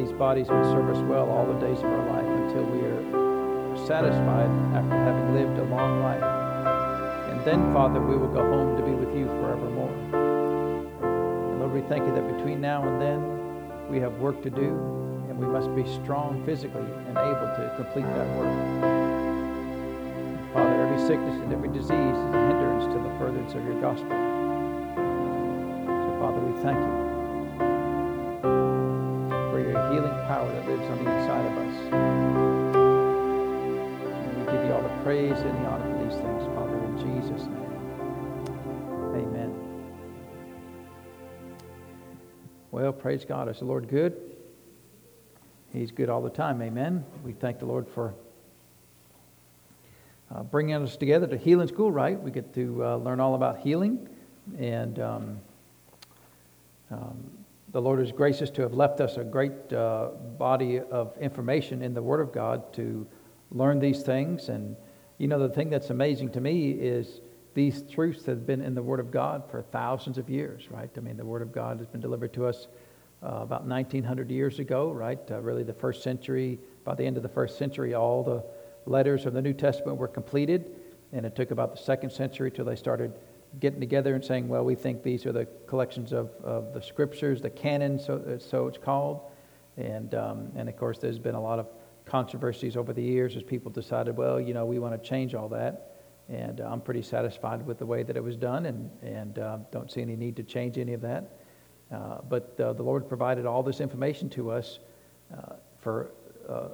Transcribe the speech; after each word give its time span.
these 0.00 0.12
bodies 0.12 0.48
will 0.48 0.64
serve 0.72 0.88
us 0.88 1.02
well 1.04 1.28
all 1.28 1.44
the 1.44 1.60
days 1.60 1.78
of 1.78 1.84
our 1.84 2.06
life 2.08 2.24
until 2.24 2.64
we 2.72 2.80
are 2.80 3.76
satisfied 3.86 4.48
after 4.72 4.96
having 4.96 5.34
lived 5.34 5.58
a 5.58 5.64
long 5.64 6.00
life. 6.00 6.22
And 7.30 7.44
then, 7.44 7.72
Father, 7.74 8.00
we 8.00 8.16
will 8.16 8.32
go 8.32 8.40
home 8.40 8.76
to 8.78 8.82
be 8.82 8.92
with 8.92 9.14
you 9.14 9.26
forevermore. 9.26 9.92
And 11.52 11.60
Lord, 11.60 11.72
we 11.72 11.82
thank 11.82 12.06
you 12.06 12.14
that 12.14 12.36
between 12.36 12.62
now 12.62 12.82
and 12.82 13.00
then 13.00 13.90
we 13.90 14.00
have 14.00 14.14
work 14.14 14.42
to 14.42 14.50
do, 14.50 14.68
and 15.28 15.38
we 15.38 15.46
must 15.46 15.74
be 15.76 15.84
strong 16.02 16.42
physically 16.46 16.80
and 16.80 17.18
able 17.18 17.50
to 17.60 17.72
complete 17.76 18.06
that 18.16 18.28
work. 18.38 18.56
Father, 20.54 20.80
every 20.80 21.00
sickness 21.06 21.36
and 21.42 21.52
every 21.52 21.68
disease 21.68 22.16
is 22.16 22.34
a 22.34 22.40
hindrance 22.48 22.86
to 22.88 22.98
the 22.98 23.12
furtherance 23.18 23.52
of 23.52 23.62
your 23.64 23.78
gospel. 23.82 24.16
So, 25.84 26.08
Father, 26.20 26.40
we 26.40 26.62
thank 26.62 26.78
you 26.78 27.09
power 30.40 30.52
that 30.52 30.66
lives 30.66 30.82
on 30.84 31.04
the 31.04 31.10
inside 31.10 31.44
of 31.44 31.58
us. 31.58 31.74
And 34.22 34.36
we 34.38 34.44
give 34.52 34.64
you 34.64 34.72
all 34.72 34.80
the 34.82 35.02
praise 35.02 35.38
and 35.38 35.54
the 35.62 35.68
honor 35.68 35.84
for 35.84 35.98
these 36.02 36.16
things, 36.18 36.44
Father, 36.54 36.78
in 36.78 36.96
Jesus' 36.96 37.46
name. 37.46 37.76
Amen. 39.16 39.54
Well, 42.70 42.90
praise 42.90 43.26
God. 43.26 43.50
Is 43.50 43.58
the 43.58 43.66
Lord 43.66 43.86
good? 43.88 44.16
He's 45.74 45.90
good 45.90 46.08
all 46.08 46.22
the 46.22 46.30
time. 46.30 46.62
Amen. 46.62 47.04
We 47.22 47.32
thank 47.32 47.58
the 47.58 47.66
Lord 47.66 47.86
for 47.86 48.14
uh, 50.34 50.42
bringing 50.44 50.74
us 50.76 50.96
together 50.96 51.26
to 51.26 51.36
Healing 51.36 51.68
School, 51.68 51.92
right? 51.92 52.18
We 52.18 52.30
get 52.30 52.54
to 52.54 52.82
uh, 52.82 52.96
learn 52.96 53.20
all 53.20 53.34
about 53.34 53.58
healing. 53.58 54.08
And 54.58 54.98
um, 55.00 55.38
um, 56.90 57.30
the 57.72 57.80
Lord 57.80 58.00
is 58.00 58.10
gracious 58.10 58.50
to 58.50 58.62
have 58.62 58.74
left 58.74 59.00
us 59.00 59.16
a 59.16 59.24
great 59.24 59.72
uh, 59.72 60.08
body 60.38 60.80
of 60.80 61.16
information 61.18 61.82
in 61.82 61.94
the 61.94 62.02
Word 62.02 62.20
of 62.20 62.32
God 62.32 62.72
to 62.74 63.06
learn 63.52 63.78
these 63.78 64.02
things. 64.02 64.48
And, 64.48 64.76
you 65.18 65.28
know, 65.28 65.38
the 65.38 65.54
thing 65.54 65.70
that's 65.70 65.90
amazing 65.90 66.30
to 66.32 66.40
me 66.40 66.72
is 66.72 67.20
these 67.54 67.82
truths 67.82 68.26
have 68.26 68.44
been 68.44 68.60
in 68.60 68.74
the 68.74 68.82
Word 68.82 68.98
of 68.98 69.12
God 69.12 69.44
for 69.48 69.62
thousands 69.62 70.18
of 70.18 70.28
years, 70.28 70.68
right? 70.70 70.90
I 70.96 71.00
mean, 71.00 71.16
the 71.16 71.24
Word 71.24 71.42
of 71.42 71.52
God 71.52 71.78
has 71.78 71.86
been 71.86 72.00
delivered 72.00 72.32
to 72.34 72.46
us 72.46 72.66
uh, 73.22 73.40
about 73.42 73.66
1900 73.66 74.30
years 74.30 74.58
ago, 74.58 74.90
right? 74.90 75.20
Uh, 75.30 75.40
really, 75.40 75.62
the 75.62 75.74
first 75.74 76.02
century, 76.02 76.58
by 76.84 76.94
the 76.94 77.04
end 77.04 77.16
of 77.16 77.22
the 77.22 77.28
first 77.28 77.56
century, 77.56 77.94
all 77.94 78.24
the 78.24 78.42
letters 78.90 79.26
of 79.26 79.32
the 79.32 79.42
New 79.42 79.52
Testament 79.52 79.96
were 79.96 80.08
completed. 80.08 80.72
And 81.12 81.24
it 81.24 81.36
took 81.36 81.52
about 81.52 81.76
the 81.76 81.82
second 81.82 82.10
century 82.10 82.50
till 82.50 82.64
they 82.64 82.76
started 82.76 83.12
getting 83.58 83.80
together 83.80 84.14
and 84.14 84.24
saying, 84.24 84.48
well, 84.48 84.64
we 84.64 84.74
think 84.74 85.02
these 85.02 85.26
are 85.26 85.32
the 85.32 85.46
collections 85.66 86.12
of, 86.12 86.30
of 86.42 86.72
the 86.72 86.80
scriptures, 86.80 87.42
the 87.42 87.50
canon, 87.50 87.98
so, 87.98 88.38
so 88.38 88.68
it's 88.68 88.78
called. 88.78 89.22
And, 89.76 90.14
um, 90.14 90.52
and 90.56 90.68
of 90.68 90.76
course, 90.76 90.98
there's 90.98 91.18
been 91.18 91.34
a 91.34 91.40
lot 91.40 91.58
of 91.58 91.66
controversies 92.06 92.76
over 92.76 92.92
the 92.92 93.02
years 93.02 93.36
as 93.36 93.42
people 93.42 93.70
decided, 93.70 94.16
well, 94.16 94.40
you 94.40 94.54
know, 94.54 94.64
we 94.64 94.78
want 94.78 95.00
to 95.00 95.08
change 95.08 95.34
all 95.34 95.48
that. 95.48 95.86
And 96.28 96.60
uh, 96.60 96.68
I'm 96.70 96.80
pretty 96.80 97.02
satisfied 97.02 97.66
with 97.66 97.78
the 97.78 97.86
way 97.86 98.02
that 98.04 98.16
it 98.16 98.22
was 98.22 98.36
done 98.36 98.66
and, 98.66 98.90
and 99.02 99.38
uh, 99.38 99.58
don't 99.72 99.90
see 99.90 100.00
any 100.00 100.16
need 100.16 100.36
to 100.36 100.44
change 100.44 100.78
any 100.78 100.92
of 100.92 101.00
that. 101.00 101.38
Uh, 101.90 102.18
but 102.28 102.58
uh, 102.60 102.72
the 102.72 102.82
Lord 102.82 103.08
provided 103.08 103.46
all 103.46 103.64
this 103.64 103.80
information 103.80 104.30
to 104.30 104.50
us 104.50 104.78
uh, 105.36 105.54
for 105.80 106.12
uh, 106.48 106.68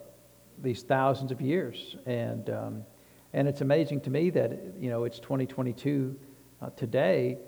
these 0.62 0.82
thousands 0.82 1.32
of 1.32 1.40
years. 1.40 1.96
And, 2.04 2.50
um, 2.50 2.84
and 3.32 3.48
it's 3.48 3.62
amazing 3.62 4.02
to 4.02 4.10
me 4.10 4.30
that, 4.30 4.58
you 4.78 4.90
know, 4.90 5.04
it's 5.04 5.18
2022 5.18 6.16
uh, 6.62 6.70
today, 6.70 7.38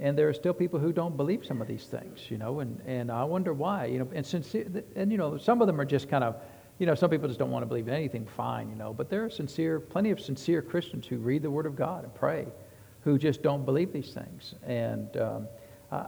and 0.00 0.16
there 0.16 0.28
are 0.28 0.34
still 0.34 0.54
people 0.54 0.78
who 0.78 0.92
don't 0.92 1.16
believe 1.16 1.44
some 1.44 1.60
of 1.60 1.68
these 1.68 1.84
things, 1.84 2.30
you 2.30 2.38
know, 2.38 2.60
and, 2.60 2.80
and 2.86 3.10
I 3.10 3.24
wonder 3.24 3.52
why, 3.52 3.86
you 3.86 3.98
know, 3.98 4.08
and 4.14 4.24
sincere, 4.24 4.66
and, 4.94 5.10
you 5.10 5.18
know, 5.18 5.38
some 5.38 5.60
of 5.60 5.66
them 5.66 5.80
are 5.80 5.84
just 5.84 6.08
kind 6.08 6.22
of, 6.22 6.36
you 6.78 6.86
know, 6.86 6.94
some 6.94 7.10
people 7.10 7.26
just 7.26 7.40
don't 7.40 7.50
want 7.50 7.62
to 7.62 7.66
believe 7.66 7.88
in 7.88 7.94
anything, 7.94 8.26
fine, 8.36 8.68
you 8.68 8.76
know, 8.76 8.92
but 8.92 9.10
there 9.10 9.24
are 9.24 9.30
sincere, 9.30 9.80
plenty 9.80 10.10
of 10.10 10.20
sincere 10.20 10.62
Christians 10.62 11.06
who 11.06 11.18
read 11.18 11.42
the 11.42 11.50
Word 11.50 11.66
of 11.66 11.74
God 11.74 12.04
and 12.04 12.14
pray, 12.14 12.46
who 13.00 13.18
just 13.18 13.42
don't 13.42 13.64
believe 13.64 13.92
these 13.92 14.12
things. 14.12 14.54
And 14.64 15.16
um, 15.16 15.48
I, 15.90 16.06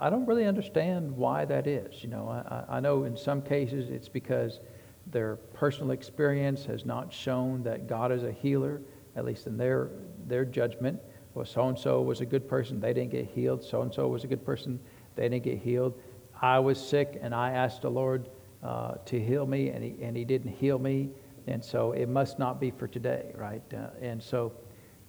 I 0.00 0.10
don't 0.10 0.26
really 0.26 0.44
understand 0.44 1.10
why 1.10 1.44
that 1.46 1.66
is. 1.66 2.02
You 2.02 2.10
know, 2.10 2.28
I, 2.28 2.76
I 2.76 2.80
know 2.80 3.04
in 3.04 3.16
some 3.16 3.40
cases 3.40 3.88
it's 3.88 4.08
because 4.08 4.60
their 5.06 5.36
personal 5.54 5.92
experience 5.92 6.66
has 6.66 6.84
not 6.84 7.12
shown 7.12 7.62
that 7.62 7.88
God 7.88 8.12
is 8.12 8.22
a 8.22 8.32
healer, 8.32 8.82
at 9.16 9.24
least 9.24 9.46
in 9.46 9.56
their, 9.56 9.88
their 10.26 10.44
judgment. 10.44 11.00
Well, 11.40 11.46
so 11.46 11.68
and 11.68 11.78
so 11.78 12.02
was 12.02 12.20
a 12.20 12.26
good 12.26 12.46
person, 12.46 12.80
they 12.80 12.92
didn't 12.92 13.12
get 13.12 13.24
healed. 13.24 13.64
So 13.64 13.80
and 13.80 13.94
so 13.94 14.06
was 14.08 14.24
a 14.24 14.26
good 14.26 14.44
person, 14.44 14.78
they 15.16 15.26
didn't 15.26 15.44
get 15.44 15.56
healed. 15.56 15.98
I 16.38 16.58
was 16.58 16.78
sick 16.78 17.18
and 17.22 17.34
I 17.34 17.52
asked 17.52 17.80
the 17.80 17.90
Lord 17.90 18.28
uh, 18.62 18.96
to 19.06 19.18
heal 19.18 19.46
me, 19.46 19.70
and 19.70 19.82
he, 19.82 19.94
and 20.02 20.14
he 20.14 20.26
didn't 20.26 20.52
heal 20.52 20.78
me. 20.78 21.08
And 21.46 21.64
so 21.64 21.92
it 21.92 22.10
must 22.10 22.38
not 22.38 22.60
be 22.60 22.70
for 22.70 22.86
today, 22.86 23.32
right? 23.34 23.62
Uh, 23.72 23.86
and 24.02 24.22
so, 24.22 24.52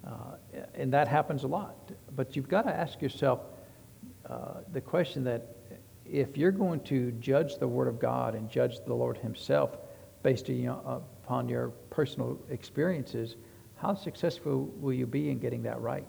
uh, 0.08 0.38
and 0.74 0.94
that 0.94 1.09
happens 1.09 1.44
a 1.44 1.50
lot. 1.50 1.92
But 2.16 2.38
you've 2.38 2.48
got 2.48 2.62
to 2.62 2.74
ask 2.74 3.02
yourself 3.02 3.42
uh, 4.25 4.62
the 4.72 4.80
question 4.80 5.25
that 5.25 5.58
if 6.06 6.38
you're 6.38 6.53
going 6.53 6.80
to 6.84 7.12
judge 7.19 7.58
the 7.58 7.68
Word 7.68 7.90
of 7.90 8.00
God 8.00 8.36
and 8.36 8.50
judge 8.50 8.78
the 8.88 8.94
Lord 8.94 9.18
Himself 9.18 9.80
based 10.24 10.48
upon 10.48 11.50
your 11.50 11.72
personal 11.90 12.40
experiences, 12.50 13.36
how 13.75 13.96
successful 13.96 14.72
will 14.80 14.94
you 14.94 15.06
be 15.06 15.30
in 15.30 15.40
getting 15.40 15.63
that 15.63 15.81
right? 15.81 16.08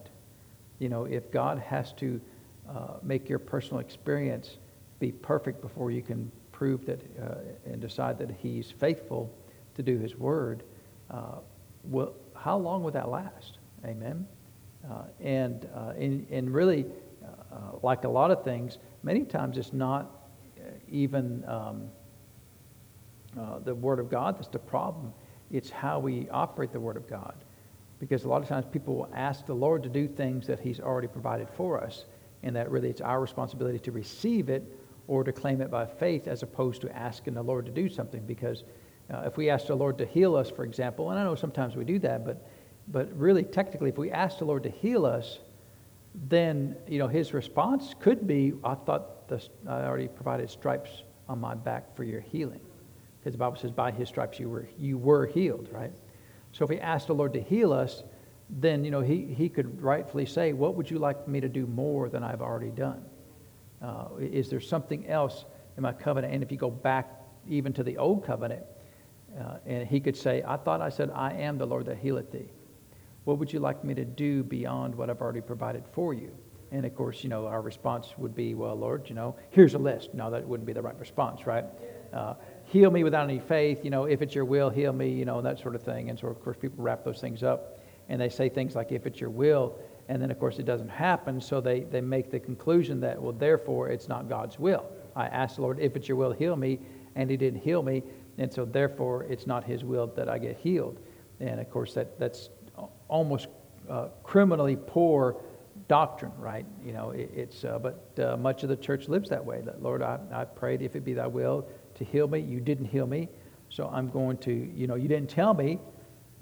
You 0.83 0.89
know, 0.89 1.05
if 1.05 1.31
God 1.31 1.61
has 1.61 1.93
to 1.99 2.21
uh, 2.69 2.95
make 3.05 3.29
your 3.29 3.39
personal 3.39 3.79
experience 3.79 4.57
be 4.99 5.13
perfect 5.13 5.63
before 5.63 5.93
you 5.93 6.03
can 6.03 6.33
prove 6.51 6.85
that 6.87 7.01
uh, 7.23 7.71
and 7.71 7.81
decide 7.81 8.19
that 8.19 8.33
He's 8.33 8.73
faithful 8.73 9.33
to 9.77 9.83
do 9.85 9.97
His 9.97 10.17
word, 10.17 10.65
uh, 11.09 11.37
well, 11.85 12.15
how 12.35 12.59
long 12.59 12.83
would 12.83 12.95
that 12.95 13.09
last? 13.09 13.59
Amen. 13.85 14.27
Uh, 14.85 15.03
and, 15.21 15.69
uh, 15.73 15.93
and 15.97 16.27
and 16.33 16.53
really, 16.53 16.85
uh, 17.25 17.77
like 17.85 18.03
a 18.03 18.09
lot 18.09 18.33
of 18.33 18.43
things, 18.43 18.79
many 19.05 19.23
times 19.23 19.59
it's 19.59 19.73
not 19.73 20.11
even 20.91 21.45
um, 21.47 21.89
the 23.65 23.73
Word 23.77 24.01
of 24.01 24.11
God 24.11 24.37
that's 24.37 24.49
the 24.49 24.59
problem. 24.59 25.13
It's 25.53 25.71
how 25.71 26.01
we 26.01 26.29
operate 26.31 26.73
the 26.73 26.81
Word 26.81 26.97
of 26.97 27.09
God 27.09 27.37
because 28.03 28.25
a 28.25 28.29
lot 28.29 28.43
of 28.43 28.49
times 28.49 28.67
people 28.69 28.97
will 28.97 29.09
ask 29.15 29.47
the 29.47 29.55
Lord 29.55 29.85
to 29.85 29.89
do 29.89 30.09
things 30.09 30.45
that 30.49 30.59
He's 30.59 30.81
already 30.81 31.07
provided 31.07 31.49
for 31.49 31.81
us, 31.81 32.07
and 32.43 32.57
that 32.57 32.69
really 32.69 32.91
it's 32.91 33.01
our 33.01 33.21
responsibility 33.21 33.79
to 33.79 33.93
receive 33.93 34.49
it 34.49 34.65
or 35.07 35.23
to 35.23 35.31
claim 35.31 35.61
it 35.61 35.71
by 35.71 35.87
faith 35.87 36.27
as 36.27 36.43
opposed 36.43 36.81
to 36.81 36.97
asking 36.97 37.35
the 37.35 37.43
Lord 37.45 37.65
to 37.67 37.71
do 37.71 37.89
something. 37.89 38.21
Because 38.27 38.65
uh, 39.09 39.23
if 39.25 39.37
we 39.37 39.51
ask 39.51 39.69
the 39.69 39.77
Lord 39.77 39.99
to 39.99 40.05
heal 40.05 40.35
us, 40.35 40.51
for 40.51 40.65
example, 40.65 41.11
and 41.11 41.21
I 41.21 41.23
know 41.23 41.37
sometimes 41.37 41.77
we 41.77 41.85
do 41.85 42.01
that, 42.01 42.25
but, 42.25 42.45
but 42.89 43.17
really 43.17 43.45
technically, 43.45 43.91
if 43.91 43.99
we 43.99 44.11
ask 44.11 44.41
the 44.41 44.47
Lord 44.47 44.65
to 44.65 44.71
heal 44.71 45.07
us, 45.07 45.39
then 46.29 46.75
you 46.89 46.99
know 46.99 47.07
His 47.07 47.33
response 47.33 47.95
could 48.01 48.27
be, 48.27 48.53
"I 48.65 48.75
thought 48.75 49.29
the, 49.29 49.41
I 49.69 49.85
already 49.85 50.09
provided 50.09 50.51
stripes 50.51 51.05
on 51.29 51.41
my 51.41 51.55
back 51.55 51.95
for 51.95 52.03
your 52.03 52.21
healing," 52.21 52.63
because 53.21 53.35
the 53.35 53.39
Bible 53.39 53.59
says, 53.59 53.71
"By 53.71 53.93
His 53.93 54.09
stripes 54.09 54.41
you 54.41 54.49
were 54.49 54.67
you 54.77 54.99
were 54.99 55.27
healed." 55.27 55.69
Right. 55.71 55.93
So 56.53 56.65
if 56.65 56.71
we 56.71 56.79
ask 56.79 57.07
the 57.07 57.15
Lord 57.15 57.33
to 57.33 57.41
heal 57.41 57.73
us, 57.73 58.03
then 58.49 58.85
you 58.85 58.91
know 58.91 59.01
he, 59.01 59.35
he 59.35 59.49
could 59.49 59.83
rightfully 59.83 60.27
say, 60.27 60.53
What 60.53 60.77
would 60.77 60.91
you 60.91 60.99
like 60.99 61.27
me 61.27 61.41
to 61.41 61.49
do 61.49 61.67
more 61.67 62.09
than 62.09 62.23
I've 62.23 62.43
already 62.43 62.71
done? 62.71 63.03
Uh, 63.81 64.09
is 64.21 64.49
there 64.49 64.61
something 64.61 65.09
else 65.09 65.45
in 65.77 65.83
my 65.83 65.93
covenant? 65.93 66.35
And 66.35 66.43
if 66.43 66.53
you 66.53 66.59
go 66.59 66.71
back 66.71 67.11
even 67.49 67.73
to 67.73 67.83
the 67.83 67.97
old 67.97 68.25
covenant, 68.25 68.63
uh, 69.41 69.57
and 69.67 69.89
he 69.89 69.99
could 69.99 70.17
say, 70.17 70.43
I 70.47 70.57
thought 70.59 70.81
I 70.83 70.91
said, 70.91 71.11
I 71.15 71.33
am 71.33 71.57
the 71.57 71.67
Lord 71.67 71.87
that 71.87 71.99
healeth 71.99 72.31
thee. 72.31 72.51
What 73.25 73.39
would 73.39 73.53
you 73.53 73.61
like 73.61 73.83
me 73.83 73.95
to 73.95 74.05
do 74.05 74.43
beyond 74.43 74.95
what 74.95 75.09
I've 75.09 75.21
already 75.21 75.41
provided 75.41 75.85
for 75.93 76.13
you? 76.13 76.31
And 76.71 76.85
of 76.85 76.95
course, 76.95 77.23
you 77.23 77.29
know, 77.31 77.47
our 77.47 77.63
response 77.63 78.15
would 78.19 78.35
be, 78.35 78.55
Well, 78.55 78.75
Lord, 78.75 79.09
you 79.09 79.15
know, 79.15 79.37
here's 79.51 79.75
a 79.75 79.79
list. 79.79 80.13
No, 80.15 80.31
that 80.31 80.47
wouldn't 80.47 80.67
be 80.67 80.73
the 80.73 80.83
right 80.83 80.99
response, 80.99 81.47
right? 81.47 81.65
Uh, 82.13 82.35
heal 82.73 82.91
me 82.91 83.05
without 83.05 83.29
any 83.29 83.39
faith, 83.39 83.85
you 83.85 83.91
know, 83.91 84.05
if 84.05 84.23
it's 84.23 84.35
your 84.35 84.47
will, 84.47 84.71
heal 84.71 84.95
me, 84.95 85.11
you 85.11 85.27
know, 85.27 85.37
and 85.37 85.47
that 85.47 85.59
sort 85.59 85.75
of 85.75 85.83
thing. 85.83 86.09
And 86.09 86.19
so, 86.19 86.29
of 86.29 86.43
course, 86.43 86.57
people 86.59 86.83
wrap 86.83 87.05
those 87.05 87.21
things 87.21 87.43
up 87.43 87.79
and 88.09 88.19
they 88.19 88.31
say 88.31 88.49
things 88.49 88.75
like, 88.75 88.91
if 88.93 89.07
it's 89.07 89.21
your 89.21 89.29
will, 89.29 89.77
and 90.09 90.21
then, 90.21 90.31
of 90.31 90.39
course, 90.39 90.59
it 90.59 90.65
doesn't 90.65 90.89
happen. 90.89 91.39
So 91.41 91.61
they, 91.61 91.81
they 91.81 92.01
make 92.01 92.31
the 92.31 92.41
conclusion 92.41 92.99
that, 93.01 93.21
well, 93.21 93.33
therefore, 93.33 93.89
it's 93.89 94.09
not 94.09 94.27
God's 94.27 94.59
will. 94.59 94.87
I 95.15 95.27
asked 95.27 95.57
the 95.57 95.63
Lord, 95.63 95.81
if 95.81 95.97
it's 95.97 96.09
your 96.09 96.17
will, 96.17 96.33
heal 96.33 96.57
me, 96.57 96.81
and 97.15 97.31
He 97.31 97.37
didn't 97.37 97.61
heal 97.61 97.83
me. 97.83 98.03
And 98.39 98.53
so, 98.53 98.65
therefore, 98.65 99.25
it's 99.25 99.47
not 99.47 99.65
His 99.65 99.85
will 99.85 100.07
that 100.17 100.29
I 100.29 100.39
get 100.39 100.57
healed. 100.57 100.99
And, 101.41 101.61
of 101.61 101.71
course, 101.71 101.93
that, 101.95 102.19
that's 102.19 102.49
almost 103.09 103.49
uh, 103.89 104.09
criminally 104.23 104.77
poor 104.77 105.37
doctrine, 105.89 106.33
right? 106.39 106.67
You 106.85 106.93
know, 106.93 107.11
it, 107.11 107.31
it's, 107.35 107.65
uh, 107.65 107.79
but 107.79 108.19
uh, 108.19 108.37
much 108.37 108.63
of 108.63 108.71
the 108.71 108.77
church 108.77 109.09
lives 109.09 109.29
that 109.29 109.45
way. 109.45 109.61
That, 109.61 109.83
Lord, 109.83 110.03
I, 110.03 110.19
I 110.33 110.45
prayed, 110.45 110.83
if 110.83 110.97
it 110.97 111.05
be 111.05 111.13
thy 111.13 111.27
will, 111.27 111.69
to 111.97 112.05
heal 112.05 112.29
me. 112.29 112.41
You 112.41 112.61
didn't 112.61 112.87
heal 112.87 113.07
me. 113.07 113.29
So 113.69 113.89
I'm 113.89 114.11
going 114.11 114.37
to, 114.39 114.53
you 114.53 114.87
know, 114.87 114.97
you 114.97 115.09
didn't 115.09 115.31
tell 115.31 115.55
me. 115.55 115.79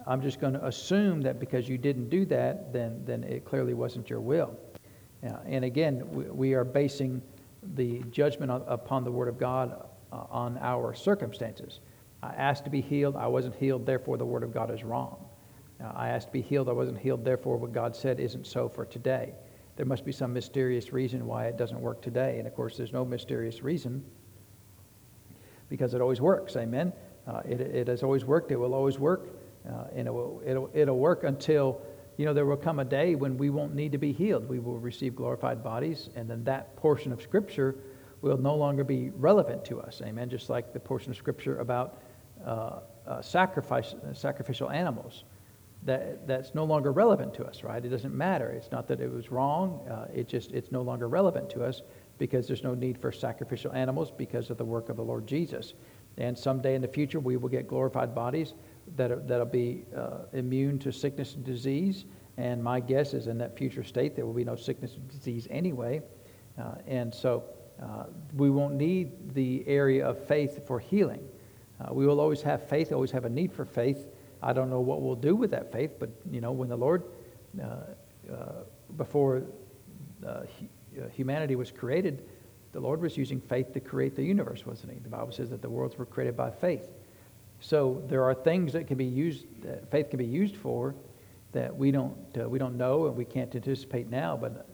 I'm 0.07 0.23
just 0.23 0.41
going 0.41 0.55
to 0.55 0.67
assume 0.67 1.21
that 1.23 1.39
because 1.39 1.69
you 1.69 1.79
didn't 1.79 2.09
do 2.09 2.25
that, 2.27 2.73
then, 2.73 3.03
then 3.05 3.23
it 3.25 3.45
clearly 3.45 3.75
wasn't 3.75 4.11
your 4.11 4.21
will. 4.21 4.57
And 5.23 5.65
again, 5.65 6.03
we, 6.11 6.25
we, 6.25 6.55
are 6.55 6.65
basing 6.65 7.21
the 7.75 8.03
judgment 8.11 8.51
upon 8.67 9.05
the 9.05 9.13
Word 9.13 9.29
of 9.29 9.39
God 9.39 9.87
uh, 10.13 10.25
on 10.31 10.59
our 10.59 10.95
circumstances. 10.95 11.81
I 12.23 12.29
asked 12.31 12.65
to 12.65 12.71
be 12.71 12.81
healed, 12.81 13.17
I 13.17 13.27
wasn't 13.27 13.55
healed, 13.55 13.85
therefore 13.85 14.17
the 14.17 14.25
Word 14.25 14.43
of 14.43 14.53
God 14.53 14.71
is 14.71 14.83
wrong. 14.83 15.25
Uh, 15.83 15.93
I 15.95 16.09
asked 16.09 16.29
to 16.29 16.33
be 16.33 16.41
healed, 16.41 16.69
I 16.69 16.73
wasn't 16.73 16.99
healed, 16.99 17.25
therefore 17.25 17.59
what 17.59 17.73
God 17.73 17.95
said 17.95 18.19
isn't 18.19 18.47
so 18.47 18.69
for 18.69 18.87
today. 18.87 19.35
There 19.77 19.87
must 19.87 20.05
be 20.05 20.13
some 20.13 20.33
mysterious 20.33 20.93
reason 20.93 21.27
why 21.27 21.47
it 21.47 21.57
doesn't 21.57 21.81
work 21.81 22.03
today. 22.03 22.39
And 22.39 22.47
of 22.47 22.55
course, 22.55 22.77
there's 22.77 22.93
no 22.93 23.05
mysterious 23.05 23.63
reason 23.63 24.03
because 25.71 25.95
it 25.95 26.03
always 26.03 26.21
works. 26.21 26.57
Amen. 26.57 26.93
Uh, 27.27 27.41
it, 27.49 27.61
it 27.61 27.89
has 27.89 28.03
always 28.03 28.27
worked, 28.27 28.51
it 28.51 28.57
will 28.57 28.75
always 28.75 28.99
work, 28.99 29.29
uh, 29.67 29.85
and 29.95 30.07
it 30.07 30.11
will, 30.13 30.43
it'll, 30.45 30.71
it'll 30.75 30.99
work 30.99 31.25
until 31.25 31.81
you 32.21 32.27
know, 32.27 32.35
there 32.35 32.45
will 32.45 32.59
come 32.59 32.81
a 32.81 32.85
day 32.85 33.15
when 33.15 33.39
we 33.39 33.49
won't 33.49 33.75
need 33.75 33.93
to 33.93 33.99
be 33.99 34.13
healed. 34.13 34.47
We 34.47 34.59
will 34.59 34.79
receive 34.79 35.17
glorified 35.17 35.65
bodies, 35.65 36.11
and 36.15 36.29
then 36.29 36.45
that 36.45 36.77
portion 36.77 37.13
of 37.13 37.23
Scripture 37.23 37.77
will 38.21 38.37
no 38.37 38.55
longer 38.55 38.85
be 38.85 39.09
relevant 39.17 39.65
to 39.67 39.81
us. 39.81 40.03
Amen. 40.05 40.29
Just 40.29 40.51
like 40.51 40.75
the 40.75 40.81
portion 40.81 41.11
of 41.13 41.17
Scripture 41.17 41.61
about 41.61 42.03
uh, 42.45 42.81
uh, 43.07 43.23
sacrifice, 43.23 43.95
uh, 43.95 44.13
sacrificial 44.13 44.71
animals. 44.71 45.25
That, 45.85 46.27
that's 46.27 46.55
no 46.55 46.65
longer 46.65 46.93
relevant 46.93 47.33
to 47.35 47.45
us, 47.47 47.65
right? 47.65 47.83
It 47.83 47.89
doesn't 47.89 48.15
matter. 48.15 48.51
It's 48.51 48.71
not 48.71 48.87
that 48.89 49.01
it 49.01 49.11
was 49.11 49.31
wrong. 49.31 49.89
Uh, 49.89 50.07
it 50.15 50.29
just 50.29 50.53
it's 50.53 50.71
no 50.71 50.83
longer 50.83 51.09
relevant 51.09 51.49
to 51.51 51.65
us 51.65 51.81
because 52.21 52.47
there's 52.47 52.63
no 52.63 52.75
need 52.75 52.99
for 52.99 53.11
sacrificial 53.11 53.73
animals 53.73 54.11
because 54.11 54.51
of 54.51 54.59
the 54.59 54.65
work 54.65 54.91
of 54.91 54.97
the 54.97 55.03
Lord 55.03 55.27
Jesus. 55.27 55.73
And 56.19 56.39
someday 56.39 56.75
in 56.75 56.83
the 56.83 56.89
future, 56.89 57.19
we 57.19 57.39
will 57.39 57.49
get 57.49 57.67
glorified 57.67 58.15
bodies 58.15 58.53
that 58.97 59.27
that'll 59.27 59.47
be 59.47 59.85
uh, 59.97 60.27
immune 60.35 60.79
to 60.81 60.93
sickness 60.93 61.35
and 61.35 61.43
disease. 61.43 62.05
And 62.37 62.63
my 62.63 62.79
guess 62.79 63.15
is 63.15 63.27
in 63.27 63.39
that 63.39 63.57
future 63.57 63.83
state, 63.83 64.17
there 64.17 64.27
will 64.27 64.35
be 64.35 64.45
no 64.45 64.55
sickness 64.55 64.97
and 64.97 65.09
disease 65.09 65.49
anyway. 65.51 66.03
Uh, 66.59 66.75
and 66.87 67.13
so 67.13 67.43
uh, 67.83 68.05
we 68.37 68.51
won't 68.51 68.75
need 68.75 69.35
the 69.35 69.65
area 69.67 70.07
of 70.07 70.23
faith 70.27 70.67
for 70.67 70.79
healing. 70.79 71.27
Uh, 71.81 71.95
we 71.95 72.07
will 72.07 72.21
always 72.21 72.43
have 72.43 72.69
faith, 72.69 72.93
always 72.93 73.11
have 73.11 73.25
a 73.25 73.31
need 73.31 73.51
for 73.51 73.65
faith. 73.65 74.09
I 74.43 74.53
don't 74.53 74.69
know 74.69 74.81
what 74.81 75.01
we'll 75.01 75.17
do 75.17 75.35
with 75.35 75.51
that 75.53 75.73
faith, 75.73 75.93
but 75.99 76.11
you 76.31 76.43
know, 76.43 76.53
when 76.53 76.69
the 76.69 76.77
Lord, 76.77 77.05
uh, 77.63 77.65
uh, 78.31 78.53
before 78.99 79.45
humanity 81.09 81.57
was 81.57 81.71
created, 81.71 82.25
the 82.73 82.81
Lord 82.81 83.01
was 83.01 83.17
using 83.17 83.41
faith 83.41 83.73
to 83.73 83.81
create 83.81 84.15
the 84.15 84.25
universe, 84.25 84.65
wasn't 84.65 84.93
he? 84.93 84.99
The 85.01 85.09
Bible 85.09 85.33
says 85.33 85.51
that 85.51 85.63
the 85.63 85.71
worlds 85.71 85.99
were 85.99 86.07
created 86.07 86.37
by 86.37 86.51
faith. 86.51 86.89
So 87.61 88.03
there 88.09 88.25
are 88.25 88.35
things 88.35 88.73
that 88.73 88.87
can 88.87 88.97
be 88.97 89.05
used, 89.05 89.45
that 89.63 89.91
faith 89.91 90.09
can 90.09 90.19
be 90.19 90.25
used 90.25 90.57
for, 90.57 90.95
that 91.53 91.75
we 91.75 91.91
don't 91.91 92.17
uh, 92.41 92.49
we 92.49 92.59
don't 92.59 92.77
know 92.77 93.07
and 93.07 93.17
we 93.17 93.25
can't 93.25 93.55
anticipate 93.55 94.09
now. 94.09 94.37
But 94.37 94.67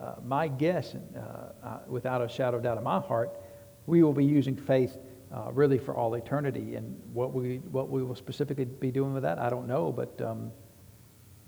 uh, 0.00 0.14
my 0.24 0.48
guess, 0.48 0.94
uh, 0.94 1.18
uh, 1.62 1.78
without 1.86 2.22
a 2.22 2.28
shadow 2.28 2.56
of 2.56 2.62
doubt 2.62 2.78
in 2.78 2.84
my 2.84 2.98
heart, 3.00 3.38
we 3.86 4.02
will 4.02 4.14
be 4.14 4.24
using 4.24 4.56
faith 4.56 4.96
uh, 5.32 5.50
really 5.52 5.78
for 5.78 5.94
all 5.94 6.14
eternity. 6.14 6.76
And 6.76 6.98
what 7.12 7.34
we 7.34 7.58
what 7.70 7.90
we 7.90 8.02
will 8.02 8.14
specifically 8.14 8.64
be 8.64 8.90
doing 8.90 9.12
with 9.12 9.22
that, 9.22 9.38
I 9.38 9.50
don't 9.50 9.66
know. 9.66 9.92
But 9.92 10.20
um, 10.22 10.50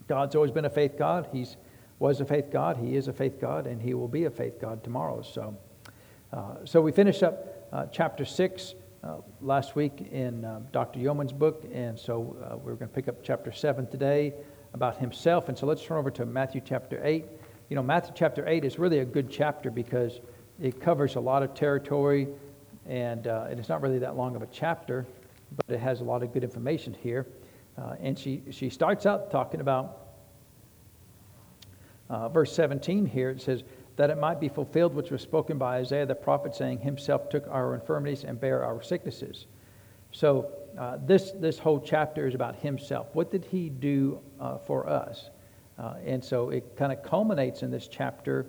God's 0.08 0.34
always 0.34 0.50
been 0.50 0.67
a 0.67 0.70
faith 0.70 0.96
God. 0.99 1.28
He's 1.32 1.56
was 1.98 2.20
a 2.20 2.25
faith 2.25 2.50
God. 2.50 2.76
He 2.76 2.96
is 2.96 3.08
a 3.08 3.12
faith 3.12 3.40
God, 3.40 3.66
and 3.66 3.81
He 3.81 3.94
will 3.94 4.08
be 4.08 4.25
a 4.25 4.31
faith 4.31 4.60
God 4.60 4.84
tomorrow. 4.84 5.22
So, 5.22 5.56
uh, 6.32 6.56
so 6.64 6.81
we 6.81 6.93
finished 6.93 7.22
up 7.22 7.93
chapter 7.93 8.25
six. 8.25 8.75
Uh, 9.06 9.20
last 9.40 9.76
week 9.76 10.08
in 10.10 10.44
uh, 10.44 10.60
Dr. 10.72 10.98
Yeomans' 10.98 11.32
book, 11.32 11.64
and 11.72 11.96
so 11.96 12.37
uh, 12.43 12.56
we're 12.56 12.75
going 12.75 12.88
to 12.88 12.94
pick 12.94 13.06
up 13.06 13.22
chapter 13.22 13.52
7 13.52 13.87
today 13.87 14.34
about 14.75 14.96
himself. 14.96 15.48
And 15.48 15.56
so 15.56 15.64
let's 15.64 15.84
turn 15.84 15.98
over 15.98 16.10
to 16.12 16.26
Matthew 16.26 16.60
chapter 16.64 17.00
8. 17.04 17.25
You 17.69 17.76
know, 17.76 17.84
Matthew 17.84 18.14
chapter 18.16 18.49
8 18.49 18.64
is 18.64 18.81
really 18.81 18.99
a 19.00 19.04
good 19.04 19.31
chapter 19.31 19.70
because 19.70 20.19
it 20.60 20.81
covers 20.81 21.14
a 21.14 21.20
lot 21.20 21.44
of 21.44 21.54
territory, 21.54 22.26
and, 22.87 23.28
uh, 23.28 23.46
and 23.49 23.60
it's 23.60 23.69
not 23.69 23.81
really 23.81 24.00
that 24.00 24.16
long 24.16 24.34
of 24.34 24.42
a 24.42 24.49
chapter, 24.49 25.06
but 25.54 25.76
it 25.76 25.78
has 25.78 26.00
a 26.00 26.04
lot 26.04 26.25
of 26.25 26.32
good 26.32 26.42
information 26.42 26.92
here. 26.92 27.26
Uh, 27.78 27.94
and 28.00 28.19
she, 28.19 28.42
she 28.50 28.70
starts 28.70 29.06
out 29.06 29.31
talking 29.31 29.60
about 29.60 30.06
verse 32.08 32.53
17 32.53 33.06
here. 33.06 33.31
It 33.31 33.41
says, 33.43 33.64
that 33.97 34.11
it 34.11 34.19
might 34.19 34.38
be 34.38 34.49
fulfilled 34.49 34.94
which 34.94 35.11
was 35.11 35.23
spoken 35.23 35.58
by 35.58 35.79
Isaiah 35.79 36.06
the 36.06 36.14
prophet, 36.14 36.55
saying, 36.55 36.81
Himself 36.81 37.29
took 37.29 37.47
our 37.49 37.75
infirmities 37.75 38.25
and 38.25 38.38
bare 38.38 38.62
our 38.62 38.82
sicknesses. 38.82 39.47
So 40.12 40.53
uh, 40.79 40.99
this, 41.05 41.32
this 41.32 41.58
whole 41.58 41.81
chapter 41.81 42.26
is 42.26 42.35
about 42.35 42.56
Himself. 42.56 43.08
What 43.14 43.31
did 43.31 43.44
He 43.44 43.70
do 43.70 44.20
uh, 44.38 44.58
for 44.58 44.88
us? 44.88 45.31
Uh, 45.79 45.94
and 46.05 46.23
so 46.23 46.50
it 46.50 46.76
kind 46.76 46.93
of 46.93 47.03
culminates 47.03 47.62
in 47.62 47.70
this 47.70 47.88
chapter 47.88 48.47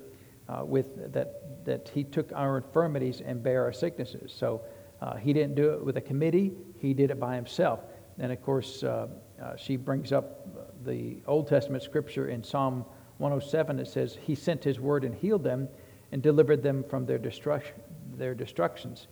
uh, 0.47 0.63
with 0.65 1.11
that, 1.13 1.65
that 1.65 1.89
He 1.93 2.03
took 2.03 2.31
our 2.33 2.57
infirmities 2.57 3.21
and 3.21 3.41
bare 3.41 3.63
our 3.63 3.73
sicknesses. 3.73 4.33
So 4.37 4.61
uh, 5.01 5.15
He 5.15 5.31
didn't 5.31 5.55
do 5.55 5.71
it 5.71 5.83
with 5.83 5.95
a 5.95 6.01
committee, 6.01 6.51
He 6.79 6.93
did 6.93 7.09
it 7.09 7.19
by 7.19 7.35
Himself. 7.35 7.79
And 8.19 8.31
of 8.31 8.41
course, 8.41 8.83
uh, 8.83 9.07
she 9.55 9.77
brings 9.77 10.11
up 10.11 10.83
the 10.83 11.17
Old 11.27 11.47
Testament 11.47 11.83
scripture 11.83 12.29
in 12.29 12.43
Psalm 12.43 12.83
107, 13.17 13.79
it 13.79 13.87
says, 13.87 14.17
He 14.21 14.35
sent 14.35 14.63
His 14.63 14.79
word 14.79 15.03
and 15.03 15.13
healed 15.13 15.43
them 15.43 15.67
and 16.11 16.21
delivered 16.21 16.63
them 16.63 16.83
from 16.83 17.05
their, 17.05 17.17
destruction, 17.17 17.75
their 18.15 18.33
destructions. 18.33 19.07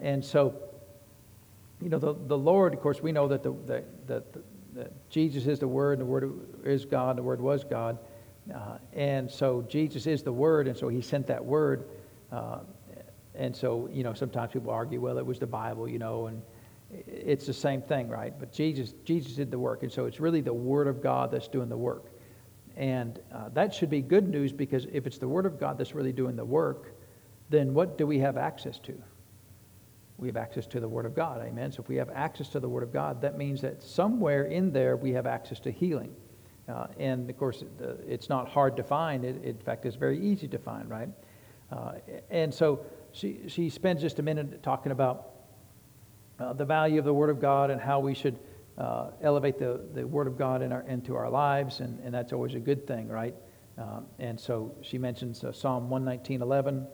And 0.00 0.24
so, 0.24 0.54
you 1.82 1.88
know, 1.88 1.98
the, 1.98 2.14
the 2.26 2.38
Lord, 2.38 2.74
of 2.74 2.80
course, 2.80 3.02
we 3.02 3.12
know 3.12 3.28
that, 3.28 3.42
the, 3.42 3.54
that, 3.66 4.06
that, 4.06 4.24
that 4.74 5.10
Jesus 5.10 5.46
is 5.46 5.58
the 5.58 5.68
Word, 5.68 5.98
and 5.98 6.02
the 6.02 6.10
Word 6.10 6.32
is 6.64 6.84
God, 6.84 7.10
and 7.10 7.18
the 7.18 7.22
Word 7.22 7.40
was 7.40 7.64
God. 7.64 7.98
Uh, 8.54 8.78
and 8.92 9.30
so 9.30 9.62
Jesus 9.68 10.06
is 10.06 10.22
the 10.22 10.32
Word, 10.32 10.68
and 10.68 10.76
so 10.76 10.88
He 10.88 11.00
sent 11.00 11.26
that 11.26 11.44
Word. 11.44 11.88
Uh, 12.32 12.60
and 13.34 13.54
so, 13.54 13.88
you 13.92 14.02
know, 14.02 14.14
sometimes 14.14 14.52
people 14.52 14.70
argue, 14.70 15.00
well, 15.00 15.18
it 15.18 15.26
was 15.26 15.38
the 15.38 15.46
Bible, 15.46 15.88
you 15.88 15.98
know, 15.98 16.26
and 16.26 16.42
it's 17.06 17.46
the 17.46 17.52
same 17.52 17.82
thing, 17.82 18.08
right? 18.08 18.32
But 18.38 18.52
Jesus, 18.52 18.94
Jesus 19.04 19.34
did 19.34 19.50
the 19.50 19.58
work, 19.58 19.82
and 19.82 19.92
so 19.92 20.06
it's 20.06 20.20
really 20.20 20.40
the 20.40 20.54
Word 20.54 20.88
of 20.88 21.02
God 21.02 21.30
that's 21.30 21.48
doing 21.48 21.68
the 21.68 21.76
work. 21.76 22.07
And 22.78 23.18
uh, 23.34 23.48
that 23.54 23.74
should 23.74 23.90
be 23.90 24.00
good 24.00 24.28
news 24.28 24.52
because 24.52 24.86
if 24.92 25.04
it's 25.06 25.18
the 25.18 25.26
Word 25.26 25.46
of 25.46 25.58
God 25.58 25.76
that's 25.76 25.96
really 25.96 26.12
doing 26.12 26.36
the 26.36 26.44
work, 26.44 26.94
then 27.50 27.74
what 27.74 27.98
do 27.98 28.06
we 28.06 28.20
have 28.20 28.36
access 28.36 28.78
to? 28.80 28.94
We 30.16 30.28
have 30.28 30.36
access 30.36 30.64
to 30.68 30.80
the 30.80 30.88
Word 30.88 31.04
of 31.04 31.14
God. 31.14 31.40
Amen. 31.40 31.72
So 31.72 31.82
if 31.82 31.88
we 31.88 31.96
have 31.96 32.08
access 32.10 32.48
to 32.50 32.60
the 32.60 32.68
Word 32.68 32.84
of 32.84 32.92
God, 32.92 33.20
that 33.22 33.36
means 33.36 33.60
that 33.62 33.82
somewhere 33.82 34.44
in 34.44 34.72
there 34.72 34.96
we 34.96 35.12
have 35.12 35.26
access 35.26 35.58
to 35.60 35.72
healing. 35.72 36.14
Uh, 36.68 36.86
and 37.00 37.28
of 37.28 37.36
course, 37.36 37.64
it's 38.06 38.28
not 38.28 38.48
hard 38.48 38.76
to 38.76 38.84
find. 38.84 39.24
It, 39.24 39.42
in 39.42 39.58
fact, 39.58 39.84
it's 39.84 39.96
very 39.96 40.20
easy 40.20 40.46
to 40.46 40.58
find, 40.58 40.88
right? 40.88 41.08
Uh, 41.72 41.94
and 42.30 42.54
so 42.54 42.84
she, 43.10 43.40
she 43.48 43.70
spends 43.70 44.02
just 44.02 44.20
a 44.20 44.22
minute 44.22 44.62
talking 44.62 44.92
about 44.92 45.30
uh, 46.38 46.52
the 46.52 46.64
value 46.64 47.00
of 47.00 47.04
the 47.04 47.14
Word 47.14 47.30
of 47.30 47.40
God 47.40 47.70
and 47.70 47.80
how 47.80 47.98
we 47.98 48.14
should 48.14 48.38
uh, 48.78 49.10
elevate 49.22 49.58
the, 49.58 49.80
the 49.92 50.06
Word 50.06 50.26
of 50.26 50.38
God 50.38 50.62
in 50.62 50.72
our, 50.72 50.82
into 50.82 51.16
our 51.16 51.28
lives, 51.28 51.80
and, 51.80 51.98
and 52.00 52.14
that's 52.14 52.32
always 52.32 52.54
a 52.54 52.60
good 52.60 52.86
thing, 52.86 53.08
right? 53.08 53.34
Um, 53.76 54.06
and 54.18 54.38
so 54.38 54.74
she 54.82 54.98
mentions 54.98 55.42
uh, 55.44 55.52
Psalm 55.52 55.90
119 55.90 56.42
11, 56.42 56.86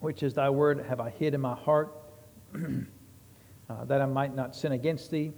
which 0.00 0.22
is, 0.22 0.34
Thy 0.34 0.50
word 0.50 0.84
have 0.88 1.00
I 1.00 1.10
hid 1.10 1.34
in 1.34 1.40
my 1.40 1.54
heart, 1.54 1.94
uh, 2.54 3.84
that 3.84 4.00
I 4.00 4.06
might 4.06 4.34
not 4.34 4.56
sin 4.56 4.72
against 4.72 5.10
thee. 5.10 5.32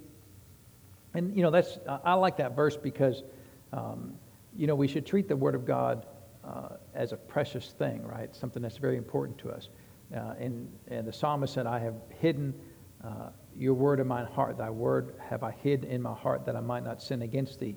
And, 1.14 1.36
you 1.36 1.42
know, 1.42 1.50
that's, 1.50 1.78
I 2.04 2.14
like 2.14 2.36
that 2.36 2.54
verse 2.54 2.76
because, 2.76 3.22
um, 3.72 4.14
you 4.56 4.66
know, 4.66 4.74
we 4.74 4.86
should 4.86 5.06
treat 5.06 5.28
the 5.28 5.36
Word 5.36 5.54
of 5.54 5.64
God 5.64 6.06
uh, 6.44 6.76
as 6.94 7.12
a 7.12 7.16
precious 7.16 7.74
thing, 7.78 8.02
right? 8.02 8.34
Something 8.34 8.62
that's 8.62 8.76
very 8.76 8.96
important 8.96 9.38
to 9.38 9.50
us. 9.50 9.70
Uh, 10.14 10.34
and, 10.38 10.68
and 10.88 11.06
the 11.06 11.12
psalmist 11.12 11.54
said, 11.54 11.66
I 11.66 11.78
have 11.78 11.94
hidden 12.20 12.54
uh, 13.06 13.30
your 13.54 13.74
word 13.74 14.00
in 14.00 14.06
my 14.06 14.24
heart. 14.24 14.58
Thy 14.58 14.70
word 14.70 15.14
have 15.28 15.42
I 15.42 15.52
hid 15.52 15.84
in 15.84 16.02
my 16.02 16.14
heart 16.14 16.44
that 16.46 16.56
I 16.56 16.60
might 16.60 16.84
not 16.84 17.00
sin 17.02 17.22
against 17.22 17.60
thee. 17.60 17.76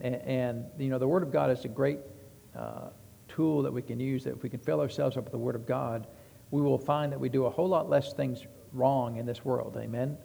And, 0.00 0.14
and 0.16 0.64
you 0.78 0.88
know, 0.88 0.98
the 0.98 1.08
word 1.08 1.22
of 1.22 1.30
God 1.32 1.50
is 1.50 1.64
a 1.64 1.68
great 1.68 1.98
uh, 2.56 2.88
tool 3.28 3.62
that 3.62 3.72
we 3.72 3.82
can 3.82 4.00
use. 4.00 4.24
That 4.24 4.36
if 4.36 4.42
we 4.42 4.48
can 4.48 4.60
fill 4.60 4.80
ourselves 4.80 5.16
up 5.16 5.24
with 5.24 5.32
the 5.32 5.38
word 5.38 5.56
of 5.56 5.66
God, 5.66 6.06
we 6.50 6.62
will 6.62 6.78
find 6.78 7.12
that 7.12 7.20
we 7.20 7.28
do 7.28 7.46
a 7.46 7.50
whole 7.50 7.68
lot 7.68 7.90
less 7.90 8.12
things 8.12 8.46
wrong 8.72 9.16
in 9.16 9.26
this 9.26 9.44
world. 9.44 9.76
Amen. 9.78 10.16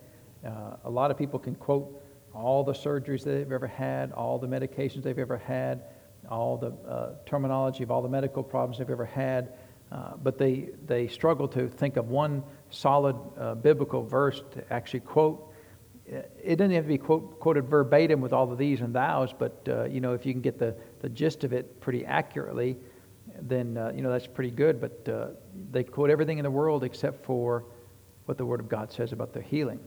Uh, 0.46 0.76
a 0.86 0.90
lot 0.90 1.12
of 1.12 1.18
people 1.18 1.40
can 1.40 1.56
quote 1.56 2.02
all 2.34 2.64
the 2.64 2.74
surgeries 2.74 3.24
that 3.24 3.32
they've 3.32 3.52
ever 3.52 3.68
had, 3.68 4.12
all 4.14 4.40
the 4.40 4.48
medications 4.48 5.04
they've 5.04 5.20
ever 5.20 5.38
had, 5.38 5.84
all 6.30 6.58
the 6.58 6.72
uh, 6.90 7.16
terminology 7.26 7.84
of 7.84 7.92
all 7.92 8.02
the 8.02 8.10
medical 8.10 8.44
problems 8.44 8.78
they've 8.78 8.90
ever 8.90 9.06
had. 9.06 9.54
Uh, 9.92 10.14
but 10.24 10.38
they, 10.38 10.70
they 10.86 11.08
struggle 11.08 11.48
to 11.50 11.68
think 11.68 11.98
of 11.98 12.08
one 12.08 12.44
solid 12.70 13.16
uh, 13.38 13.56
biblical 13.56 14.04
verse 14.04 14.42
to 14.52 14.74
actually 14.74 15.02
quote. 15.02 15.54
It 16.06 16.58
doesn't 16.58 16.72
have 16.72 16.86
to 16.86 16.88
be 16.88 16.98
quote, 16.98 17.40
quoted 17.40 17.66
verbatim 17.68 18.22
with 18.22 18.32
all 18.32 18.52
of 18.52 18.58
these 18.58 18.80
and 18.82 18.94
thous, 18.94 19.34
but 19.38 19.68
uh, 19.68 19.86
you 19.86 20.00
know 20.00 20.14
if 20.14 20.26
you 20.26 20.34
can 20.34 20.42
get 20.42 20.58
the, 20.58 20.76
the 21.02 21.10
gist 21.10 21.44
of 21.44 21.52
it 21.54 21.80
pretty 21.82 22.06
accurately, 22.06 22.78
then 23.42 23.78
uh, 23.78 23.92
you 23.94 24.02
know 24.02 24.10
that's 24.10 24.28
pretty 24.28 24.52
good. 24.52 24.80
But 24.80 25.10
uh, 25.10 25.28
they 25.72 25.84
quote 25.84 26.10
everything 26.10 26.38
in 26.38 26.44
the 26.44 26.52
world 26.52 26.84
except 26.84 27.26
for 27.26 27.66
what 28.26 28.38
the 28.38 28.46
Word 28.46 28.60
of 28.62 28.70
God 28.70 28.92
says 28.92 29.12
about 29.12 29.34
their 29.34 29.44
healing. 29.44 29.80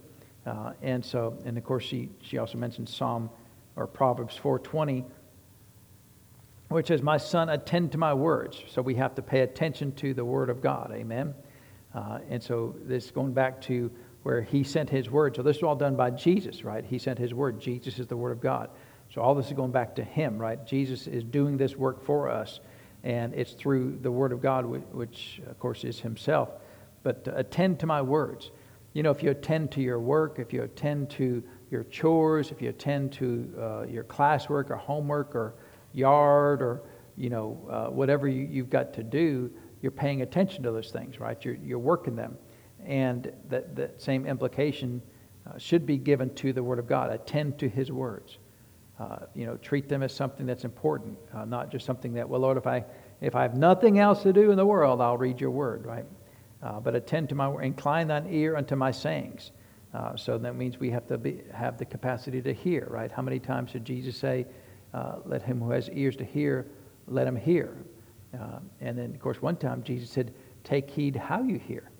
and 0.82 1.04
so, 1.04 1.38
and 1.44 1.56
of 1.56 1.64
course, 1.64 1.84
she 1.84 2.10
she 2.20 2.38
also 2.38 2.58
mentions 2.58 2.94
Psalm 2.94 3.30
or 3.76 3.86
Proverbs 3.86 4.38
4:20 4.38 5.04
which 6.68 6.88
says, 6.88 7.02
My 7.02 7.16
son, 7.16 7.48
attend 7.48 7.92
to 7.92 7.98
my 7.98 8.14
words. 8.14 8.62
So 8.68 8.82
we 8.82 8.94
have 8.96 9.14
to 9.16 9.22
pay 9.22 9.40
attention 9.40 9.92
to 9.96 10.14
the 10.14 10.24
word 10.24 10.50
of 10.50 10.60
God. 10.60 10.92
Amen. 10.92 11.34
Uh, 11.94 12.18
and 12.28 12.42
so 12.42 12.74
this 12.84 13.10
going 13.10 13.32
back 13.32 13.60
to 13.62 13.90
where 14.24 14.42
he 14.42 14.64
sent 14.64 14.90
his 14.90 15.10
word. 15.10 15.36
So 15.36 15.42
this 15.42 15.58
is 15.58 15.62
all 15.62 15.76
done 15.76 15.96
by 15.96 16.10
Jesus, 16.10 16.64
right? 16.64 16.84
He 16.84 16.98
sent 16.98 17.18
his 17.18 17.34
word. 17.34 17.60
Jesus 17.60 17.98
is 17.98 18.06
the 18.06 18.16
word 18.16 18.32
of 18.32 18.40
God. 18.40 18.70
So 19.14 19.20
all 19.20 19.34
this 19.34 19.46
is 19.46 19.52
going 19.52 19.70
back 19.70 19.94
to 19.96 20.02
him, 20.02 20.38
right? 20.38 20.66
Jesus 20.66 21.06
is 21.06 21.22
doing 21.22 21.56
this 21.56 21.76
work 21.76 22.02
for 22.02 22.28
us, 22.28 22.60
and 23.04 23.34
it's 23.34 23.52
through 23.52 23.98
the 24.00 24.10
word 24.10 24.32
of 24.32 24.40
God, 24.40 24.64
which, 24.64 25.40
of 25.46 25.58
course 25.58 25.84
is 25.84 26.00
himself. 26.00 26.48
But 27.02 27.28
attend 27.32 27.78
to 27.80 27.86
my 27.86 28.00
words. 28.00 28.50
You 28.94 29.02
know, 29.02 29.10
if 29.10 29.22
you 29.22 29.30
attend 29.30 29.70
to 29.72 29.82
your 29.82 30.00
work, 30.00 30.38
if 30.38 30.52
you 30.52 30.62
attend 30.62 31.10
to 31.10 31.42
your 31.70 31.84
chores, 31.84 32.50
if 32.50 32.62
you 32.62 32.70
attend 32.70 33.12
to 33.12 33.54
uh, 33.60 33.82
your 33.82 34.04
classwork 34.04 34.70
or 34.70 34.76
homework 34.76 35.34
or 35.34 35.54
yard 35.94 36.60
or, 36.60 36.82
you 37.16 37.30
know, 37.30 37.58
uh, 37.70 37.90
whatever 37.90 38.28
you, 38.28 38.46
you've 38.50 38.70
got 38.70 38.92
to 38.94 39.02
do, 39.02 39.50
you're 39.80 39.92
paying 39.92 40.22
attention 40.22 40.62
to 40.64 40.72
those 40.72 40.90
things, 40.90 41.20
right? 41.20 41.42
You're, 41.44 41.54
you're 41.56 41.78
working 41.78 42.16
them. 42.16 42.36
And 42.84 43.32
that, 43.48 43.76
that 43.76 44.02
same 44.02 44.26
implication 44.26 45.00
uh, 45.46 45.58
should 45.58 45.86
be 45.86 45.96
given 45.96 46.34
to 46.34 46.52
the 46.52 46.62
Word 46.62 46.78
of 46.78 46.86
God. 46.86 47.12
Attend 47.12 47.58
to 47.58 47.68
His 47.68 47.90
words. 47.92 48.38
Uh, 48.98 49.18
you 49.34 49.44
know, 49.44 49.56
treat 49.56 49.88
them 49.88 50.02
as 50.02 50.14
something 50.14 50.46
that's 50.46 50.64
important, 50.64 51.18
uh, 51.34 51.44
not 51.44 51.70
just 51.70 51.84
something 51.84 52.12
that, 52.14 52.28
well, 52.28 52.40
Lord, 52.40 52.56
if 52.56 52.66
I, 52.66 52.84
if 53.20 53.34
I 53.34 53.42
have 53.42 53.56
nothing 53.56 53.98
else 53.98 54.22
to 54.22 54.32
do 54.32 54.50
in 54.50 54.56
the 54.56 54.66
world, 54.66 55.00
I'll 55.00 55.18
read 55.18 55.40
your 55.40 55.50
Word, 55.50 55.84
right? 55.84 56.04
Uh, 56.62 56.80
but 56.80 56.94
attend 56.94 57.28
to 57.30 57.34
my 57.34 57.50
incline 57.62 58.08
thine 58.08 58.26
ear 58.30 58.56
unto 58.56 58.76
my 58.76 58.90
sayings. 58.90 59.50
Uh, 59.92 60.16
so 60.16 60.38
that 60.38 60.56
means 60.56 60.78
we 60.78 60.90
have 60.90 61.06
to 61.06 61.18
be, 61.18 61.42
have 61.52 61.76
the 61.76 61.84
capacity 61.84 62.40
to 62.42 62.52
hear, 62.52 62.86
right? 62.90 63.10
How 63.10 63.22
many 63.22 63.38
times 63.38 63.72
did 63.72 63.84
Jesus 63.84 64.16
say, 64.16 64.46
uh, 64.94 65.16
let 65.26 65.42
him 65.42 65.60
who 65.60 65.70
has 65.72 65.90
ears 65.90 66.16
to 66.16 66.24
hear, 66.24 66.66
let 67.06 67.26
him 67.26 67.36
hear? 67.36 67.76
and 68.80 68.98
then, 68.98 69.14
of 69.14 69.20
course, 69.20 69.40
one 69.40 69.56
time 69.56 69.82
Jesus 69.84 70.10
said, 70.10 70.34
take 70.64 70.90
heed 70.90 71.14
how 71.14 71.40
you 71.42 71.56
hear. 71.56 71.90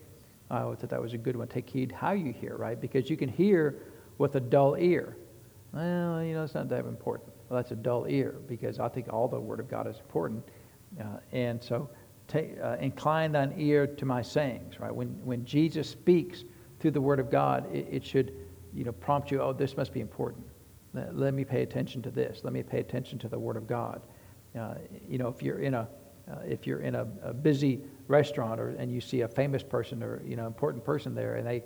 I 0.50 0.62
thought 0.62 0.88
that 0.88 1.00
was 1.00 1.12
a 1.12 1.18
good 1.18 1.36
one. 1.36 1.48
Take 1.48 1.68
heed 1.68 1.92
how 1.92 2.12
you 2.12 2.32
hear, 2.32 2.56
right? 2.56 2.80
Because 2.80 3.08
you 3.08 3.16
can 3.16 3.28
hear 3.28 3.82
with 4.18 4.34
a 4.36 4.40
dull 4.40 4.76
ear. 4.76 5.16
Well, 5.72 6.22
you 6.22 6.34
know, 6.34 6.44
it's 6.44 6.54
not 6.54 6.68
that 6.68 6.84
important. 6.86 7.30
Well, 7.48 7.60
that's 7.60 7.72
a 7.72 7.76
dull 7.76 8.06
ear 8.08 8.36
because 8.46 8.78
I 8.78 8.88
think 8.88 9.12
all 9.12 9.28
the 9.28 9.40
Word 9.40 9.60
of 9.60 9.68
God 9.68 9.86
is 9.88 9.98
important. 9.98 10.44
Uh, 11.00 11.18
and 11.32 11.62
so, 11.62 11.90
take, 12.28 12.56
uh, 12.62 12.76
incline 12.80 13.32
thine 13.32 13.54
ear 13.56 13.86
to 13.86 14.04
my 14.04 14.22
sayings, 14.22 14.78
right? 14.78 14.94
When, 14.94 15.08
when 15.24 15.44
Jesus 15.44 15.88
speaks 15.88 16.44
through 16.78 16.92
the 16.92 17.00
Word 17.00 17.18
of 17.18 17.30
God, 17.30 17.72
it, 17.74 17.88
it 17.90 18.04
should, 18.04 18.32
you 18.72 18.84
know, 18.84 18.92
prompt 18.92 19.30
you, 19.30 19.40
oh, 19.40 19.52
this 19.52 19.76
must 19.76 19.92
be 19.92 20.00
important. 20.00 20.44
Let, 20.94 21.34
me 21.34 21.44
pay 21.44 21.62
attention 21.62 22.02
to 22.02 22.10
this. 22.10 22.40
Let 22.44 22.52
me 22.52 22.62
pay 22.62 22.78
attention 22.80 23.18
to 23.20 23.28
the 23.28 23.38
Word 23.38 23.56
of 23.56 23.66
God. 23.66 24.00
Uh, 24.58 24.74
you 25.08 25.18
know, 25.18 25.28
if 25.28 25.42
you're 25.42 25.58
in 25.58 25.74
a, 25.74 25.88
uh, 26.30 26.36
if 26.46 26.66
you're 26.66 26.80
in 26.80 26.94
a, 26.94 27.06
a 27.22 27.34
busy 27.34 27.80
restaurant 28.06 28.60
or, 28.60 28.70
and 28.70 28.90
you 28.92 29.00
see 29.00 29.22
a 29.22 29.28
famous 29.28 29.62
person 29.62 30.02
or 30.02 30.22
you 30.24 30.36
know 30.36 30.46
important 30.46 30.84
person 30.84 31.14
there 31.14 31.36
and 31.36 31.46
they, 31.46 31.62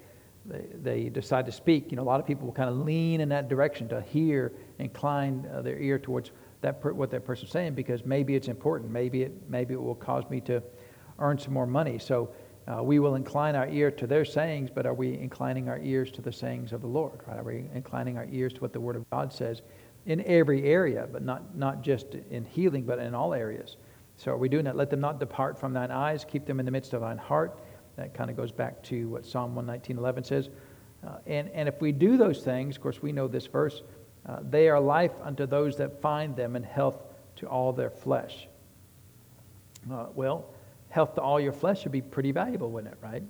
they, 0.46 0.64
they 0.82 1.08
decide 1.10 1.44
to 1.46 1.52
speak, 1.52 1.90
you 1.90 1.96
know, 1.96 2.02
a 2.02 2.04
lot 2.04 2.18
of 2.18 2.26
people 2.26 2.46
will 2.46 2.54
kind 2.54 2.70
of 2.70 2.78
lean 2.78 3.20
in 3.20 3.28
that 3.28 3.48
direction 3.48 3.88
to 3.88 4.00
hear, 4.00 4.52
incline 4.78 5.46
uh, 5.52 5.60
their 5.60 5.78
ear 5.78 5.98
towards 5.98 6.30
that 6.60 6.80
per, 6.80 6.92
what 6.92 7.10
that 7.10 7.24
person's 7.24 7.50
saying 7.50 7.74
because 7.74 8.04
maybe 8.04 8.34
it's 8.34 8.48
important. 8.48 8.90
Maybe 8.90 9.22
it, 9.22 9.32
maybe 9.48 9.74
it 9.74 9.82
will 9.82 9.94
cause 9.94 10.24
me 10.30 10.40
to 10.42 10.62
earn 11.18 11.38
some 11.38 11.52
more 11.52 11.66
money. 11.66 11.98
So 11.98 12.30
uh, 12.68 12.82
we 12.82 12.98
will 12.98 13.14
incline 13.14 13.56
our 13.56 13.66
ear 13.68 13.90
to 13.90 14.06
their 14.06 14.24
sayings, 14.24 14.68
but 14.72 14.84
are 14.84 14.92
we 14.92 15.14
inclining 15.14 15.68
our 15.68 15.78
ears 15.78 16.10
to 16.12 16.20
the 16.20 16.32
sayings 16.32 16.72
of 16.72 16.82
the 16.82 16.86
Lord? 16.86 17.20
Right? 17.26 17.38
Are 17.38 17.42
we 17.42 17.64
inclining 17.74 18.18
our 18.18 18.26
ears 18.30 18.52
to 18.54 18.60
what 18.60 18.72
the 18.74 18.80
Word 18.80 18.96
of 18.96 19.08
God 19.10 19.32
says 19.32 19.62
in 20.04 20.22
every 20.26 20.64
area, 20.64 21.08
but 21.10 21.22
not, 21.22 21.56
not 21.56 21.82
just 21.82 22.14
in 22.30 22.44
healing, 22.44 22.84
but 22.84 22.98
in 22.98 23.14
all 23.14 23.32
areas? 23.32 23.76
So 24.16 24.32
are 24.32 24.36
we 24.36 24.50
doing 24.50 24.64
that? 24.64 24.76
Let 24.76 24.90
them 24.90 25.00
not 25.00 25.18
depart 25.18 25.58
from 25.58 25.72
thine 25.72 25.90
eyes, 25.90 26.26
keep 26.28 26.44
them 26.44 26.60
in 26.60 26.66
the 26.66 26.72
midst 26.72 26.92
of 26.92 27.00
thine 27.00 27.16
heart. 27.16 27.58
That 27.96 28.12
kind 28.12 28.28
of 28.28 28.36
goes 28.36 28.52
back 28.52 28.82
to 28.84 29.08
what 29.08 29.24
Psalm 29.24 29.54
119.11 29.54 30.26
says. 30.26 30.50
Uh, 31.06 31.18
and, 31.26 31.48
and 31.50 31.68
if 31.68 31.80
we 31.80 31.90
do 31.90 32.16
those 32.16 32.42
things, 32.42 32.76
of 32.76 32.82
course, 32.82 33.00
we 33.00 33.12
know 33.12 33.28
this 33.28 33.46
verse, 33.46 33.82
uh, 34.26 34.40
they 34.50 34.68
are 34.68 34.80
life 34.80 35.12
unto 35.22 35.46
those 35.46 35.76
that 35.78 36.02
find 36.02 36.36
them 36.36 36.54
and 36.54 36.64
health 36.64 37.02
to 37.36 37.46
all 37.46 37.72
their 37.72 37.90
flesh. 37.90 38.46
Uh, 39.90 40.06
well, 40.14 40.52
health 40.90 41.14
to 41.14 41.20
all 41.20 41.40
your 41.40 41.52
flesh 41.52 41.84
would 41.84 41.92
be 41.92 42.02
pretty 42.02 42.32
valuable, 42.32 42.70
wouldn't 42.70 42.92
it, 42.92 42.98
right? 43.02 43.22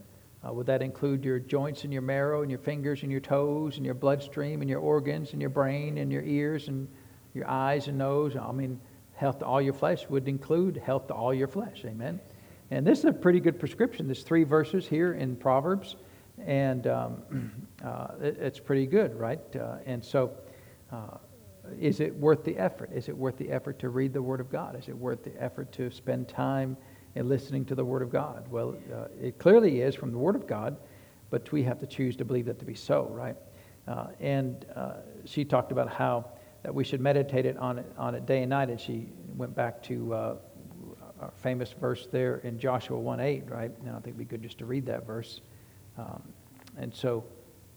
Uh, 0.46 0.52
would 0.52 0.66
that 0.66 0.82
include 0.82 1.24
your 1.24 1.38
joints 1.40 1.84
and 1.84 1.92
your 1.92 2.02
marrow 2.02 2.42
and 2.42 2.50
your 2.50 2.60
fingers 2.60 3.02
and 3.02 3.10
your 3.10 3.20
toes 3.20 3.76
and 3.76 3.84
your 3.84 3.94
bloodstream 3.94 4.60
and 4.60 4.70
your 4.70 4.80
organs 4.80 5.32
and 5.32 5.40
your 5.40 5.50
brain 5.50 5.98
and 5.98 6.12
your 6.12 6.22
ears 6.22 6.68
and 6.68 6.88
your 7.34 7.48
eyes 7.48 7.88
and 7.88 7.98
nose? 7.98 8.36
I 8.36 8.52
mean, 8.52 8.80
health 9.14 9.40
to 9.40 9.44
all 9.44 9.60
your 9.60 9.72
flesh 9.72 10.08
would 10.08 10.28
include 10.28 10.76
health 10.76 11.08
to 11.08 11.14
all 11.14 11.34
your 11.34 11.48
flesh. 11.48 11.82
Amen. 11.84 12.20
And 12.70 12.86
this 12.86 13.00
is 13.00 13.06
a 13.06 13.12
pretty 13.12 13.40
good 13.40 13.58
prescription. 13.58 14.06
There's 14.06 14.22
three 14.22 14.44
verses 14.44 14.86
here 14.86 15.14
in 15.14 15.34
Proverbs, 15.36 15.96
and 16.38 16.86
um, 16.86 17.52
uh, 17.84 18.08
it, 18.22 18.36
it's 18.38 18.60
pretty 18.60 18.86
good, 18.86 19.18
right? 19.18 19.40
Uh, 19.56 19.78
and 19.86 20.04
so, 20.04 20.32
uh, 20.92 21.16
is 21.80 22.00
it 22.00 22.14
worth 22.14 22.44
the 22.44 22.56
effort? 22.56 22.90
Is 22.94 23.08
it 23.08 23.16
worth 23.16 23.36
the 23.36 23.50
effort 23.50 23.78
to 23.80 23.88
read 23.88 24.12
the 24.12 24.22
Word 24.22 24.40
of 24.40 24.50
God? 24.50 24.78
Is 24.78 24.88
it 24.88 24.96
worth 24.96 25.24
the 25.24 25.42
effort 25.42 25.72
to 25.72 25.90
spend 25.90 26.28
time 26.28 26.76
in 27.18 27.28
listening 27.28 27.64
to 27.64 27.74
the 27.74 27.84
Word 27.84 28.02
of 28.02 28.10
God? 28.10 28.46
Well, 28.48 28.76
uh, 28.94 29.08
it 29.20 29.38
clearly 29.38 29.80
is 29.80 29.94
from 29.94 30.12
the 30.12 30.18
Word 30.18 30.36
of 30.36 30.46
God, 30.46 30.76
but 31.30 31.50
we 31.50 31.64
have 31.64 31.80
to 31.80 31.86
choose 31.86 32.16
to 32.16 32.24
believe 32.24 32.46
that 32.46 32.60
to 32.60 32.64
be 32.64 32.74
so, 32.74 33.08
right? 33.10 33.36
Uh, 33.88 34.06
and 34.20 34.64
uh, 34.76 34.94
she 35.24 35.44
talked 35.44 35.72
about 35.72 35.88
how 35.88 36.26
that 36.62 36.72
we 36.72 36.84
should 36.84 37.00
meditate 37.00 37.44
it 37.44 37.56
on 37.56 37.78
it 37.78 37.92
on 37.98 38.14
it 38.14 38.24
day 38.24 38.42
and 38.42 38.50
night. 38.50 38.70
And 38.70 38.80
she 38.80 39.08
went 39.36 39.54
back 39.54 39.82
to 39.84 40.14
uh, 40.14 40.36
our 41.20 41.32
famous 41.34 41.72
verse 41.72 42.06
there 42.10 42.36
in 42.38 42.58
Joshua 42.58 42.98
1 42.98 43.18
8, 43.18 43.50
right? 43.50 43.72
And 43.80 43.90
I 43.90 43.94
think 43.94 44.06
it'd 44.08 44.18
be 44.18 44.24
good 44.24 44.42
just 44.42 44.58
to 44.58 44.66
read 44.66 44.86
that 44.86 45.04
verse. 45.04 45.40
Um, 45.96 46.22
and 46.76 46.94
so 46.94 47.24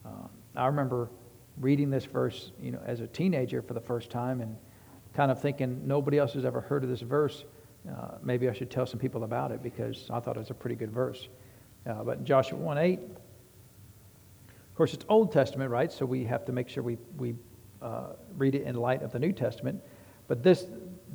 uh, 0.05 0.27
I 0.55 0.67
remember 0.67 1.09
reading 1.57 1.89
this 1.89 2.05
verse, 2.05 2.51
you 2.61 2.71
know, 2.71 2.81
as 2.85 2.99
a 2.99 3.07
teenager 3.07 3.63
for 3.63 3.73
the 3.73 3.81
first 3.81 4.11
time 4.11 4.41
and 4.41 4.55
kind 5.15 5.31
of 5.31 5.41
thinking 5.41 5.87
nobody 5.87 6.19
else 6.19 6.33
has 6.33 6.45
ever 6.45 6.61
heard 6.61 6.83
of 6.83 6.89
this 6.89 7.01
verse. 7.01 7.43
Uh, 7.89 8.17
maybe 8.21 8.47
I 8.49 8.53
should 8.53 8.69
tell 8.69 8.85
some 8.85 8.99
people 8.99 9.23
about 9.23 9.51
it 9.51 9.63
because 9.63 10.07
I 10.11 10.19
thought 10.19 10.35
it 10.35 10.39
was 10.39 10.51
a 10.51 10.55
pretty 10.55 10.75
good 10.75 10.91
verse. 10.91 11.29
Uh, 11.87 12.03
but 12.03 12.19
in 12.19 12.25
Joshua 12.25 12.57
1 12.57 12.77
8, 12.77 12.99
of 12.99 14.75
course, 14.75 14.93
it's 14.93 15.05
Old 15.09 15.31
Testament, 15.31 15.71
right? 15.71 15.91
So 15.91 16.05
we 16.05 16.23
have 16.25 16.45
to 16.45 16.51
make 16.51 16.69
sure 16.69 16.83
we, 16.83 16.97
we 17.17 17.35
uh, 17.81 18.13
read 18.37 18.55
it 18.55 18.63
in 18.63 18.75
light 18.75 19.01
of 19.01 19.11
the 19.11 19.19
New 19.19 19.33
Testament. 19.33 19.81
But 20.27 20.43
this, 20.43 20.65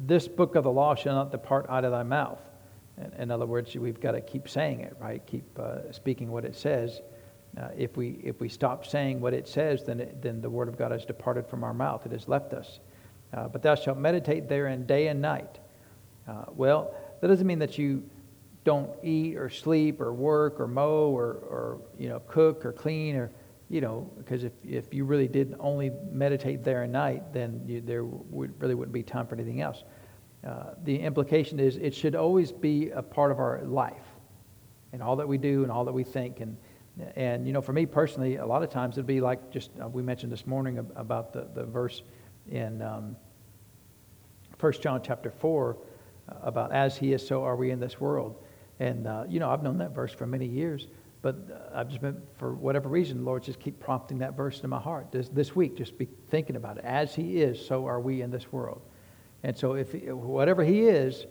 this 0.06 0.28
book 0.28 0.56
of 0.56 0.64
the 0.64 0.70
law 0.70 0.94
shall 0.94 1.14
not 1.14 1.30
depart 1.30 1.66
out 1.68 1.85
of 1.85 1.92
thy 1.92 2.02
mouth. 2.02 2.40
In, 2.99 3.12
in 3.23 3.30
other 3.30 3.46
words, 3.46 3.75
we've 3.75 4.00
got 4.00 4.12
to 4.12 4.20
keep 4.20 4.49
saying 4.49 4.80
it, 4.80 4.96
right? 5.00 5.25
Keep 5.26 5.58
uh, 5.58 5.92
speaking 5.92 6.30
what 6.30 6.44
it 6.44 6.56
says. 6.56 7.00
Uh, 7.56 7.68
if, 7.76 7.96
we, 7.96 8.20
if 8.23 8.40
we 8.40 8.49
stop 8.49 8.85
saying 8.85 9.20
what 9.20 9.32
it 9.32 9.49
says, 9.49 9.85
then, 9.85 10.00
it, 10.00 10.20
then 10.20 10.42
the 10.42 10.50
word 10.50 10.68
of 10.68 10.76
God 10.76 10.90
has 10.90 11.04
departed 11.04 11.46
from 11.46 11.64
our 11.64 11.73
mouth. 11.73 12.04
It 12.04 12.12
has 12.12 12.28
left 12.28 12.52
us. 12.52 12.80
Uh, 13.32 13.49
but 13.49 13.62
thou 13.62 13.75
shalt 13.75 13.99
meditate 13.99 14.49
therein 14.49 14.85
day 14.85 15.08
and 15.08 15.23
night. 15.23 15.58
Uh, 16.28 16.45
well, 16.50 16.95
that 17.21 17.28
doesn't 17.28 17.47
mean 17.47 17.59
that 17.61 17.78
you 17.78 18.02
don't 18.64 18.90
eat 19.02 19.37
or 19.37 19.49
sleep 19.49 20.00
or 20.00 20.12
work 20.12 20.59
or 20.59 20.66
mow 20.66 21.11
or, 21.16 21.25
or 21.25 21.80
you 21.99 22.09
know, 22.09 22.21
cook 22.26 22.64
or 22.64 22.73
clean 22.73 23.16
or 23.16 23.30
you 23.68 23.80
know, 23.80 24.11
because 24.16 24.45
if, 24.45 24.52
if 24.64 24.95
you 24.95 25.04
really 25.04 25.26
did 25.26 25.56
only 25.59 25.90
meditate 26.11 26.62
there 26.62 26.85
at 26.85 26.90
night, 26.90 27.33
then 27.33 27.61
you, 27.66 27.80
there 27.80 28.04
would, 28.04 28.61
really 28.61 28.75
wouldn't 28.75 28.92
be 28.92 29.02
time 29.02 29.26
for 29.26 29.35
anything 29.35 29.61
else. 29.61 29.83
Uh, 30.47 30.75
the 30.85 30.97
implication 30.97 31.59
is 31.59 31.76
it 31.76 31.92
should 31.92 32.14
always 32.14 32.52
be 32.52 32.90
a 32.90 33.02
part 33.02 33.33
of 33.33 33.40
our 33.40 33.62
life 33.64 34.04
and 34.92 35.02
all 35.02 35.16
that 35.16 35.26
we 35.26 35.37
do 35.37 35.64
and 35.64 35.73
all 35.73 35.85
that 35.85 35.92
we 35.92 36.04
think. 36.04 36.38
And, 36.40 36.56
and 37.16 37.45
you 37.45 37.52
know, 37.52 37.61
for 37.61 37.73
me 37.73 37.87
personally, 37.87 38.37
a 38.37 38.47
lot 38.47 38.62
of 38.62 38.71
times 38.71 38.97
it'd 38.97 39.06
be 39.06 39.21
like 39.21 39.50
just 39.50 39.71
uh, 39.83 39.88
we 39.88 40.02
mentioned 40.02 40.30
this 40.30 40.47
morning 40.47 40.78
about 40.95 41.33
the, 41.33 41.49
the 41.52 41.64
verse 41.64 42.02
in 42.49 42.80
um, 42.83 43.16
1 44.61 44.73
John 44.80 45.02
chapter 45.02 45.33
4 45.33 45.73
uh, 45.73 45.85
about 46.42 46.73
as 46.73 46.97
he 46.97 47.12
is, 47.12 47.26
so 47.26 47.45
are 47.45 47.56
we 47.56 47.71
in 47.71 47.80
this 47.80 48.00
world. 48.00 48.37
And, 48.78 49.06
uh, 49.06 49.25
you 49.28 49.40
know, 49.40 49.50
I've 49.50 49.62
known 49.62 49.78
that 49.78 49.95
verse 49.95 50.12
for 50.12 50.26
many 50.26 50.47
years. 50.47 50.87
But 51.23 51.37
uh, 51.50 51.80
I've 51.80 51.88
just 51.88 52.00
been, 52.00 52.23
for 52.38 52.54
whatever 52.54 52.88
reason, 52.88 53.25
Lord, 53.25 53.42
just 53.42 53.59
keep 53.59 53.80
prompting 53.80 54.18
that 54.18 54.37
verse 54.37 54.56
into 54.56 54.68
my 54.68 54.78
heart 54.78 55.11
this, 55.11 55.28
this 55.28 55.56
week. 55.56 55.76
Just 55.76 55.99
be 55.99 56.06
thinking 56.28 56.56
about 56.56 56.78
it. 56.78 56.85
As 56.85 57.14
He 57.14 57.40
is, 57.40 57.64
so 57.64 57.87
are 57.87 58.00
we 58.00 58.23
in 58.23 58.30
this 58.30 58.52
world. 58.52 58.80
And 59.42 59.56
so, 59.56 59.75
if 59.75 59.92
whatever 60.04 60.62
He 60.62 60.83
is, 60.83 61.26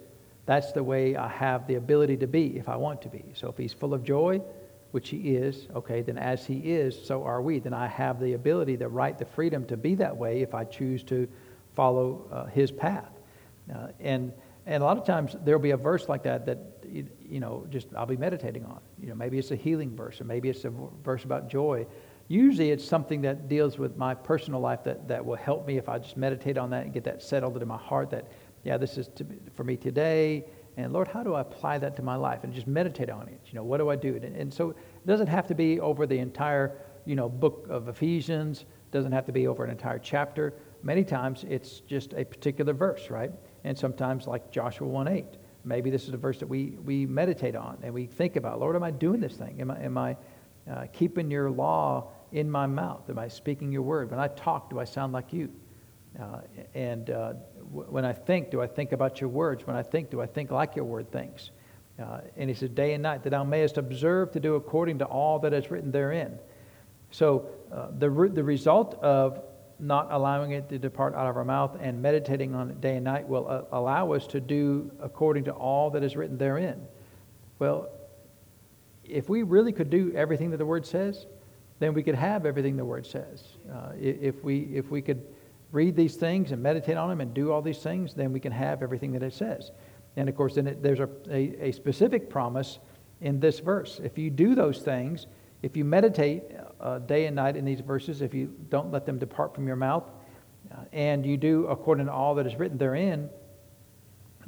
that's 0.46 0.72
the 0.72 0.84
way 0.84 1.16
I 1.16 1.28
have 1.28 1.66
the 1.68 1.76
ability 1.76 2.18
to 2.18 2.28
be 2.28 2.58
if 2.58 2.68
I 2.68 2.76
want 2.76 3.02
to 3.04 3.10
be. 3.10 3.24
So, 3.36 3.48
if 3.48 3.58
He's 3.58 3.74
full 3.74 3.94
of 3.94 4.04
joy, 4.04 4.42
which 4.92 5.10
He 5.10 5.36
is, 5.36 5.68
okay, 5.76 6.02
then 6.02 6.18
as 6.18 6.46
He 6.46 6.58
is, 6.60 6.98
so 7.02 7.24
are 7.24 7.42
we. 7.42 7.60
Then 7.60 7.74
I 7.74 7.88
have 7.88 8.20
the 8.20 8.34
ability, 8.34 8.76
the 8.76 8.90
right, 8.90 9.18
the 9.18 9.26
freedom 9.26 9.66
to 9.68 9.78
be 9.78 9.96
that 9.96 10.16
way 10.16 10.42
if 10.42 10.54
I 10.54 10.66
choose 10.66 11.04
to 11.04 11.28
follow 11.74 12.28
uh, 12.32 12.46
His 12.46 12.72
path. 12.72 13.12
Uh, 13.74 13.88
and 14.00 14.34
and 14.66 14.82
a 14.82 14.86
lot 14.86 14.98
of 14.98 15.06
times 15.06 15.36
there'll 15.44 15.62
be 15.62 15.72
a 15.72 15.78
verse 15.78 16.10
like 16.10 16.24
that 16.24 16.46
that 16.46 16.58
you 16.84 17.40
know 17.40 17.66
just 17.70 17.88
I'll 17.96 18.06
be 18.06 18.18
meditating 18.18 18.66
on. 18.66 18.80
You 19.00 19.10
know, 19.10 19.16
maybe 19.16 19.38
it's 19.38 19.52
a 19.52 19.56
healing 19.56 19.96
verse, 19.96 20.20
or 20.22 20.24
maybe 20.24 20.50
it's 20.50 20.66
a 20.66 20.74
verse 21.04 21.24
about 21.24 21.50
joy. 21.50 21.86
Usually, 22.28 22.72
it's 22.72 22.84
something 22.84 23.22
that 23.22 23.48
deals 23.48 23.78
with 23.78 23.98
my 23.98 24.16
personal 24.16 24.60
life 24.60 24.84
that, 24.86 25.08
that 25.08 25.24
will 25.24 25.36
help 25.36 25.68
me 25.68 25.78
if 25.78 25.88
I 25.88 26.00
just 26.00 26.18
meditate 26.18 26.58
on 26.58 26.72
that 26.72 26.86
and 26.86 26.94
get 26.94 27.04
that 27.04 27.22
settled 27.22 27.54
into 27.54 27.68
my 27.68 27.78
heart. 27.78 28.10
That 28.10 28.32
yeah, 28.64 28.78
this 28.78 28.98
is 28.98 29.10
to, 29.10 29.26
for 29.54 29.64
me 29.64 29.78
today, 29.78 30.46
And 30.78 30.92
Lord, 30.92 31.08
how 31.08 31.24
do 31.24 31.36
I 31.36 31.42
apply 31.42 31.78
that 31.80 31.96
to 31.96 32.02
my 32.02 32.16
life? 32.16 32.44
And 32.44 32.54
just 32.54 32.68
meditate 32.68 33.10
on 33.10 33.28
it. 33.28 33.40
You 33.46 33.54
know, 33.54 33.64
what 33.64 33.78
do 33.78 33.90
I 33.90 33.96
do? 33.96 34.16
And, 34.16 34.36
and 34.36 34.54
so 34.54 34.72
it 34.72 35.08
doesn't 35.08 35.28
have 35.28 35.48
to 35.48 35.56
be 35.56 35.80
over 35.80 36.06
the 36.06 36.18
entire, 36.18 36.78
you 37.06 37.16
know, 37.16 37.30
book 37.30 37.68
of 37.70 37.88
Ephesians. 37.88 38.62
It 38.62 38.92
doesn't 38.92 39.12
have 39.12 39.26
to 39.26 39.32
be 39.32 39.48
over 39.48 39.64
an 39.64 39.72
entire 39.72 40.00
chapter. 40.00 40.54
Many 40.86 41.04
times 41.04 41.44
it's 41.50 41.80
just 41.80 42.14
a 42.14 42.24
particular 42.24 42.72
verse, 42.72 43.10
right? 43.10 43.32
And 43.64 43.76
sometimes 43.76 44.28
like 44.28 44.52
Joshua 44.52 44.88
1 44.88 45.08
8. 45.08 45.26
Maybe 45.64 45.90
this 45.90 46.08
is 46.08 46.14
a 46.14 46.18
verse 46.18 46.38
that 46.38 46.48
we, 46.48 46.78
we 46.86 47.08
meditate 47.08 47.56
on 47.56 47.80
and 47.82 47.92
we 47.92 48.06
think 48.06 48.36
about, 48.36 48.60
Lord, 48.60 48.76
am 48.76 48.84
I 48.84 48.92
doing 48.92 49.20
this 49.20 49.34
thing? 49.34 49.60
Am 49.60 49.72
I, 49.72 49.84
am 49.84 49.98
I 49.98 50.16
uh, 50.72 50.86
keeping 50.94 51.32
your 51.32 51.50
law 51.50 52.12
in 52.32 52.52
my 52.52 52.68
mouth? 52.68 53.10
Am 53.10 53.18
I 53.18 53.28
speaking 53.28 53.72
your 53.72 53.82
word? 53.82 54.12
When 54.12 54.20
I 54.20 54.28
talk, 54.28 54.70
do 54.70 54.80
I 54.80 54.84
sound 54.84 55.12
like 55.12 55.34
you? 55.34 55.52
Uh, 56.22 56.42
and 56.76 57.10
uh, 57.10 57.34
w- 57.74 57.90
when 57.90 58.06
I 58.06 58.14
think, 58.14 58.52
do 58.52 58.62
I 58.62 58.68
think 58.68 58.92
about 58.92 59.20
your 59.20 59.32
words? 59.32 59.66
When 59.66 59.76
I 59.76 59.82
think, 59.82 60.12
do 60.12 60.22
I 60.22 60.28
think 60.28 60.52
like 60.52 60.76
your 60.76 60.86
word 60.86 61.12
thinks? 61.12 61.50
Uh, 62.00 62.22
and 62.38 62.48
he 62.48 62.56
says, 62.56 62.70
day 62.70 62.94
and 62.94 63.02
night, 63.02 63.24
that 63.24 63.32
thou 63.32 63.44
mayest 63.44 63.80
observe 63.80 64.32
to 64.34 64.40
do 64.40 64.54
according 64.54 65.00
to 65.00 65.06
all 65.06 65.40
that 65.40 65.52
is 65.52 65.72
written 65.72 65.92
therein. 65.92 66.38
So 67.10 67.50
uh, 67.74 67.88
the, 67.98 68.10
re- 68.12 68.30
the 68.30 68.44
result 68.44 69.00
of 69.02 69.42
not 69.80 70.08
allowing 70.12 70.52
it 70.52 70.70
to 70.70 70.80
depart 70.80 71.16
out 71.16 71.28
of 71.28 71.38
our 71.38 71.46
mouth 71.46 71.78
and 71.82 72.02
meditating 72.02 72.56
on 72.56 72.70
it 72.70 72.82
day 72.82 72.96
and 72.96 73.04
night 73.04 73.28
will 73.28 73.48
uh, 73.48 73.64
allow 73.72 74.14
us 74.14 74.26
to 74.28 74.40
do 74.40 74.92
according 75.02 75.44
to 75.46 75.52
all 75.52 75.90
that 75.92 76.04
is 76.04 76.16
written 76.16 76.38
therein. 76.38 76.82
Well, 77.60 77.90
if 79.04 79.30
we 79.30 79.44
really 79.44 79.72
could 79.72 79.90
do 79.90 80.12
everything 80.16 80.52
that 80.52 80.58
the 80.58 80.66
Word 80.66 80.86
says, 80.86 81.26
then 81.80 81.94
we 81.94 82.04
could 82.04 82.16
have 82.16 82.46
everything 82.46 82.78
the 82.78 82.86
Word 82.86 83.06
says. 83.06 83.44
Uh, 83.72 83.92
if, 84.00 84.44
we, 84.44 84.62
if 84.74 84.90
we 84.90 85.02
could 85.02 85.22
read 85.72 85.96
these 85.96 86.16
things 86.16 86.52
and 86.52 86.62
meditate 86.62 86.98
on 86.98 87.10
them 87.10 87.22
and 87.22 87.34
do 87.34 87.52
all 87.52 87.62
these 87.62 87.80
things, 87.80 88.14
then 88.14 88.32
we 88.32 88.40
can 88.40 88.52
have 88.52 88.82
everything 88.82 89.12
that 89.12 89.24
it 89.24 89.34
says. 89.34 89.72
And 90.16 90.30
of 90.30 90.36
course, 90.36 90.56
then 90.56 90.68
it, 90.68 90.82
there's 90.82 91.02
a, 91.02 91.10
a, 91.30 91.68
a, 91.68 91.72
specific 91.72 92.30
promise 92.30 92.80
in 93.22 93.40
this 93.40 93.60
verse. 93.60 94.00
If 94.04 94.18
you 94.18 94.30
do 94.30 94.56
those 94.56 94.80
things, 94.80 95.28
if 95.66 95.76
you 95.76 95.84
meditate 95.84 96.44
uh, 96.80 97.00
day 97.00 97.26
and 97.26 97.36
night 97.36 97.58
in 97.58 97.66
these 97.66 97.80
verses, 97.80 98.22
if 98.22 98.36
you 98.36 98.54
don't 98.70 98.92
let 98.92 99.04
them 99.04 99.18
depart 99.18 99.56
from 99.56 99.66
your 99.66 99.76
mouth, 99.76 100.04
uh, 100.72 100.82
and 100.94 101.26
you 101.26 101.38
do 101.38 101.66
according 101.66 102.06
to 102.06 102.12
all 102.12 102.36
that 102.36 102.46
is 102.46 102.56
written 102.56 102.78
therein, 102.78 103.32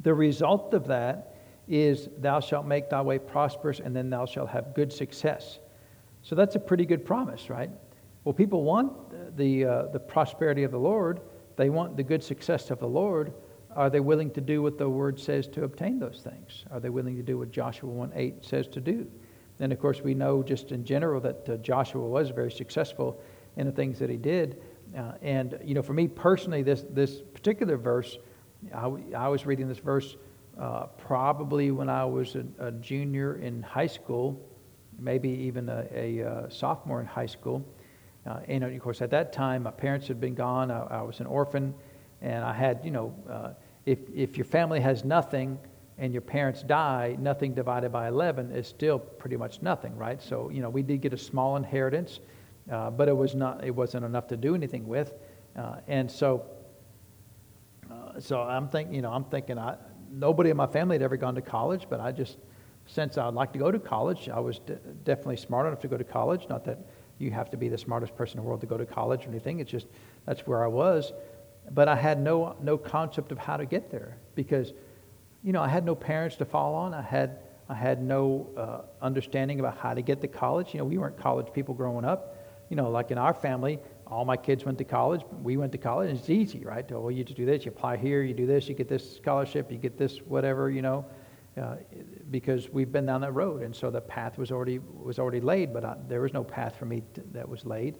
the 0.02 0.14
result 0.14 0.74
of 0.74 0.86
that 0.86 1.34
is 1.66 2.08
thou 2.18 2.38
shalt 2.38 2.66
make 2.66 2.88
thy 2.88 3.02
way 3.02 3.18
prosperous, 3.18 3.80
and 3.80 3.96
then 3.96 4.08
thou 4.08 4.26
shalt 4.26 4.48
have 4.48 4.76
good 4.76 4.92
success. 4.92 5.58
So 6.22 6.36
that's 6.36 6.54
a 6.54 6.60
pretty 6.60 6.86
good 6.86 7.04
promise, 7.04 7.50
right? 7.50 7.70
Well, 8.22 8.32
people 8.32 8.62
want 8.62 9.36
the, 9.36 9.64
uh, 9.64 9.82
the 9.86 9.98
prosperity 9.98 10.62
of 10.62 10.70
the 10.70 10.78
Lord, 10.78 11.20
they 11.56 11.68
want 11.68 11.96
the 11.96 12.04
good 12.04 12.22
success 12.22 12.70
of 12.70 12.78
the 12.78 12.86
Lord. 12.86 13.32
Are 13.74 13.90
they 13.90 14.00
willing 14.00 14.30
to 14.30 14.40
do 14.40 14.62
what 14.62 14.78
the 14.78 14.88
word 14.88 15.18
says 15.18 15.48
to 15.48 15.64
obtain 15.64 15.98
those 15.98 16.20
things? 16.22 16.64
Are 16.70 16.78
they 16.78 16.90
willing 16.90 17.16
to 17.16 17.24
do 17.24 17.38
what 17.38 17.50
Joshua 17.50 17.90
1 17.90 18.12
8 18.14 18.44
says 18.44 18.68
to 18.68 18.80
do? 18.80 19.08
And 19.60 19.72
of 19.72 19.78
course, 19.78 20.00
we 20.00 20.14
know 20.14 20.42
just 20.42 20.72
in 20.72 20.84
general 20.84 21.20
that 21.20 21.48
uh, 21.48 21.56
Joshua 21.56 22.06
was 22.06 22.30
very 22.30 22.50
successful 22.50 23.20
in 23.56 23.66
the 23.66 23.72
things 23.72 23.98
that 23.98 24.08
he 24.08 24.16
did. 24.16 24.62
Uh, 24.96 25.12
and, 25.20 25.58
you 25.64 25.74
know, 25.74 25.82
for 25.82 25.92
me 25.92 26.08
personally, 26.08 26.62
this, 26.62 26.84
this 26.90 27.20
particular 27.34 27.76
verse, 27.76 28.18
I, 28.74 28.90
I 29.16 29.28
was 29.28 29.46
reading 29.46 29.68
this 29.68 29.78
verse 29.78 30.16
uh, 30.58 30.86
probably 30.96 31.70
when 31.70 31.88
I 31.88 32.04
was 32.04 32.34
a, 32.34 32.44
a, 32.58 32.72
junior 32.72 33.36
in 33.36 33.62
high 33.62 33.86
school, 33.86 34.40
maybe 34.98 35.28
even 35.28 35.68
a, 35.68 35.86
a, 35.92 36.18
a 36.18 36.28
uh, 36.28 36.48
sophomore 36.48 37.00
in 37.00 37.06
high 37.06 37.26
school. 37.26 37.64
Uh, 38.26 38.40
and 38.48 38.64
of 38.64 38.80
course, 38.80 39.00
at 39.00 39.10
that 39.10 39.32
time, 39.32 39.62
my 39.62 39.70
parents 39.70 40.08
had 40.08 40.20
been 40.20 40.34
gone. 40.34 40.70
I, 40.70 40.80
I 40.80 41.02
was 41.02 41.20
an 41.20 41.26
orphan, 41.26 41.74
and 42.20 42.44
I 42.44 42.52
had, 42.52 42.80
you 42.84 42.90
know, 42.90 43.14
uh, 43.30 43.50
if, 43.86 43.98
if 44.12 44.36
your 44.36 44.44
family 44.44 44.80
has 44.80 45.04
nothing 45.04 45.58
and 45.98 46.12
your 46.12 46.22
parents 46.22 46.62
die, 46.62 47.16
nothing 47.18 47.54
divided 47.54 47.90
by 47.90 48.08
11 48.08 48.52
is 48.52 48.68
still 48.68 48.98
pretty 48.98 49.36
much 49.36 49.60
nothing, 49.62 49.96
right? 49.96 50.22
So, 50.22 50.48
you 50.48 50.62
know, 50.62 50.70
we 50.70 50.82
did 50.82 51.00
get 51.00 51.12
a 51.12 51.18
small 51.18 51.56
inheritance, 51.56 52.20
uh, 52.70 52.90
but 52.90 53.08
it, 53.08 53.16
was 53.16 53.34
not, 53.34 53.64
it 53.64 53.74
wasn't 53.74 54.04
enough 54.04 54.28
to 54.28 54.36
do 54.36 54.54
anything 54.54 54.86
with. 54.86 55.12
Uh, 55.56 55.80
and 55.88 56.10
so, 56.10 56.46
uh, 57.90 58.20
so 58.20 58.42
I'm 58.42 58.68
thinking, 58.68 58.94
you 58.94 59.02
know, 59.02 59.10
I'm 59.10 59.24
thinking, 59.24 59.58
I, 59.58 59.76
nobody 60.10 60.50
in 60.50 60.56
my 60.56 60.68
family 60.68 60.94
had 60.94 61.02
ever 61.02 61.16
gone 61.16 61.34
to 61.34 61.42
college, 61.42 61.86
but 61.90 62.00
I 62.00 62.12
just, 62.12 62.38
since 62.86 63.18
I'd 63.18 63.34
like 63.34 63.52
to 63.54 63.58
go 63.58 63.72
to 63.72 63.78
college, 63.78 64.28
I 64.28 64.38
was 64.38 64.60
de- 64.60 64.76
definitely 65.04 65.36
smart 65.36 65.66
enough 65.66 65.80
to 65.80 65.88
go 65.88 65.96
to 65.96 66.04
college. 66.04 66.46
Not 66.48 66.64
that 66.66 66.78
you 67.18 67.32
have 67.32 67.50
to 67.50 67.56
be 67.56 67.68
the 67.68 67.78
smartest 67.78 68.14
person 68.16 68.38
in 68.38 68.44
the 68.44 68.48
world 68.48 68.60
to 68.60 68.66
go 68.66 68.76
to 68.76 68.86
college 68.86 69.26
or 69.26 69.30
anything. 69.30 69.58
It's 69.58 69.70
just 69.70 69.88
that's 70.26 70.46
where 70.46 70.62
I 70.62 70.68
was. 70.68 71.12
But 71.72 71.88
I 71.88 71.96
had 71.96 72.20
no, 72.20 72.56
no 72.62 72.78
concept 72.78 73.32
of 73.32 73.38
how 73.38 73.56
to 73.56 73.66
get 73.66 73.90
there 73.90 74.16
because, 74.34 74.72
you 75.42 75.52
know, 75.52 75.62
I 75.62 75.68
had 75.68 75.84
no 75.84 75.94
parents 75.94 76.36
to 76.36 76.44
fall 76.44 76.74
on. 76.74 76.94
I 76.94 77.02
had, 77.02 77.38
I 77.68 77.74
had 77.74 78.02
no 78.02 78.48
uh, 78.56 79.04
understanding 79.04 79.60
about 79.60 79.78
how 79.78 79.94
to 79.94 80.02
get 80.02 80.20
to 80.20 80.28
college. 80.28 80.74
You 80.74 80.78
know, 80.78 80.84
we 80.84 80.98
weren't 80.98 81.16
college 81.18 81.52
people 81.52 81.74
growing 81.74 82.04
up. 82.04 82.36
You 82.70 82.76
know, 82.76 82.90
like 82.90 83.10
in 83.10 83.18
our 83.18 83.32
family, 83.32 83.78
all 84.06 84.24
my 84.24 84.36
kids 84.36 84.64
went 84.64 84.78
to 84.78 84.84
college. 84.84 85.22
We 85.42 85.56
went 85.56 85.72
to 85.72 85.78
college, 85.78 86.10
and 86.10 86.18
it's 86.18 86.28
easy, 86.28 86.64
right? 86.64 86.90
Well, 86.90 87.10
you 87.10 87.24
just 87.24 87.36
do 87.36 87.46
this, 87.46 87.64
you 87.64 87.70
apply 87.70 87.96
here, 87.96 88.22
you 88.22 88.34
do 88.34 88.46
this, 88.46 88.68
you 88.68 88.74
get 88.74 88.88
this 88.88 89.16
scholarship, 89.16 89.70
you 89.70 89.78
get 89.78 89.96
this 89.96 90.18
whatever, 90.18 90.70
you 90.70 90.82
know, 90.82 91.04
uh, 91.56 91.76
because 92.30 92.68
we've 92.68 92.92
been 92.92 93.06
down 93.06 93.20
that 93.22 93.32
road, 93.32 93.62
and 93.62 93.74
so 93.74 93.90
the 93.90 94.00
path 94.00 94.38
was 94.38 94.50
already 94.50 94.78
was 94.78 95.18
already 95.18 95.40
laid, 95.40 95.72
but 95.72 95.84
I, 95.84 95.96
there 96.08 96.20
was 96.20 96.32
no 96.32 96.44
path 96.44 96.76
for 96.76 96.84
me 96.84 97.02
to, 97.14 97.22
that 97.32 97.48
was 97.48 97.64
laid. 97.64 97.98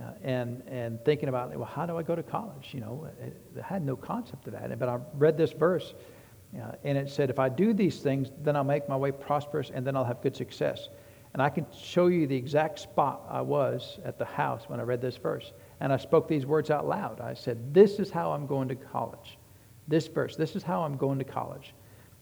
Uh, 0.00 0.12
and 0.22 0.62
and 0.66 1.04
thinking 1.04 1.28
about 1.28 1.54
well, 1.54 1.68
how 1.68 1.86
do 1.86 1.98
I 1.98 2.02
go 2.02 2.16
to 2.16 2.22
college? 2.22 2.70
You 2.72 2.80
know, 2.80 3.08
I 3.58 3.62
had 3.62 3.84
no 3.84 3.94
concept 3.94 4.46
of 4.46 4.54
that. 4.54 4.78
But 4.78 4.88
I 4.88 4.98
read 5.14 5.36
this 5.36 5.52
verse, 5.52 5.94
and 6.84 6.98
it 6.98 7.08
said, 7.08 7.30
if 7.30 7.38
I 7.38 7.48
do 7.48 7.72
these 7.72 8.00
things, 8.00 8.30
then 8.42 8.56
I'll 8.56 8.64
make 8.64 8.88
my 8.88 8.96
way 8.96 9.10
prosperous, 9.10 9.70
and 9.72 9.86
then 9.86 9.96
I'll 9.96 10.04
have 10.04 10.20
good 10.22 10.36
success. 10.36 10.88
And 11.32 11.40
I 11.40 11.48
can 11.48 11.66
show 11.74 12.08
you 12.08 12.26
the 12.26 12.36
exact 12.36 12.78
spot 12.78 13.26
I 13.30 13.40
was 13.40 13.98
at 14.04 14.18
the 14.18 14.24
house 14.24 14.64
when 14.68 14.80
I 14.80 14.82
read 14.82 15.00
this 15.00 15.16
verse. 15.16 15.52
And 15.80 15.92
I 15.92 15.96
spoke 15.96 16.28
these 16.28 16.44
words 16.44 16.70
out 16.70 16.86
loud. 16.86 17.20
I 17.20 17.32
said, 17.32 17.72
This 17.72 17.98
is 17.98 18.10
how 18.10 18.32
I'm 18.32 18.46
going 18.46 18.68
to 18.68 18.74
college. 18.74 19.38
This 19.88 20.06
verse, 20.08 20.36
this 20.36 20.54
is 20.54 20.62
how 20.62 20.82
I'm 20.82 20.96
going 20.96 21.18
to 21.18 21.24
college. 21.24 21.74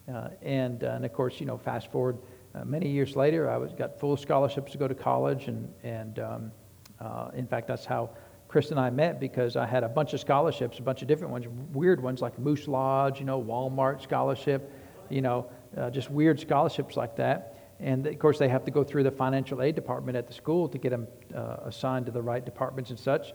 Uh, 0.09 0.29
and, 0.43 0.85
uh, 0.85 0.93
and 0.93 1.05
of 1.05 1.13
course, 1.13 1.41
you 1.41 1.47
know, 1.47 1.59
fast 1.59 1.91
forward 1.91 2.19
uh, 2.55 2.65
many 2.65 2.89
years 2.89 3.17
later, 3.17 3.49
I 3.51 3.57
was, 3.57 3.73
got 3.73 3.99
full 3.99 4.17
scholarships 4.17 4.73
to 4.73 4.79
go 4.79 4.89
to 4.89 4.95
college. 4.95 5.49
And, 5.49 5.73
and 5.83 6.19
um, 6.19 6.53
uh, 7.01 7.31
in 7.35 7.47
fact, 7.47 7.69
that's 7.69 7.85
how 7.85 8.11
Chris 8.51 8.73
and 8.73 8.81
I 8.81 8.91
met 8.91 9.21
because 9.21 9.55
I 9.55 9.65
had 9.65 9.85
a 9.85 9.89
bunch 9.89 10.13
of 10.13 10.19
scholarships, 10.19 10.81
a 10.81 10.83
bunch 10.83 11.03
of 11.03 11.09
different 11.09 11.31
ones, 11.31 11.47
weird 11.73 12.03
ones 12.03 12.21
like 12.21 12.37
Moose 12.37 12.67
Lodge, 12.67 13.21
you 13.21 13.25
know, 13.25 13.41
Walmart 13.41 14.03
scholarship, 14.03 14.73
you 15.09 15.23
know, 15.23 15.49
uh, 15.79 15.89
just 15.89 16.11
weird 16.11 16.41
scholarships 16.41 16.97
like 16.97 17.15
that. 17.15 17.57
And 17.79 18.09
of 18.09 18.19
course, 18.19 18.41
they 18.41 18.49
have 18.49 18.65
to 18.65 18.73
go 18.73 18.83
through 18.83 19.05
the 19.05 19.11
financial 19.13 19.63
aid 19.63 19.77
department 19.77 20.17
at 20.17 20.27
the 20.27 20.33
school 20.33 20.69
to 20.69 20.79
get 20.79 20.91
them 20.91 21.07
uh, 21.33 21.59
assigned 21.65 22.07
to 22.07 22.13
the 22.13 22.21
right 22.21 22.45
departments 22.45 22.91
and 22.91 22.99
such. 22.99 23.35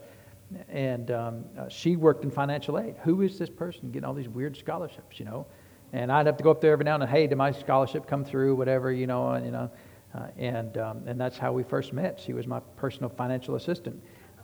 And 0.68 1.10
um, 1.10 1.44
uh, 1.58 1.66
she 1.70 1.96
worked 1.96 2.22
in 2.22 2.30
financial 2.30 2.78
aid. 2.78 2.96
Who 3.02 3.22
is 3.22 3.38
this 3.38 3.48
person 3.48 3.90
getting 3.90 4.04
all 4.04 4.12
these 4.12 4.28
weird 4.28 4.54
scholarships, 4.54 5.18
you 5.18 5.24
know? 5.24 5.46
And 5.94 6.12
I'd 6.12 6.26
have 6.26 6.36
to 6.36 6.44
go 6.44 6.50
up 6.50 6.60
there 6.60 6.72
every 6.72 6.84
now 6.84 6.92
and 6.92 7.02
then, 7.02 7.08
hey, 7.08 7.26
did 7.26 7.38
my 7.38 7.52
scholarship 7.52 8.06
come 8.06 8.22
through, 8.22 8.54
whatever, 8.54 8.92
you 8.92 9.06
know, 9.06 9.30
and, 9.30 9.46
you 9.46 9.52
know. 9.52 9.70
Uh, 10.14 10.26
and, 10.36 10.76
um, 10.76 11.02
and 11.06 11.18
that's 11.18 11.38
how 11.38 11.52
we 11.52 11.62
first 11.62 11.94
met. 11.94 12.20
She 12.20 12.34
was 12.34 12.46
my 12.46 12.60
personal 12.76 13.08
financial 13.08 13.54
assistant 13.54 14.02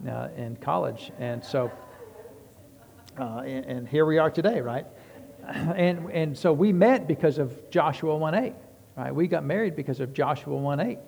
uh, 0.08 0.28
in 0.36 0.56
college. 0.56 1.12
And 1.18 1.44
so, 1.44 1.70
uh, 3.18 3.38
and, 3.38 3.64
and 3.64 3.88
here 3.88 4.06
we 4.06 4.18
are 4.18 4.30
today, 4.30 4.60
right? 4.60 4.86
And, 5.76 6.10
and 6.12 6.38
so 6.38 6.52
we 6.52 6.72
met 6.72 7.08
because 7.08 7.38
of 7.38 7.68
Joshua 7.68 8.16
1 8.16 8.34
8. 8.34 8.54
Right? 8.96 9.14
We 9.14 9.26
got 9.26 9.44
married 9.44 9.74
because 9.74 9.98
of 9.98 10.12
Joshua 10.12 10.56
1 10.56 10.80
8. 10.80 10.98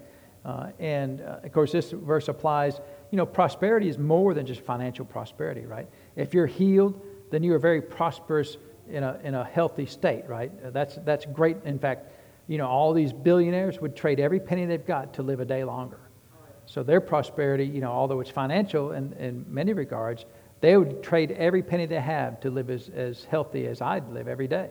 Uh, 0.45 0.71
and 0.79 1.21
uh, 1.21 1.39
of 1.45 1.53
course, 1.53 1.73
this 1.73 1.91
verse 1.93 2.29
applies, 2.29 2.81
you 3.11 3.17
know, 3.17 3.27
prosperity 3.27 3.89
is 3.89 3.97
more 3.97 4.35
than 4.35 4.45
just 4.45 4.61
financial 4.61 5.05
prosperity, 5.05 5.65
right? 5.67 5.89
If 6.17 6.35
you're 6.35 6.47
healed, 6.47 7.01
then 7.31 7.43
you 7.43 7.55
are 7.55 7.59
very 7.59 7.81
prosperous 7.81 8.57
in 8.89 9.03
a, 9.03 9.19
in 9.23 9.35
a 9.35 9.45
healthy 9.45 9.87
state, 9.87 10.25
right? 10.29 10.53
Uh, 10.65 10.71
that's, 10.71 10.97
that's 11.05 11.25
great. 11.27 11.57
In 11.65 11.79
fact, 11.79 12.11
you 12.47 12.59
know, 12.59 12.67
all 12.67 12.93
these 12.93 13.13
billionaires 13.13 13.81
would 13.81 13.97
trade 13.97 14.21
every 14.21 14.41
penny 14.41 14.67
they've 14.67 14.85
got 14.85 15.15
to 15.15 15.23
live 15.23 15.41
a 15.41 15.45
day 15.45 15.65
longer. 15.65 16.01
So 16.67 16.83
their 16.83 17.01
prosperity, 17.01 17.65
you 17.65 17.81
know, 17.81 17.93
although 17.93 18.21
it's 18.21 18.31
financial 18.31 18.93
in, 18.93 19.13
in 19.15 19.45
many 19.49 19.73
regards, 19.73 20.25
they 20.61 20.77
would 20.77 21.03
trade 21.03 21.33
every 21.33 21.63
penny 21.63 21.87
they 21.87 22.01
have 22.01 22.41
to 22.41 22.51
live 22.51 22.71
as, 22.71 22.89
as 22.89 23.25
healthy 23.25 23.67
as 23.67 23.81
I'd 23.81 24.09
live 24.11 24.29
every 24.29 24.49
day. 24.49 24.71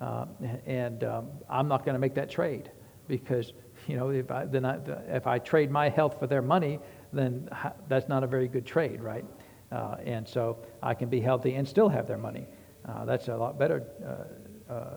Uh, 0.00 0.26
and 0.66 1.04
um, 1.04 1.28
I'm 1.48 1.68
not 1.68 1.84
going 1.84 1.94
to 1.94 1.98
make 1.98 2.14
that 2.14 2.30
trade 2.30 2.70
because 3.06 3.52
you 3.86 3.96
know 3.96 4.10
if 4.10 4.30
I 4.30 4.46
then 4.46 4.64
I, 4.64 4.78
if 5.08 5.26
I 5.26 5.38
trade 5.38 5.70
my 5.70 5.88
health 5.88 6.18
for 6.18 6.26
their 6.26 6.42
money, 6.42 6.78
then 7.12 7.48
that's 7.88 8.08
not 8.08 8.24
a 8.24 8.26
very 8.26 8.48
good 8.48 8.64
trade, 8.64 9.02
right? 9.02 9.24
Uh, 9.72 9.96
and 10.04 10.26
so 10.26 10.58
I 10.82 10.94
can 10.94 11.08
be 11.08 11.20
healthy 11.20 11.54
and 11.54 11.68
still 11.68 11.88
have 11.88 12.06
their 12.06 12.18
money. 12.18 12.46
Uh, 12.88 13.04
that's 13.04 13.28
a 13.28 13.36
lot 13.36 13.58
better 13.58 13.84
uh, 14.04 14.72
uh, 14.72 14.96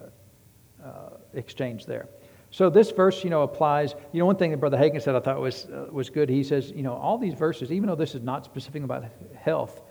uh, 0.83 1.09
exchange 1.33 1.85
there. 1.85 2.07
So 2.53 2.69
this 2.69 2.91
verse, 2.91 3.23
you 3.23 3.31
know, 3.31 3.41
applies. 3.41 3.95
You 4.11 4.19
know, 4.19 4.27
one 4.27 4.35
thing 4.35 4.51
that 4.51 4.57
Brother 4.57 4.77
Hagin 4.77 5.01
said 5.01 5.15
I 5.15 5.19
thought 5.21 5.41
was 5.41 5.65
was 5.91 6.11
good. 6.11 6.29
He 6.29 6.43
says, 6.43 6.71
you 6.71 6.83
know, 6.83 6.93
all 6.93 7.17
these 7.17 7.33
verses, 7.33 7.71
even 7.71 7.87
though 7.87 7.95
this 7.95 8.13
is 8.13 8.21
not 8.21 8.45
specific 8.45 8.83
about 8.83 9.05
health, 9.35 9.81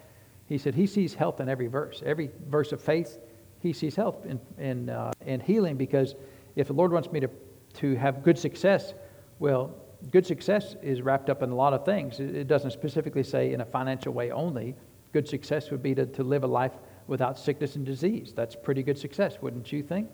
he 0.47 0.59
said 0.59 0.73
he 0.73 0.87
sees 0.87 1.13
health 1.13 1.41
in 1.41 1.49
every 1.49 1.67
verse. 1.67 2.05
Every 2.07 2.31
verse 2.49 2.71
of 2.71 2.81
faith 2.81 3.19
he 3.59 3.73
sees 3.73 3.97
health 3.97 4.27
in, 4.27 4.41
in, 4.59 4.91
uh, 4.91 5.11
in 5.27 5.41
healing 5.41 5.77
because 5.77 6.15
if 6.55 6.69
the 6.69 6.73
Lord 6.73 6.93
wants 6.93 7.11
me 7.11 7.19
to, 7.19 7.31
to 7.75 7.97
have 7.97 8.23
good 8.23 8.39
success, 8.39 8.95
well, 9.41 9.75
good 10.13 10.25
success 10.25 10.77
is 10.83 11.03
wrapped 11.03 11.31
up 11.31 11.43
in 11.43 11.51
a 11.51 11.55
lot 11.57 11.73
of 11.73 11.85
things. 11.85 12.21
It, 12.21 12.37
it 12.37 12.47
doesn't 12.47 12.71
specifically 12.71 13.25
say 13.25 13.53
in 13.55 13.61
a 13.61 13.65
financial 13.65 14.13
way 14.13 14.31
only. 14.31 14.77
Good 15.13 15.27
success 15.27 15.73
would 15.73 15.83
be 15.83 15.97
to, 15.97 16.07
to 16.07 16.23
live 16.23 16.45
a 16.45 16.47
life 16.47 16.75
without 17.09 17.39
sickness 17.39 17.75
and 17.75 17.85
disease. 17.85 18.33
That's 18.37 18.55
pretty 18.55 18.85
good 18.85 18.99
success, 18.99 19.39
wouldn't 19.43 19.73
you 19.73 19.83
think? 19.83 20.09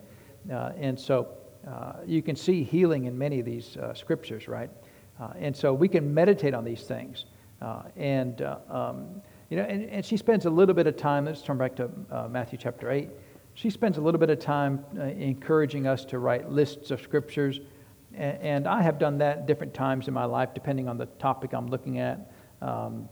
Uh, 0.50 0.72
and 0.78 0.98
so 0.98 1.28
uh, 1.66 1.94
you 2.06 2.22
can 2.22 2.36
see 2.36 2.62
healing 2.62 3.04
in 3.04 3.16
many 3.16 3.40
of 3.40 3.46
these 3.46 3.76
uh, 3.76 3.94
scriptures, 3.94 4.48
right? 4.48 4.70
Uh, 5.20 5.28
and 5.38 5.56
so 5.56 5.74
we 5.74 5.88
can 5.88 6.12
meditate 6.12 6.54
on 6.54 6.64
these 6.64 6.82
things. 6.82 7.24
Uh, 7.60 7.82
and, 7.96 8.42
uh, 8.42 8.58
um, 8.70 9.20
you 9.50 9.56
know, 9.56 9.64
and, 9.64 9.84
and, 9.90 10.04
she 10.04 10.16
spends 10.16 10.46
a 10.46 10.50
little 10.50 10.74
bit 10.74 10.86
of 10.86 10.96
time, 10.96 11.24
let's 11.24 11.42
turn 11.42 11.58
back 11.58 11.74
to 11.74 11.90
Matthew 12.30 12.58
chapter 12.58 12.90
8. 12.90 13.08
She 13.54 13.70
spends 13.70 13.98
a 13.98 14.00
little 14.00 14.20
bit 14.20 14.30
of 14.30 14.38
time 14.38 14.84
encouraging 14.96 15.88
us 15.88 16.04
to 16.06 16.20
write 16.20 16.48
lists 16.50 16.92
of 16.92 17.00
scriptures. 17.00 17.60
And, 18.14 18.38
and, 18.40 18.68
I 18.68 18.82
have 18.82 18.98
done 18.98 19.18
that 19.18 19.46
different 19.46 19.74
times 19.74 20.06
in 20.06 20.14
my 20.14 20.24
life, 20.24 20.50
depending 20.54 20.88
on 20.88 20.96
the 20.96 21.06
topic 21.06 21.52
I'm 21.52 21.68
looking 21.68 21.98
at. 21.98 22.30
Um, 22.62 23.08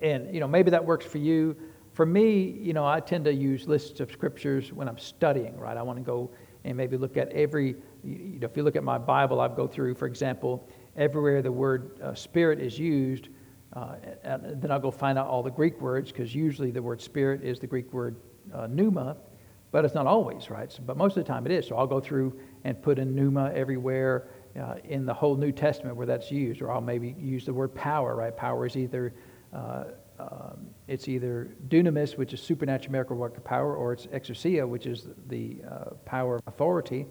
and, 0.00 0.34
you 0.34 0.40
know, 0.40 0.48
maybe 0.48 0.70
that 0.70 0.84
works 0.84 1.06
for 1.06 1.18
you. 1.18 1.56
For 1.92 2.04
me, 2.04 2.58
you 2.60 2.72
know, 2.72 2.84
I 2.84 3.00
tend 3.00 3.24
to 3.26 3.32
use 3.32 3.68
lists 3.68 4.00
of 4.00 4.10
scriptures 4.10 4.72
when 4.72 4.88
I'm 4.88 4.98
studying, 4.98 5.56
right? 5.56 5.76
I 5.76 5.82
want 5.82 5.98
to 5.98 6.04
go 6.04 6.30
and 6.64 6.76
maybe 6.76 6.96
look 6.96 7.16
at 7.16 7.30
every, 7.30 7.76
you 8.02 8.38
know, 8.40 8.46
if 8.46 8.56
you 8.56 8.62
look 8.62 8.76
at 8.76 8.84
my 8.84 8.98
Bible, 8.98 9.40
I 9.40 9.48
go 9.48 9.66
through, 9.66 9.94
for 9.94 10.06
example, 10.06 10.68
everywhere 10.96 11.42
the 11.42 11.52
word 11.52 12.00
uh, 12.02 12.14
spirit 12.14 12.60
is 12.60 12.78
used, 12.78 13.28
uh, 13.74 13.96
and 14.22 14.60
then 14.62 14.70
I'll 14.70 14.80
go 14.80 14.90
find 14.90 15.18
out 15.18 15.26
all 15.26 15.42
the 15.42 15.50
Greek 15.50 15.80
words 15.80 16.10
because 16.10 16.34
usually 16.34 16.70
the 16.70 16.82
word 16.82 17.00
spirit 17.00 17.42
is 17.42 17.58
the 17.58 17.66
Greek 17.66 17.92
word 17.92 18.16
uh, 18.54 18.66
pneuma, 18.66 19.16
but 19.72 19.84
it's 19.84 19.94
not 19.94 20.06
always, 20.06 20.48
right? 20.50 20.70
So, 20.70 20.82
but 20.86 20.96
most 20.96 21.16
of 21.16 21.24
the 21.24 21.32
time 21.32 21.44
it 21.46 21.52
is. 21.52 21.66
So 21.66 21.76
I'll 21.76 21.86
go 21.86 22.00
through 22.00 22.38
and 22.62 22.80
put 22.80 22.98
in 22.98 23.14
pneuma 23.14 23.52
everywhere 23.54 24.28
uh, 24.58 24.76
in 24.84 25.04
the 25.04 25.12
whole 25.12 25.36
New 25.36 25.50
Testament 25.50 25.96
where 25.96 26.06
that's 26.06 26.30
used, 26.30 26.62
or 26.62 26.70
I'll 26.70 26.80
maybe 26.80 27.16
use 27.18 27.44
the 27.44 27.52
word 27.52 27.74
power, 27.74 28.14
right? 28.14 28.34
Power 28.34 28.66
is 28.66 28.76
either 28.76 29.12
uh, 29.52 29.84
um, 30.18 30.68
it's 30.86 31.08
either 31.08 31.50
dunamis, 31.68 32.16
which 32.16 32.32
is 32.32 32.40
supernatural 32.40 32.92
miracle 32.92 33.16
work 33.16 33.36
of 33.36 33.44
power, 33.44 33.74
or 33.76 33.92
it's 33.92 34.06
exousia, 34.06 34.66
which 34.68 34.86
is 34.86 35.08
the 35.28 35.56
uh, 35.68 35.90
power 36.04 36.36
of 36.36 36.42
authority. 36.46 37.06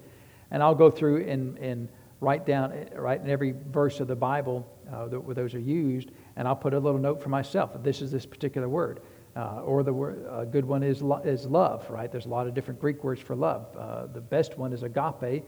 And 0.51 0.63
I'll 0.63 0.75
go 0.75 0.89
through 0.89 1.27
and, 1.27 1.57
and 1.57 1.89
write 2.21 2.45
down, 2.45 2.73
write 2.95 3.21
in 3.21 3.29
every 3.29 3.53
verse 3.71 3.99
of 3.99 4.07
the 4.07 4.15
Bible 4.15 4.65
uh, 4.91 5.05
where 5.07 5.35
those 5.35 5.53
are 5.53 5.59
used, 5.59 6.11
and 6.35 6.47
I'll 6.47 6.55
put 6.55 6.73
a 6.73 6.79
little 6.79 6.99
note 6.99 7.21
for 7.21 7.29
myself. 7.29 7.71
This 7.83 8.01
is 8.01 8.11
this 8.11 8.25
particular 8.25 8.69
word. 8.69 9.01
Uh, 9.35 9.61
or 9.65 9.81
the 9.81 9.91
word, 9.91 10.23
a 10.31 10.45
good 10.45 10.63
one 10.63 10.83
is, 10.83 11.01
lo- 11.01 11.21
is 11.25 11.47
love, 11.47 11.89
right? 11.89 12.11
There's 12.11 12.27
a 12.27 12.29
lot 12.29 12.45
of 12.45 12.53
different 12.53 12.79
Greek 12.79 13.03
words 13.03 13.19
for 13.19 13.35
love. 13.35 13.65
Uh, 13.75 14.05
the 14.05 14.21
best 14.21 14.59
one 14.59 14.71
is 14.71 14.83
agape, 14.83 15.43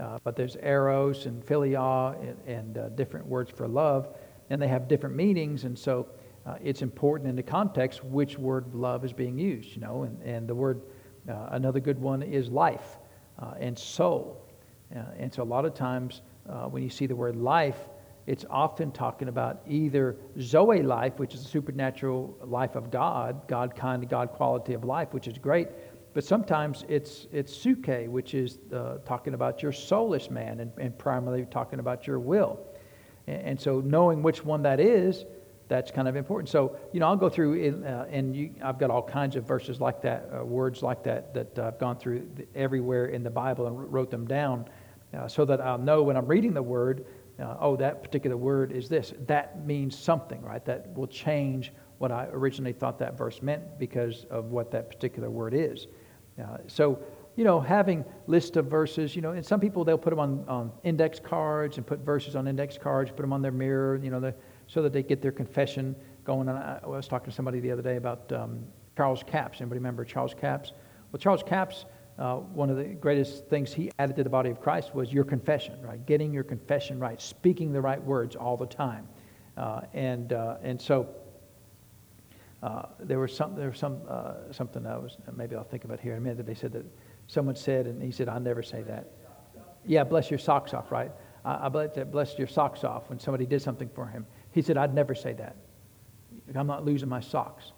uh, 0.00 0.18
but 0.24 0.36
there's 0.36 0.56
eros 0.56 1.26
and 1.26 1.44
philia 1.44 2.18
and, 2.18 2.38
and 2.46 2.78
uh, 2.78 2.88
different 2.90 3.26
words 3.26 3.50
for 3.50 3.68
love, 3.68 4.08
and 4.48 4.60
they 4.60 4.68
have 4.68 4.88
different 4.88 5.14
meanings. 5.14 5.64
And 5.64 5.78
so 5.78 6.06
uh, 6.46 6.54
it's 6.62 6.82
important 6.82 7.28
in 7.28 7.34
the 7.34 7.42
context 7.42 8.04
which 8.04 8.38
word 8.38 8.72
love 8.74 9.04
is 9.04 9.12
being 9.12 9.36
used, 9.36 9.74
you 9.74 9.80
know, 9.80 10.04
and, 10.04 10.22
and 10.22 10.48
the 10.48 10.54
word, 10.54 10.80
uh, 11.28 11.48
another 11.50 11.80
good 11.80 12.00
one 12.00 12.22
is 12.22 12.48
life 12.48 12.98
uh, 13.40 13.54
and 13.58 13.76
soul. 13.76 14.46
Uh, 14.94 15.00
and 15.18 15.32
so 15.32 15.42
a 15.42 15.44
lot 15.44 15.64
of 15.64 15.74
times 15.74 16.22
uh, 16.48 16.66
when 16.66 16.82
you 16.82 16.88
see 16.88 17.06
the 17.06 17.16
word 17.16 17.34
life, 17.34 17.88
it's 18.26 18.44
often 18.48 18.92
talking 18.92 19.28
about 19.28 19.62
either 19.68 20.16
Zoe 20.40 20.82
life, 20.82 21.18
which 21.18 21.34
is 21.34 21.42
the 21.42 21.48
supernatural 21.48 22.36
life 22.44 22.76
of 22.76 22.90
God, 22.90 23.46
God 23.48 23.74
kind, 23.74 24.08
God 24.08 24.30
quality 24.30 24.74
of 24.74 24.84
life, 24.84 25.12
which 25.12 25.28
is 25.28 25.38
great. 25.38 25.68
But 26.12 26.24
sometimes 26.24 26.84
it's, 26.88 27.26
it's 27.32 27.56
psuche, 27.56 28.08
which 28.08 28.34
is 28.34 28.58
uh, 28.72 28.98
talking 29.04 29.34
about 29.34 29.62
your 29.62 29.72
soulless 29.72 30.30
man 30.30 30.60
and, 30.60 30.72
and 30.78 30.96
primarily 30.98 31.44
talking 31.46 31.78
about 31.78 32.06
your 32.06 32.18
will. 32.18 32.58
And, 33.26 33.42
and 33.42 33.60
so 33.60 33.80
knowing 33.80 34.22
which 34.22 34.44
one 34.44 34.62
that 34.62 34.80
is, 34.80 35.24
that's 35.68 35.90
kind 35.90 36.06
of 36.06 36.16
important. 36.16 36.48
So, 36.48 36.76
you 36.92 37.00
know, 37.00 37.06
I'll 37.06 37.16
go 37.16 37.28
through, 37.28 37.84
uh, 37.84 38.06
and 38.10 38.36
you, 38.36 38.50
I've 38.62 38.78
got 38.78 38.90
all 38.90 39.02
kinds 39.02 39.36
of 39.36 39.44
verses 39.44 39.80
like 39.80 40.00
that, 40.02 40.30
uh, 40.32 40.44
words 40.44 40.82
like 40.82 41.02
that, 41.04 41.34
that 41.34 41.58
uh, 41.58 41.68
I've 41.68 41.78
gone 41.78 41.96
through 41.96 42.28
everywhere 42.54 43.06
in 43.06 43.22
the 43.22 43.30
Bible 43.30 43.66
and 43.66 43.92
wrote 43.92 44.10
them 44.10 44.26
down 44.26 44.68
uh, 45.16 45.26
so 45.26 45.44
that 45.44 45.60
I'll 45.60 45.78
know 45.78 46.02
when 46.02 46.16
I'm 46.16 46.26
reading 46.26 46.54
the 46.54 46.62
word, 46.62 47.04
uh, 47.40 47.56
oh, 47.60 47.76
that 47.76 48.02
particular 48.02 48.36
word 48.36 48.72
is 48.72 48.88
this. 48.88 49.12
That 49.26 49.66
means 49.66 49.98
something, 49.98 50.40
right? 50.42 50.64
That 50.64 50.94
will 50.94 51.06
change 51.06 51.72
what 51.98 52.12
I 52.12 52.26
originally 52.30 52.72
thought 52.72 52.98
that 53.00 53.16
verse 53.16 53.42
meant 53.42 53.78
because 53.78 54.24
of 54.30 54.46
what 54.46 54.70
that 54.70 54.88
particular 54.88 55.30
word 55.30 55.54
is. 55.54 55.86
Uh, 56.40 56.58
so, 56.66 56.98
you 57.36 57.44
know, 57.44 57.60
having 57.60 58.04
list 58.26 58.56
of 58.56 58.66
verses, 58.66 59.16
you 59.16 59.22
know, 59.22 59.32
and 59.32 59.44
some 59.44 59.60
people, 59.60 59.84
they'll 59.84 59.98
put 59.98 60.10
them 60.10 60.18
on, 60.18 60.44
on 60.48 60.72
index 60.84 61.18
cards 61.18 61.76
and 61.76 61.86
put 61.86 62.00
verses 62.00 62.36
on 62.36 62.46
index 62.46 62.78
cards, 62.78 63.10
put 63.10 63.22
them 63.22 63.32
on 63.32 63.42
their 63.42 63.52
mirror, 63.52 63.96
you 63.96 64.10
know, 64.10 64.20
the 64.20 64.34
so 64.66 64.82
that 64.82 64.92
they 64.92 65.02
get 65.02 65.22
their 65.22 65.32
confession 65.32 65.94
going. 66.24 66.48
And 66.48 66.58
I 66.58 66.80
was 66.84 67.08
talking 67.08 67.30
to 67.30 67.34
somebody 67.34 67.60
the 67.60 67.70
other 67.70 67.82
day 67.82 67.96
about 67.96 68.30
um, 68.32 68.64
Charles 68.96 69.22
Capps. 69.26 69.60
Anybody 69.60 69.78
remember 69.78 70.04
Charles 70.04 70.34
Capps? 70.34 70.72
Well, 71.12 71.20
Charles 71.20 71.42
Capps, 71.42 71.84
uh, 72.18 72.36
one 72.36 72.70
of 72.70 72.76
the 72.76 72.84
greatest 72.84 73.46
things 73.46 73.72
he 73.72 73.90
added 73.98 74.16
to 74.16 74.24
the 74.24 74.30
body 74.30 74.50
of 74.50 74.60
Christ 74.60 74.94
was 74.94 75.12
your 75.12 75.24
confession, 75.24 75.80
right? 75.82 76.04
Getting 76.06 76.32
your 76.32 76.44
confession 76.44 76.98
right, 76.98 77.20
speaking 77.20 77.72
the 77.72 77.80
right 77.80 78.02
words 78.02 78.34
all 78.36 78.56
the 78.56 78.66
time. 78.66 79.06
Uh, 79.56 79.82
and, 79.94 80.32
uh, 80.32 80.56
and 80.62 80.80
so 80.80 81.08
uh, 82.62 82.86
there 83.00 83.18
was 83.18 83.34
some, 83.34 83.54
there 83.54 83.68
was 83.68 83.78
some, 83.78 84.00
uh, 84.08 84.34
something 84.50 84.86
I 84.86 84.96
was, 84.96 85.16
maybe 85.34 85.54
I'll 85.54 85.64
think 85.64 85.84
about 85.84 86.00
here 86.00 86.12
in 86.12 86.18
a 86.18 86.20
minute, 86.20 86.38
that 86.38 86.46
they 86.46 86.54
said 86.54 86.72
that 86.72 86.84
someone 87.26 87.54
said, 87.54 87.86
and 87.86 88.02
he 88.02 88.10
said, 88.10 88.28
I'll 88.28 88.40
never 88.40 88.62
say 88.62 88.82
that. 88.82 89.12
Yeah, 89.86 90.02
bless 90.04 90.30
your 90.30 90.38
socks 90.38 90.74
off, 90.74 90.90
right? 90.90 91.12
I, 91.44 91.68
blessed 91.68 92.38
your 92.38 92.48
socks 92.48 92.82
off 92.82 93.08
when 93.08 93.20
somebody 93.20 93.46
did 93.46 93.62
something 93.62 93.88
for 93.94 94.06
him. 94.06 94.26
He 94.56 94.62
said, 94.62 94.78
I'd 94.78 94.94
never 94.94 95.14
say 95.14 95.34
that. 95.34 95.54
I'm 96.54 96.66
not 96.66 96.82
losing 96.82 97.10
my 97.10 97.20
socks. 97.20 97.72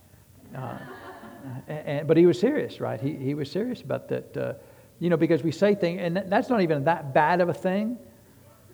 Uh, 0.56 0.78
and, 1.68 2.06
but 2.06 2.16
he 2.16 2.24
was 2.24 2.38
serious, 2.38 2.80
right? 2.80 3.00
He, 3.00 3.16
he 3.16 3.34
was 3.34 3.50
serious 3.50 3.82
about 3.82 4.08
that. 4.10 4.36
Uh, 4.36 4.52
you 5.00 5.10
know, 5.10 5.16
because 5.16 5.42
we 5.42 5.50
say 5.50 5.74
things, 5.74 6.00
and 6.00 6.16
that's 6.30 6.48
not 6.48 6.60
even 6.60 6.84
that 6.84 7.12
bad 7.12 7.40
of 7.40 7.48
a 7.48 7.54
thing. 7.54 7.98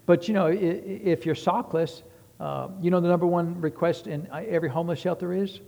But, 0.05 0.29
you 0.29 0.35
know, 0.35 0.49
if 0.49 1.25
you're 1.25 1.35
sockless, 1.35 2.03
uh, 2.41 2.69
you 2.83 2.91
know, 2.91 3.01
the 3.01 3.09
number 3.09 3.27
one 3.27 3.59
request 3.59 4.07
in 4.07 4.29
every 4.31 4.69
homeless 4.69 4.99
shelter 4.99 5.33
is 5.33 5.63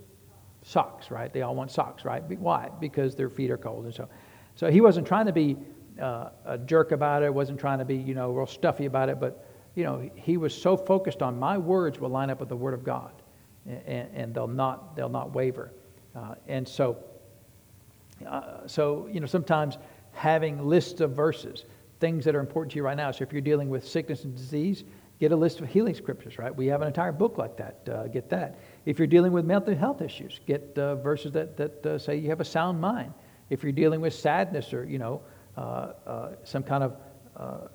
socks, 0.63 1.11
right? 1.11 1.33
They 1.33 1.41
all 1.41 1.55
want 1.55 1.71
socks, 1.71 2.05
right? 2.05 2.23
Why? 2.39 2.69
Because 2.81 3.15
their 3.15 3.31
feet 3.31 3.51
are 3.51 3.57
cold. 3.57 3.87
And 3.87 3.95
so, 3.95 4.11
so 4.57 4.71
he 4.71 4.83
wasn't 4.83 5.07
trying 5.07 5.25
to 5.25 5.33
be 5.33 5.57
uh, 5.99 6.29
a 6.45 6.59
jerk 6.59 6.93
about 6.93 7.23
it, 7.23 7.33
wasn't 7.33 7.59
trying 7.59 7.79
to 7.79 7.87
be, 7.87 7.97
you 7.97 8.15
know, 8.15 8.31
real 8.31 8.47
stuffy 8.47 8.85
about 8.85 9.09
it, 9.09 9.19
but 9.19 9.46
you 9.77 9.85
know, 9.85 10.11
he 10.15 10.39
was 10.39 10.55
so 10.55 10.77
focused 10.77 11.23
on 11.23 11.39
my 11.39 11.59
words 11.59 12.01
will 12.01 12.09
line 12.09 12.31
up 12.31 12.41
with 12.41 12.49
the 12.49 12.57
Word 12.57 12.75
of 12.75 12.83
God, 12.83 13.13
and, 13.67 14.09
and 14.15 14.35
they'll 14.35 14.49
not 14.49 14.97
they'll 14.97 15.11
not 15.11 15.35
waver. 15.35 15.71
Uh, 16.17 16.35
and 16.49 16.67
so, 16.67 16.97
uh, 18.27 18.67
so 18.67 19.07
you 19.13 19.21
know, 19.21 19.27
sometimes 19.27 19.77
having 20.13 20.67
lists 20.67 21.03
of 21.03 21.13
verses, 21.13 21.67
things 22.01 22.25
that 22.25 22.35
are 22.35 22.41
important 22.41 22.73
to 22.73 22.77
you 22.77 22.83
right 22.83 22.97
now. 22.97 23.11
So 23.11 23.23
if 23.23 23.33
you're 23.33 23.43
dealing 23.43 23.69
with 23.69 23.87
sickness 23.87 24.25
and 24.25 24.35
disease, 24.35 24.83
get 25.21 25.31
a 25.31 25.37
list 25.37 25.61
of 25.61 25.69
healing 25.69 25.95
scriptures. 25.95 26.39
Right? 26.39 26.55
We 26.55 26.67
have 26.69 26.81
an 26.81 26.89
entire 26.89 27.13
book 27.13 27.37
like 27.37 27.59
that. 27.59 27.87
Uh, 27.87 28.07
get 28.09 28.31
that. 28.31 28.59
If 28.87 28.99
you're 28.99 29.07
dealing 29.07 29.33
with 29.33 29.45
mental 29.45 29.75
health 29.75 30.01
issues, 30.01 30.41
get 30.47 30.73
uh, 30.79 30.97
verses 30.97 31.33
that 31.33 31.59
that 31.59 31.85
uh, 31.85 31.99
say 31.99 32.17
you 32.17 32.31
have 32.31 32.41
a 32.41 32.47
sound 32.47 32.81
mind. 32.81 33.13
If 33.51 33.63
you're 33.63 33.73
dealing 33.73 34.01
with 34.01 34.15
sadness 34.15 34.73
or 34.73 34.87
you 34.87 34.99
know 34.99 35.21
uh, 35.55 36.31
some 36.45 36.63
kind 36.63 36.83
of 36.83 37.71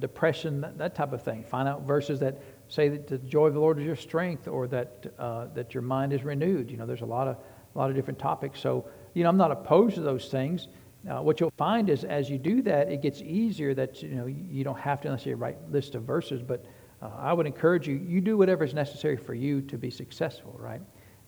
depression, 0.00 0.60
that, 0.60 0.78
that, 0.78 0.94
type 0.94 1.12
of 1.12 1.22
thing. 1.22 1.44
Find 1.44 1.68
out 1.68 1.82
verses 1.82 2.20
that 2.20 2.40
say 2.68 2.88
that 2.88 3.06
the 3.06 3.18
joy 3.18 3.46
of 3.46 3.54
the 3.54 3.60
Lord 3.60 3.78
is 3.78 3.84
your 3.84 3.96
strength 3.96 4.48
or 4.48 4.66
that, 4.68 5.12
uh, 5.18 5.46
that 5.54 5.74
your 5.74 5.82
mind 5.82 6.12
is 6.12 6.24
renewed. 6.24 6.70
You 6.70 6.76
know, 6.76 6.86
there's 6.86 7.02
a 7.02 7.06
lot 7.06 7.28
of, 7.28 7.36
a 7.74 7.78
lot 7.78 7.90
of 7.90 7.96
different 7.96 8.18
topics. 8.18 8.60
So, 8.60 8.86
you 9.14 9.22
know, 9.22 9.28
I'm 9.28 9.36
not 9.36 9.50
opposed 9.50 9.94
to 9.96 10.00
those 10.00 10.28
things. 10.28 10.68
Uh, 11.08 11.20
what 11.20 11.38
you'll 11.38 11.52
find 11.58 11.90
is 11.90 12.04
as 12.04 12.30
you 12.30 12.38
do 12.38 12.62
that, 12.62 12.90
it 12.90 13.02
gets 13.02 13.20
easier 13.20 13.74
that, 13.74 14.02
you 14.02 14.14
know, 14.14 14.26
you 14.26 14.64
don't 14.64 14.78
have 14.78 15.00
to 15.02 15.10
necessarily 15.10 15.40
write 15.40 15.70
list 15.70 15.94
of 15.94 16.02
verses, 16.02 16.42
but 16.42 16.64
uh, 17.02 17.10
I 17.18 17.32
would 17.32 17.46
encourage 17.46 17.86
you, 17.86 17.96
you 17.96 18.20
do 18.20 18.38
whatever 18.38 18.64
is 18.64 18.72
necessary 18.72 19.16
for 19.16 19.34
you 19.34 19.60
to 19.62 19.76
be 19.76 19.90
successful, 19.90 20.56
right? 20.58 20.80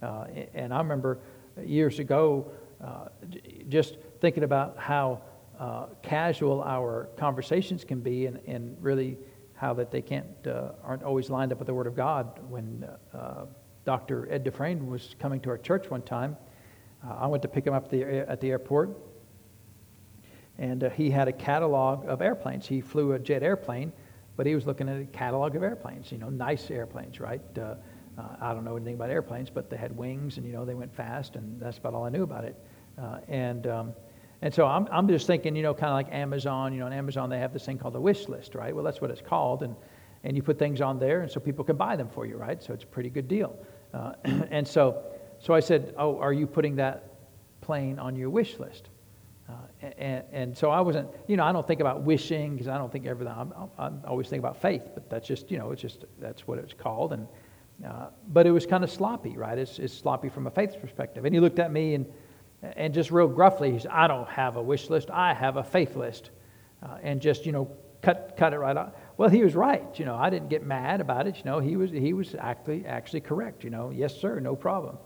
Uh, 0.02 0.26
and 0.54 0.72
I 0.72 0.78
remember 0.78 1.18
years 1.62 1.98
ago 1.98 2.50
uh, 2.82 3.08
just 3.68 3.96
thinking 4.20 4.44
about 4.44 4.78
how 4.78 5.22
uh, 5.58 5.86
casual 6.02 6.62
our 6.62 7.08
conversations 7.16 7.84
can 7.84 8.00
be 8.00 8.26
and, 8.26 8.38
and 8.46 8.76
really 8.80 9.16
how 9.54 9.72
that 9.74 9.90
they 9.90 10.02
can't 10.02 10.26
uh, 10.46 10.72
aren't 10.84 11.02
always 11.02 11.30
lined 11.30 11.52
up 11.52 11.58
with 11.58 11.66
the 11.66 11.74
word 11.74 11.86
of 11.86 11.94
god. 11.96 12.40
When 12.48 12.86
uh, 13.14 13.46
dr 13.84 14.28
ed 14.30 14.44
dufresne 14.44 14.86
was 14.86 15.14
coming 15.18 15.40
to 15.40 15.50
our 15.50 15.58
church 15.58 15.88
one 15.90 16.02
time 16.02 16.36
uh, 17.06 17.14
i 17.20 17.26
went 17.26 17.42
to 17.42 17.48
pick 17.48 17.66
him 17.66 17.72
up 17.72 17.90
the, 17.90 18.04
at 18.28 18.40
the 18.40 18.50
airport. 18.50 18.96
And 20.58 20.84
uh, 20.84 20.90
he 20.90 21.10
had 21.10 21.28
a 21.28 21.32
catalog 21.32 22.08
of 22.08 22.22
airplanes. 22.22 22.66
He 22.66 22.80
flew 22.80 23.12
a 23.12 23.18
jet 23.18 23.42
airplane 23.42 23.92
but 24.36 24.44
he 24.44 24.54
was 24.54 24.66
looking 24.66 24.86
at 24.88 25.00
a 25.00 25.04
catalog 25.06 25.56
of 25.56 25.62
airplanes 25.62 26.12
you 26.12 26.18
know 26.18 26.28
nice 26.28 26.70
airplanes 26.70 27.20
right? 27.20 27.42
Uh, 27.58 27.74
i 28.40 28.54
don't 28.54 28.64
know 28.64 28.76
anything 28.76 28.94
about 28.94 29.10
airplanes 29.10 29.50
but 29.50 29.70
they 29.70 29.76
had 29.76 29.94
wings 29.96 30.36
and 30.36 30.46
you 30.46 30.52
know 30.52 30.64
they 30.64 30.74
went 30.74 30.94
fast 30.94 31.36
and 31.36 31.60
that's 31.60 31.78
about 31.78 31.94
all 31.94 32.04
i 32.04 32.10
knew 32.10 32.22
about 32.22 32.44
it. 32.44 32.56
And, 33.28 33.66
um, 33.66 33.94
and 34.42 34.52
so 34.52 34.66
I'm, 34.66 34.86
I'm 34.90 35.08
just 35.08 35.26
thinking, 35.26 35.56
you 35.56 35.62
know, 35.62 35.74
kind 35.74 35.86
of 35.86 35.94
like 35.94 36.12
Amazon. 36.12 36.72
You 36.72 36.80
know, 36.80 36.86
on 36.86 36.92
Amazon 36.92 37.30
they 37.30 37.38
have 37.38 37.52
this 37.52 37.64
thing 37.64 37.78
called 37.78 37.94
the 37.94 38.00
wish 38.00 38.28
list, 38.28 38.54
right? 38.54 38.74
Well, 38.74 38.84
that's 38.84 39.00
what 39.00 39.10
it's 39.10 39.22
called. 39.22 39.62
And, 39.62 39.74
and 40.24 40.36
you 40.36 40.42
put 40.42 40.58
things 40.58 40.80
on 40.80 40.98
there, 40.98 41.22
and 41.22 41.30
so 41.30 41.40
people 41.40 41.64
can 41.64 41.76
buy 41.76 41.96
them 41.96 42.08
for 42.08 42.26
you, 42.26 42.36
right? 42.36 42.62
So 42.62 42.72
it's 42.74 42.84
a 42.84 42.88
pretty 42.88 43.10
good 43.10 43.28
deal. 43.28 43.58
Uh, 43.94 44.12
and 44.50 44.66
so, 44.66 45.02
so 45.38 45.54
I 45.54 45.60
said, 45.60 45.94
Oh, 45.96 46.18
are 46.18 46.32
you 46.32 46.46
putting 46.46 46.76
that 46.76 47.10
plane 47.60 47.98
on 47.98 48.16
your 48.16 48.30
wish 48.30 48.58
list? 48.58 48.88
Uh, 49.48 49.52
and, 49.96 50.24
and, 50.32 50.58
so 50.58 50.70
I 50.70 50.80
wasn't, 50.80 51.08
you 51.28 51.36
know, 51.36 51.44
I 51.44 51.52
don't 51.52 51.64
think 51.64 51.80
about 51.80 52.02
wishing 52.02 52.54
because 52.54 52.66
I 52.66 52.78
don't 52.78 52.90
think 52.90 53.06
everything, 53.06 53.32
I'm, 53.36 53.52
I'm, 53.78 54.02
i 54.04 54.08
always 54.08 54.28
think 54.28 54.40
about 54.40 54.60
faith, 54.60 54.82
but 54.92 55.08
that's 55.08 55.26
just, 55.28 55.52
you 55.52 55.58
know, 55.58 55.70
it's 55.70 55.80
just, 55.80 56.04
that's 56.18 56.48
what 56.48 56.58
it's 56.58 56.74
called. 56.74 57.12
And, 57.12 57.28
uh, 57.86 58.06
but 58.26 58.48
it 58.48 58.50
was 58.50 58.66
kind 58.66 58.82
of 58.82 58.90
sloppy, 58.90 59.36
right? 59.36 59.56
It's, 59.56 59.78
it's 59.78 59.94
sloppy 59.94 60.30
from 60.30 60.48
a 60.48 60.50
faith 60.50 60.74
perspective. 60.80 61.24
And 61.24 61.32
he 61.32 61.40
looked 61.40 61.60
at 61.60 61.70
me 61.70 61.94
and, 61.94 62.06
and 62.62 62.94
just 62.94 63.10
real 63.10 63.28
gruffly, 63.28 63.72
he 63.72 63.78
said, 63.78 63.90
I 63.90 64.06
don't 64.06 64.28
have 64.28 64.56
a 64.56 64.62
wish 64.62 64.90
list, 64.90 65.10
I 65.10 65.34
have 65.34 65.56
a 65.56 65.64
faith 65.64 65.96
list. 65.96 66.30
Uh, 66.82 66.98
and 67.02 67.20
just, 67.20 67.46
you 67.46 67.52
know, 67.52 67.70
cut, 68.02 68.34
cut 68.36 68.52
it 68.52 68.58
right 68.58 68.76
off. 68.76 68.92
Well, 69.16 69.28
he 69.28 69.42
was 69.42 69.54
right. 69.54 69.98
You 69.98 70.04
know, 70.04 70.14
I 70.14 70.30
didn't 70.30 70.48
get 70.48 70.64
mad 70.64 71.00
about 71.00 71.26
it. 71.26 71.36
You 71.38 71.44
know, 71.44 71.58
he 71.58 71.76
was, 71.76 71.90
he 71.90 72.12
was 72.12 72.34
actually, 72.38 72.84
actually 72.86 73.22
correct. 73.22 73.64
You 73.64 73.70
know, 73.70 73.90
yes, 73.90 74.14
sir, 74.14 74.38
no 74.40 74.54
problem. 74.54 74.98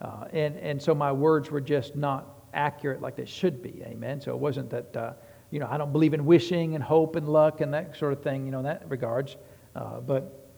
Uh, 0.00 0.26
and, 0.32 0.56
and 0.58 0.80
so 0.80 0.94
my 0.94 1.10
words 1.10 1.50
were 1.50 1.60
just 1.60 1.96
not 1.96 2.46
accurate 2.52 3.00
like 3.00 3.16
they 3.16 3.24
should 3.24 3.62
be. 3.62 3.82
Amen. 3.84 4.20
So 4.20 4.32
it 4.32 4.38
wasn't 4.38 4.70
that, 4.70 4.96
uh, 4.96 5.12
you 5.50 5.60
know, 5.60 5.68
I 5.70 5.78
don't 5.78 5.92
believe 5.92 6.14
in 6.14 6.24
wishing 6.24 6.74
and 6.74 6.84
hope 6.84 7.16
and 7.16 7.28
luck 7.28 7.60
and 7.60 7.72
that 7.74 7.96
sort 7.96 8.12
of 8.12 8.22
thing, 8.22 8.44
you 8.44 8.52
know, 8.52 8.58
in 8.58 8.64
that 8.64 8.88
regards. 8.88 9.36
Uh, 9.74 10.00
but, 10.00 10.50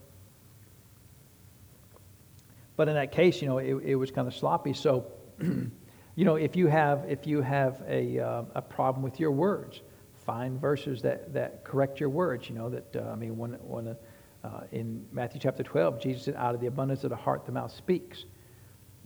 but 2.76 2.88
in 2.88 2.94
that 2.94 3.12
case, 3.12 3.40
you 3.40 3.48
know, 3.48 3.58
it, 3.58 3.74
it 3.84 3.94
was 3.94 4.10
kind 4.10 4.26
of 4.26 4.34
sloppy. 4.34 4.72
So, 4.72 5.06
you 6.16 6.24
know, 6.24 6.36
if 6.36 6.56
you 6.56 6.66
have, 6.66 7.04
if 7.06 7.26
you 7.26 7.42
have 7.42 7.82
a, 7.86 8.18
uh, 8.18 8.42
a 8.54 8.62
problem 8.62 9.02
with 9.02 9.20
your 9.20 9.30
words, 9.30 9.82
find 10.24 10.58
verses 10.58 11.02
that, 11.02 11.32
that 11.34 11.62
correct 11.62 12.00
your 12.00 12.08
words. 12.08 12.48
You 12.48 12.56
know, 12.56 12.70
that, 12.70 12.96
uh, 12.96 13.10
I 13.12 13.14
mean, 13.14 13.36
when, 13.36 13.52
when 13.52 13.94
uh, 14.42 14.60
in 14.72 15.04
Matthew 15.12 15.40
chapter 15.40 15.62
12, 15.62 16.00
Jesus 16.00 16.24
said, 16.24 16.34
out 16.36 16.54
of 16.54 16.60
the 16.60 16.66
abundance 16.66 17.04
of 17.04 17.10
the 17.10 17.16
heart, 17.16 17.44
the 17.44 17.52
mouth 17.52 17.70
speaks. 17.70 18.24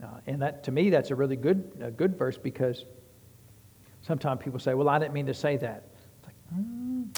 Uh, 0.01 0.07
and 0.25 0.41
that, 0.41 0.63
to 0.63 0.71
me, 0.71 0.89
that's 0.89 1.11
a 1.11 1.15
really 1.15 1.35
good, 1.35 1.71
a 1.81 1.91
good 1.91 2.17
verse 2.17 2.37
because 2.37 2.85
sometimes 4.01 4.41
people 4.41 4.59
say, 4.59 4.73
well, 4.73 4.87
I 4.87 4.97
didn't 4.97 5.13
mean 5.13 5.27
to 5.27 5.33
say 5.33 5.57
that. 5.57 5.83
It's 6.17 6.27
like, 6.27 6.35
mm, 6.55 7.13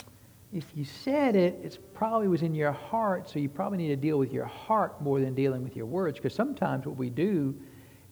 if 0.51 0.65
you 0.75 0.85
said 0.85 1.35
it, 1.35 1.59
it 1.63 1.77
probably 1.93 2.27
was 2.27 2.41
in 2.41 2.55
your 2.55 2.71
heart, 2.71 3.29
so 3.29 3.37
you 3.37 3.47
probably 3.47 3.77
need 3.77 3.89
to 3.89 3.95
deal 3.95 4.17
with 4.17 4.33
your 4.33 4.45
heart 4.45 4.99
more 5.01 5.19
than 5.19 5.35
dealing 5.35 5.63
with 5.63 5.75
your 5.75 5.85
words. 5.85 6.17
Because 6.17 6.33
sometimes 6.33 6.85
what 6.87 6.97
we 6.97 7.11
do 7.11 7.55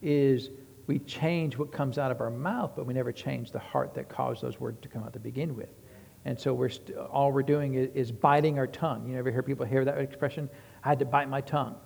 is 0.02 0.52
we 0.92 1.00
change 1.00 1.58
what 1.58 1.72
comes 1.72 1.98
out 1.98 2.12
of 2.12 2.20
our 2.20 2.30
mouth, 2.30 2.74
but 2.76 2.86
we 2.86 2.94
never 2.94 3.14
change 3.14 3.52
the 3.52 3.60
heart 3.60 3.94
that 3.94 4.10
caused 4.10 4.42
those 4.42 4.60
words 4.60 4.78
to 4.82 4.90
come 4.90 5.04
out 5.04 5.14
to 5.14 5.20
begin 5.20 5.56
with. 5.56 5.70
And 6.26 6.38
so 6.38 6.54
we're 6.54 6.68
st- 6.68 6.98
all 6.98 7.32
we're 7.32 7.44
doing 7.44 7.76
is, 7.76 7.90
is 7.96 8.12
biting 8.12 8.60
our 8.60 8.68
tongue. 8.68 9.08
You 9.08 9.18
ever 9.18 9.32
hear 9.32 9.42
people 9.42 9.66
hear 9.66 9.86
that 9.86 9.98
expression? 10.00 10.50
I 10.84 10.90
had 10.90 11.00
to 11.00 11.06
bite 11.06 11.30
my 11.30 11.40
tongue. 11.40 11.78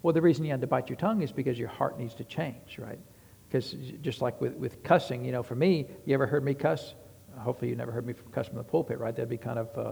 Well, 0.00 0.14
the 0.14 0.22
reason 0.22 0.46
you 0.46 0.50
had 0.50 0.62
to 0.62 0.66
bite 0.66 0.88
your 0.88 0.96
tongue 0.96 1.20
is 1.20 1.30
because 1.30 1.58
your 1.58 1.68
heart 1.68 1.98
needs 1.98 2.14
to 2.14 2.24
change, 2.24 2.78
right? 2.78 2.98
Because 3.46 3.76
just 4.00 4.22
like 4.22 4.40
with, 4.40 4.54
with 4.54 4.82
cussing, 4.82 5.26
you 5.26 5.32
know, 5.32 5.42
for 5.42 5.54
me, 5.54 5.84
you 6.06 6.14
ever 6.14 6.26
heard 6.26 6.42
me 6.42 6.54
cuss? 6.54 6.94
Hopefully, 7.36 7.68
you 7.68 7.76
never 7.76 7.92
heard 7.92 8.06
me 8.06 8.14
cuss 8.32 8.46
from 8.46 8.56
the 8.56 8.64
pulpit, 8.64 8.98
right? 8.98 9.14
That'd 9.14 9.28
be 9.28 9.36
kind 9.36 9.58
of, 9.58 9.68
uh, 9.76 9.82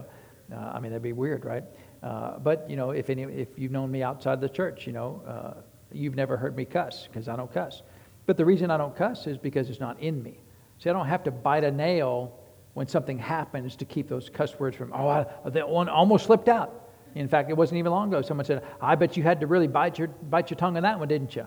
uh, 0.50 0.72
I 0.72 0.80
mean, 0.80 0.92
that'd 0.92 1.02
be 1.02 1.12
weird, 1.12 1.44
right? 1.44 1.64
Uh, 2.02 2.38
but 2.38 2.70
you 2.70 2.76
know, 2.76 2.92
if 2.92 3.10
any, 3.10 3.24
if 3.24 3.58
you've 3.58 3.72
known 3.72 3.90
me 3.90 4.02
outside 4.02 4.40
the 4.40 4.48
church, 4.48 4.86
you 4.86 4.94
know, 4.94 5.22
uh, 5.28 5.60
you've 5.92 6.16
never 6.16 6.38
heard 6.38 6.56
me 6.56 6.64
cuss 6.64 7.06
because 7.06 7.28
I 7.28 7.36
don't 7.36 7.52
cuss. 7.52 7.82
But 8.26 8.36
the 8.36 8.44
reason 8.44 8.70
I 8.70 8.76
don't 8.76 8.94
cuss 8.94 9.26
is 9.26 9.38
because 9.38 9.70
it's 9.70 9.80
not 9.80 10.00
in 10.00 10.22
me. 10.22 10.40
See, 10.78 10.90
I 10.90 10.92
don't 10.92 11.06
have 11.06 11.24
to 11.24 11.30
bite 11.30 11.64
a 11.64 11.70
nail 11.70 12.38
when 12.74 12.86
something 12.86 13.18
happens 13.18 13.76
to 13.76 13.84
keep 13.84 14.08
those 14.08 14.28
cuss 14.28 14.58
words 14.58 14.76
from. 14.76 14.92
Oh, 14.92 15.08
I, 15.08 15.26
that 15.46 15.68
one 15.68 15.88
almost 15.88 16.26
slipped 16.26 16.48
out. 16.48 16.90
In 17.14 17.28
fact, 17.28 17.48
it 17.48 17.56
wasn't 17.56 17.78
even 17.78 17.92
long 17.92 18.08
ago. 18.08 18.20
Someone 18.20 18.44
said, 18.44 18.62
I 18.80 18.94
bet 18.94 19.16
you 19.16 19.22
had 19.22 19.40
to 19.40 19.46
really 19.46 19.68
bite 19.68 19.98
your, 19.98 20.08
bite 20.08 20.50
your 20.50 20.58
tongue 20.58 20.76
on 20.76 20.82
that 20.82 20.98
one, 20.98 21.08
didn't 21.08 21.34
you? 21.34 21.46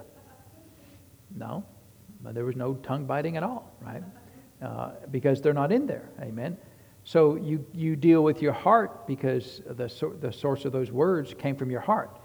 No, 1.36 1.63
there 2.22 2.46
was 2.46 2.56
no 2.56 2.74
tongue 2.76 3.06
biting 3.06 3.38
at 3.38 3.44
all, 3.44 3.72
right? 3.82 4.04
Uh, 4.62 4.92
because 5.12 5.42
they're 5.42 5.54
not 5.54 5.72
in 5.72 5.86
there. 5.86 6.10
Amen. 6.22 6.58
So 7.04 7.36
you, 7.36 7.63
you 7.74 7.96
deal 7.96 8.24
with 8.24 8.42
your 8.42 8.52
heart 8.52 9.06
because 9.06 9.62
the, 9.68 9.92
the 10.20 10.32
source 10.32 10.65
of 10.65 10.72
those 10.72 10.92
words 10.92 11.36
came 11.36 11.56
from 11.56 11.70
your 11.70 11.82
heart. 11.82 12.20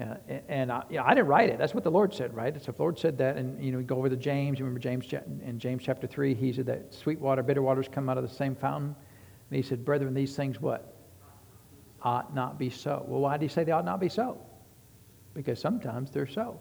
Uh, 0.00 0.14
and 0.48 0.72
I, 0.72 0.84
I, 1.02 1.14
didn't 1.14 1.26
write 1.26 1.50
it. 1.50 1.58
That's 1.58 1.74
what 1.74 1.84
the 1.84 1.90
Lord 1.90 2.14
said, 2.14 2.34
right? 2.34 2.54
So 2.54 2.70
if 2.70 2.76
the 2.76 2.82
Lord 2.82 2.98
said 2.98 3.18
that, 3.18 3.36
and 3.36 3.62
you 3.62 3.70
know, 3.72 3.78
we 3.78 3.84
go 3.84 3.96
over 3.96 4.08
to 4.08 4.16
James. 4.16 4.58
You 4.58 4.64
remember 4.64 4.80
James 4.80 5.06
in 5.44 5.58
James 5.58 5.82
chapter 5.84 6.06
three, 6.06 6.34
he 6.34 6.52
said 6.52 6.66
that 6.66 6.94
sweet 6.94 7.20
water, 7.20 7.42
bitter 7.42 7.60
waters 7.60 7.88
come 7.92 8.08
out 8.08 8.16
of 8.16 8.26
the 8.26 8.34
same 8.34 8.56
fountain. 8.56 8.96
And 9.50 9.56
he 9.56 9.62
said, 9.62 9.84
brethren, 9.84 10.14
these 10.14 10.34
things 10.34 10.60
what? 10.60 10.92
ought 12.04 12.34
not 12.34 12.58
be 12.58 12.70
so. 12.70 13.04
Well, 13.06 13.20
why 13.20 13.36
do 13.36 13.44
you 13.44 13.48
say 13.48 13.64
they 13.64 13.72
ought 13.72 13.84
not 13.84 14.00
be 14.00 14.08
so? 14.08 14.38
Because 15.34 15.60
sometimes 15.60 16.10
they're 16.10 16.26
so. 16.26 16.58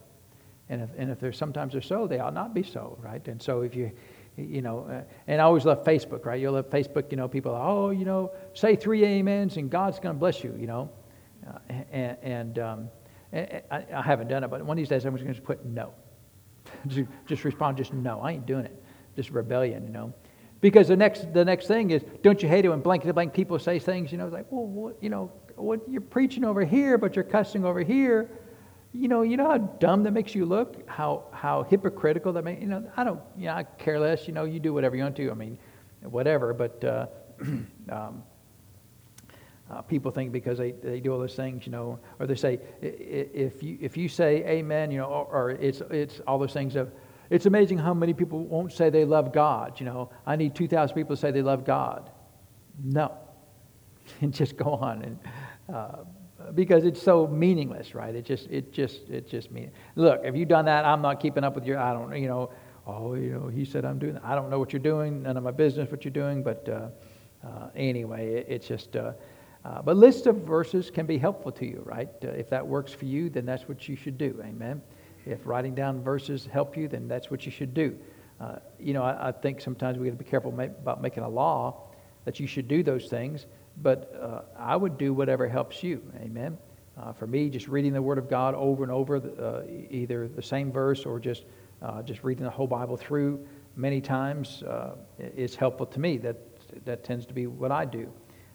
And 0.70 0.82
if, 0.82 0.89
and 0.98 1.12
if 1.12 1.20
they're 1.20 1.34
sometimes 1.34 1.74
they're 1.74 1.82
so, 1.82 2.08
they 2.08 2.20
ought 2.20 2.34
not 2.34 2.54
be 2.54 2.63
so, 2.63 2.98
right? 3.02 3.26
And 3.28 3.41
so 3.41 3.62
if 3.62 3.76
you, 3.76 3.91
you 4.38 4.62
know, 4.62 4.86
uh, 4.89 5.02
and 5.28 5.41
I 5.41 5.44
always 5.44 5.65
love 5.65 5.84
Facebook, 5.84 6.26
right? 6.26 6.39
You'll 6.39 6.54
love 6.54 6.70
Facebook, 6.70 7.12
you 7.12 7.17
know, 7.17 7.28
people, 7.28 7.54
oh, 7.54 7.89
you 7.89 8.06
know, 8.06 8.32
say 8.54 8.76
three 8.76 9.20
amens 9.20 9.58
and 9.58 9.70
God's 9.70 10.00
going 10.00 10.15
to 10.15 10.20
bless 10.20 10.44
you, 10.44 10.56
you 10.58 10.67
know. 10.67 10.89
Uh, 11.46 11.74
and, 11.91 12.17
and, 12.22 12.60
um, 12.60 12.89
I, 13.34 14.02
haven't 14.04 14.28
done 14.28 14.44
it, 14.44 14.50
but 14.50 14.62
one 14.63 14.78
of 14.78 14.82
these 14.82 14.89
days 14.89 15.06
I'm 15.06 15.13
just 15.13 15.24
going 15.24 15.34
to 15.34 15.39
just 15.39 15.46
put 15.46 15.65
no. 15.65 15.94
just, 16.88 17.10
just 17.26 17.44
respond, 17.44 17.78
just 17.78 17.94
no. 17.94 18.20
I 18.22 18.34
ain't 18.34 18.46
doing 18.46 18.65
it. 18.65 18.84
Just 19.15 19.30
rebellion, 19.32 19.86
you 19.86 19.94
know. 19.94 20.13
Because 20.60 20.89
the 20.89 20.98
next, 20.98 21.34
the 21.34 21.44
next 21.44 21.67
thing 21.67 21.91
is, 21.91 22.04
don't 22.22 22.41
you 22.44 22.48
hate 22.48 22.65
it 22.65 22.70
when 22.70 22.82
blank 22.82 23.04
to 23.04 23.13
blank 23.13 23.34
people 23.34 23.58
say 23.58 23.80
things, 23.80 24.12
you 24.12 24.17
know, 24.17 24.28
like, 24.28 24.46
well, 24.52 24.65
what, 24.65 25.02
you 25.02 25.10
know, 25.10 25.32
what, 25.56 25.82
you're 25.89 26.02
preaching 26.02 26.44
over 26.44 26.63
here, 26.63 26.98
but 26.98 27.15
you're 27.15 27.26
cussing 27.26 27.65
over 27.65 27.82
here. 27.82 28.30
You 28.94 29.08
know, 29.08 29.22
you 29.22 29.38
know 29.38 29.50
how 29.50 29.58
dumb 29.58 30.04
that 30.04 30.12
makes 30.12 30.36
you 30.36 30.46
look, 30.46 30.88
how, 30.88 31.24
how 31.32 31.63
hypocritical 31.63 32.34
that 32.34 32.44
makes, 32.44 32.62
you 32.62 32.67
know, 32.67 32.91
I 32.98 33.04
don't, 33.04 33.22
you 33.38 33.46
know, 33.46 33.54
I 33.54 33.63
care 33.63 34.00
less, 34.00 34.28
you 34.28 34.34
know, 34.34 34.44
you 34.44 34.60
do 34.60 34.74
whatever 34.74 34.96
you 34.96 35.04
want 35.04 35.15
to, 35.15 35.32
I 35.32 35.34
mean, 35.34 35.58
whatever, 36.04 36.54
but 36.54 36.84
uh, 36.84 37.08
um, 37.89 38.24
uh, 39.71 39.81
people 39.81 40.12
think 40.12 40.31
because 40.31 40.57
they, 40.57 40.71
they 40.71 40.99
do 40.99 41.13
all 41.13 41.19
those 41.19 41.36
things, 41.36 41.65
you 41.65 41.71
know, 41.71 41.99
or 42.19 42.27
they 42.27 42.36
say, 42.36 42.60
if 42.81 43.63
you, 43.63 43.77
if 43.79 43.95
you 43.95 44.10
say 44.10 44.43
amen, 44.45 44.91
you 44.91 44.97
know, 44.97 45.05
or, 45.05 45.25
or 45.25 45.49
it's, 45.51 45.81
it's 45.89 46.19
all 46.27 46.38
those 46.38 46.53
things 46.53 46.75
of, 46.75 46.91
it's 47.29 47.45
amazing 47.45 47.77
how 47.77 47.93
many 47.93 48.13
people 48.13 48.43
won't 48.43 48.73
say 48.73 48.89
they 48.89 49.05
love 49.05 49.31
God. 49.31 49.79
You 49.79 49.86
know, 49.86 50.10
I 50.25 50.36
need 50.36 50.55
2,000 50.55 50.93
people 50.93 51.15
to 51.15 51.21
say 51.21 51.31
they 51.31 51.41
love 51.41 51.65
God. 51.65 52.10
No. 52.84 53.13
And 54.19 54.34
just 54.34 54.57
go 54.57 54.73
on. 54.73 55.03
And, 55.03 55.19
uh, 55.73 55.97
because 56.53 56.84
it's 56.84 57.01
so 57.01 57.27
meaningless, 57.27 57.95
right? 57.95 58.13
It 58.13 58.25
just, 58.25 58.47
it 58.49 58.73
just, 58.73 59.07
it 59.10 59.29
just 59.29 59.51
mean. 59.51 59.71
Look, 59.95 60.21
if 60.25 60.36
you've 60.36 60.49
done 60.49 60.65
that, 60.65 60.84
I'm 60.84 61.01
not 61.01 61.21
keeping 61.21 61.45
up 61.45 61.55
with 61.55 61.65
your, 61.65 61.77
I 61.77 61.93
don't, 61.93 62.13
you 62.17 62.27
know, 62.27 62.51
oh, 62.86 63.13
you 63.13 63.29
know, 63.29 63.47
he 63.47 63.63
said 63.63 63.86
I'm 63.86 63.99
doing 63.99 64.15
that. 64.15 64.25
I 64.25 64.36
don't 64.36 64.49
know 64.49 64.60
what 64.60 64.73
you're 64.73 64.81
doing. 64.81 65.23
None 65.23 65.38
of 65.38 65.43
my 65.43 65.51
business 65.51 65.89
what 65.91 66.03
you're 66.03 66.12
doing. 66.12 66.43
But 66.43 66.67
uh, 66.67 67.47
uh, 67.47 67.69
anyway, 67.73 68.34
it, 68.34 68.47
it's 68.49 68.67
just, 68.67 68.97
uh, 69.63 69.82
but 69.82 69.95
lists 69.95 70.26
of 70.26 70.38
verses 70.38 70.89
can 70.89 71.06
be 71.06 71.17
helpful 71.17 71.52
to 71.52 71.65
you, 71.65 71.82
right? 71.86 72.10
Uh, 72.24 72.30
if 72.30 72.50
that 72.50 72.65
works 72.65 72.91
for 72.91 73.06
you, 73.06 73.30
then 73.30 73.45
that's 73.45 73.67
what 73.67 73.88
you 73.88 73.95
should 73.95 74.17
do. 74.17 74.41
Amen. 74.43 74.82
If 75.26 75.45
writing 75.45 75.76
down 75.76 76.02
verses 76.02 76.47
help 76.52 76.76
you, 76.76 76.88
then 76.88 77.08
that's 77.08 77.30
what 77.30 77.45
you 77.45 77.52
should 77.52 77.74
do. 77.74 77.95
Uh, 78.39 78.56
you 78.80 78.93
know, 78.93 79.04
I, 79.04 79.28
I, 79.28 79.32
think 79.32 79.62
sometimes 79.62 80.00
we 80.00 80.08
got 80.08 80.17
to 80.17 80.24
be 80.24 80.28
careful 80.28 80.52
ma- 80.52 80.63
about 80.63 81.00
making 81.00 81.21
a 81.21 81.30
law 81.30 81.89
that 82.26 82.39
you 82.39 82.47
should 82.47 82.67
do 82.67 82.82
those 82.82 83.08
things, 83.08 83.45
but 83.84 84.15
uh, 84.19 84.41
I 84.58 84.76
would 84.76 84.97
do 84.97 85.13
whatever 85.13 85.47
helps 85.47 85.84
you. 85.84 86.02
Amen. 86.19 86.58
Uh, 87.00 87.13
for 87.13 87.28
me, 87.28 87.52
just 87.52 87.67
reading 87.67 87.93
the 87.93 88.02
Word 88.02 88.17
of 88.17 88.30
God 88.30 88.56
over 88.56 88.82
and 88.82 88.91
over, 88.91 89.17
uh, 89.17 89.71
either 89.91 90.28
the 90.28 90.41
same 90.41 90.71
verse 90.71 91.06
or 91.06 91.19
just 91.19 91.45
just 92.06 92.24
reading 92.24 92.43
the 92.43 92.50
whole 92.50 92.67
Bible 92.67 92.95
through 92.95 93.43
many 93.76 94.02
times 94.02 94.63
is 95.17 95.56
helpful 95.56 95.88
to 95.88 96.00
me. 96.00 96.17
That 96.17 96.38
that 96.86 97.04
tends 97.04 97.26
to 97.28 97.34
be 97.34 97.47
what 97.47 97.71
I 97.71 97.86
do. 97.86 98.12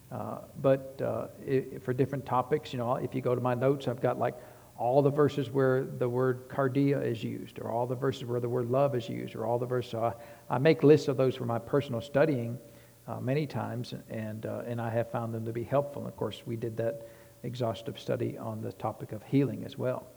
But 0.09 1.01
it, 1.45 1.83
for 1.83 1.93
different 1.93 2.25
topics, 2.25 2.73
you 2.73 2.79
know, 2.79 2.95
if 2.95 3.13
you 3.13 3.21
go 3.21 3.35
to 3.35 3.41
my 3.41 3.53
notes, 3.53 3.87
I've 3.87 4.01
got 4.01 4.17
like 4.17 4.35
all 4.77 5.01
the 5.01 5.09
verses 5.09 5.49
where 5.49 5.85
the 5.85 6.07
word 6.07 6.47
kardia 6.49 7.03
is 7.03 7.23
used, 7.23 7.59
or 7.59 7.71
all 7.71 7.87
the 7.87 7.95
verses 7.95 8.25
where 8.25 8.39
the 8.39 8.49
word 8.49 8.69
love 8.69 8.95
is 8.95 9.09
used, 9.09 9.35
or 9.35 9.45
all 9.45 9.57
the 9.57 9.65
verses. 9.65 9.91
So 9.91 10.03
I, 10.03 10.55
I 10.55 10.59
make 10.59 10.83
lists 10.83 11.07
of 11.07 11.17
those 11.17 11.35
for 11.35 11.45
my 11.45 11.57
personal 11.57 11.99
studying 11.99 12.59
uh, 13.07 13.19
many 13.19 13.47
times, 13.47 13.95
and, 14.09 14.45
uh, 14.45 14.61
and 14.67 14.79
I 14.79 14.89
have 14.89 15.11
found 15.11 15.33
them 15.33 15.45
to 15.45 15.51
be 15.51 15.63
helpful. 15.63 16.03
And 16.03 16.09
of 16.09 16.15
course, 16.15 16.43
we 16.45 16.55
did 16.55 16.77
that 16.77 17.07
exhaustive 17.43 17.99
study 17.99 18.37
on 18.37 18.61
the 18.61 18.71
topic 18.73 19.13
of 19.13 19.23
healing 19.23 19.63
as 19.65 19.77
well. 19.77 20.07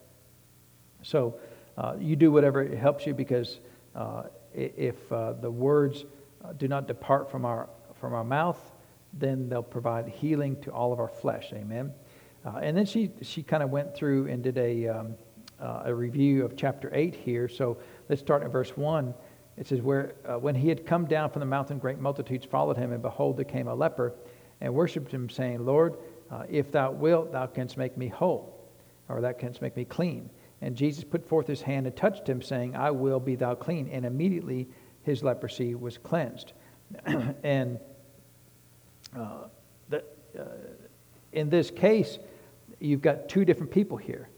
So 1.03 1.39
uh, 1.79 1.95
you 1.99 2.17
do 2.17 2.31
whatever 2.31 2.65
helps 2.77 3.07
you 3.07 3.15
because 3.15 3.61
uh, 3.95 4.25
if 4.53 5.11
uh, 5.11 5.33
the 5.35 5.51
words 5.51 6.05
uh, 6.45 6.53
do 6.53 6.69
not 6.69 6.87
depart 6.87 7.31
from 7.31 7.45
our, 7.45 7.71
from 7.95 8.13
our 8.13 8.25
mouth, 8.25 8.61
then 9.13 9.49
they'll 9.49 9.63
provide 9.63 10.09
healing 10.09 10.61
to 10.63 10.71
all 10.71 10.93
of 10.93 11.01
our 11.01 11.09
flesh. 11.09 11.53
Amen. 11.53 11.93
Uh, 12.45 12.59
and 12.63 12.77
then 12.77 12.87
she, 12.87 13.11
she 13.23 13.43
kind 13.43 13.63
of 13.63 13.71
went 13.71 13.95
through 13.95 14.29
and 14.29 14.43
did 14.43 14.57
a, 14.57 14.89
um, 14.89 15.15
uh, 15.61 15.83
a 15.87 15.95
review 15.95 16.45
of 16.45 16.57
chapter 16.57 16.91
8 16.95 17.15
here. 17.15 17.49
So 17.49 17.79
let's 18.09 18.21
start 18.21 18.43
at 18.43 18.51
verse 18.51 18.77
1. 18.77 19.15
it 19.59 19.67
says, 19.67 19.83
where, 19.83 20.15
uh, 20.27 20.39
When 20.39 20.55
he 20.55 20.69
had 20.69 20.87
come 20.87 21.07
down 21.07 21.31
from 21.31 21.41
the 21.41 21.47
mountain, 21.47 21.79
great 21.79 21.99
multitudes 21.99 22.47
followed 22.47 22.77
him, 22.77 22.93
and 22.93 23.03
behold, 23.03 23.37
there 23.37 23.45
came 23.45 23.69
a 23.69 23.75
leper 23.75 24.15
and 24.61 24.73
worshipped 24.73 25.13
him, 25.13 25.29
saying, 25.29 25.65
Lord, 25.65 25.97
uh, 26.31 26.45
if 26.49 26.71
thou 26.71 26.93
wilt, 26.93 27.33
thou 27.33 27.47
canst 27.47 27.77
make 27.77 27.97
me 27.97 28.09
whole, 28.09 28.69
or 29.09 29.21
thou 29.21 29.33
canst 29.33 29.61
make 29.61 29.77
me 29.77 29.85
clean. 29.85 30.31
And 30.63 30.77
Jesus 30.77 31.05
put 31.05 31.27
forth 31.27 31.47
his 31.47 31.63
hand 31.63 31.87
and 31.87 31.97
touched 31.97 32.29
him, 32.29 32.43
saying, 32.43 32.77
I 32.77 32.91
will 32.91 33.21
be 33.21 33.35
thou 33.35 33.55
clean. 33.55 33.89
And 33.91 34.05
immediately 34.05 34.69
his 35.03 35.23
leprosy 35.23 35.75
was 35.75 35.99
cleansed. 35.99 36.53
and 37.43 37.79
uh, 39.17 39.45
uh, 40.39 40.45
in 41.33 41.49
this 41.49 41.71
case, 41.71 42.19
you've 42.79 43.03
got 43.03 43.29
two 43.29 43.45
different 43.45 43.71
people 43.71 43.97
here. 43.97 44.29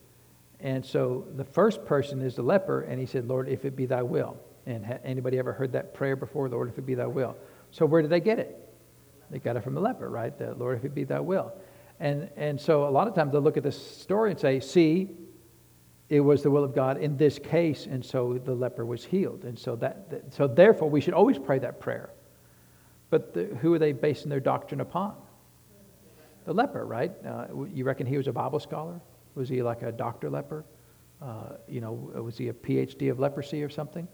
And 0.61 0.85
so 0.85 1.27
the 1.37 1.45
first 1.45 1.85
person 1.85 2.23
is 2.23 2.37
the 2.37 2.43
leper, 2.43 2.83
and 2.83 3.01
he 3.01 3.07
said, 3.07 3.27
Lord, 3.27 3.49
if 3.49 3.65
it 3.65 3.75
be 3.77 3.87
thy 3.87 4.03
will. 4.03 4.37
And 4.67 4.85
ha- 4.85 4.99
anybody 5.05 5.39
ever 5.39 5.53
heard 5.53 5.73
that 5.73 5.93
prayer 5.93 6.17
before? 6.17 6.49
Lord, 6.49 6.69
if 6.69 6.79
it 6.79 6.87
be 6.87 6.95
thy 6.95 7.07
will. 7.07 7.37
So 7.73 7.85
where 7.85 8.01
did 8.03 8.11
they 8.11 8.21
get 8.21 8.39
it? 8.39 8.59
They 9.31 9.39
got 9.39 9.57
it 9.57 9.65
from 9.65 9.75
the 9.75 9.81
leper, 9.81 10.09
right? 10.09 10.37
The, 10.39 10.55
Lord, 10.55 10.79
if 10.79 10.85
it 10.85 10.95
be 10.95 11.05
thy 11.05 11.21
will. 11.21 11.53
And, 11.99 12.29
and 12.37 12.61
so 12.61 12.87
a 12.87 12.91
lot 12.91 13.09
of 13.09 13.15
times 13.15 13.33
they'll 13.33 13.41
look 13.41 13.57
at 13.57 13.63
this 13.63 13.81
story 13.81 14.31
and 14.31 14.39
say, 14.39 14.61
see, 14.61 15.11
it 16.09 16.21
was 16.21 16.43
the 16.43 16.51
will 16.51 16.65
of 16.65 16.75
God 16.75 16.99
in 16.99 17.17
this 17.17 17.39
case, 17.39 17.87
and 17.87 18.05
so 18.05 18.39
the 18.45 18.55
leper 18.55 18.85
was 18.85 19.05
healed. 19.05 19.45
And 19.45 19.59
so, 19.59 19.77
that, 19.77 20.11
that 20.11 20.35
so 20.35 20.47
therefore, 20.47 20.91
we 20.91 21.01
should 21.01 21.15
always 21.15 21.39
pray 21.39 21.59
that 21.61 21.81
prayer. 21.81 22.11
But 23.13 23.35
the, 23.35 23.45
who 23.61 23.75
are 23.75 23.79
they 23.79 23.93
basing 23.93 24.31
their 24.31 24.41
doctrine 24.41 24.81
upon? 24.81 25.15
The 26.47 26.55
leper, 26.55 26.87
right? 26.87 27.13
Uh, 27.27 27.67
you 27.71 27.85
reckon 27.85 28.07
he 28.07 28.17
was 28.17 28.27
a 28.27 28.33
Bible 28.33 28.59
scholar? 28.59 29.03
Was 29.35 29.51
he 29.51 29.63
like 29.63 29.83
a 29.83 29.93
doctor 29.93 30.31
leper? 30.31 30.65
Uh, 31.21 31.57
you 31.69 31.83
know, 31.83 31.93
was 31.93 32.39
he 32.39 32.49
a 32.49 32.55
PhD 32.55 33.11
of 33.11 33.21
leprosy 33.21 33.63
or 33.63 33.69
something? 33.69 34.09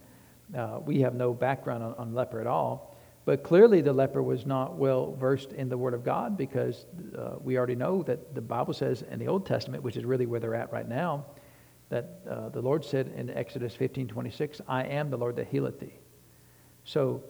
Uh, 0.53 0.81
we 0.85 1.01
have 1.01 1.15
no 1.15 1.33
background 1.33 1.85
on, 1.85 1.95
on, 1.95 2.13
leper 2.13 2.41
at 2.41 2.49
all. 2.49 2.97
But 3.25 3.45
clearly, 3.45 3.83
the 3.83 3.93
leper 3.93 4.21
was 4.21 4.47
not 4.47 4.75
well 4.75 5.15
versed 5.15 5.53
in 5.53 5.69
the 5.69 5.79
Word 5.79 5.95
of 5.95 6.03
God 6.03 6.37
because 6.37 6.87
uh, 7.17 7.37
we 7.41 7.57
already 7.57 7.77
know 7.77 8.03
that 8.03 8.35
the 8.35 8.41
Bible 8.41 8.75
says 8.75 9.05
in 9.13 9.21
the 9.21 9.29
Old 9.29 9.47
Testament, 9.47 9.85
which 9.85 9.97
is 9.97 10.05
really 10.05 10.27
where 10.27 10.41
they're 10.41 10.57
at 10.57 10.73
right 10.73 10.89
now, 10.89 11.25
that 11.89 12.23
uh, 12.29 12.49
the 12.49 12.61
Lord 12.61 12.85
said 12.85 13.13
in 13.17 13.31
Exodus 13.31 13.77
15 13.77 14.09
26, 14.09 14.61
I 14.67 14.83
am 14.87 15.09
the 15.09 15.17
Lord 15.17 15.37
that 15.37 15.47
healeth 15.47 15.79
thee. 15.79 15.95
So 16.83 17.23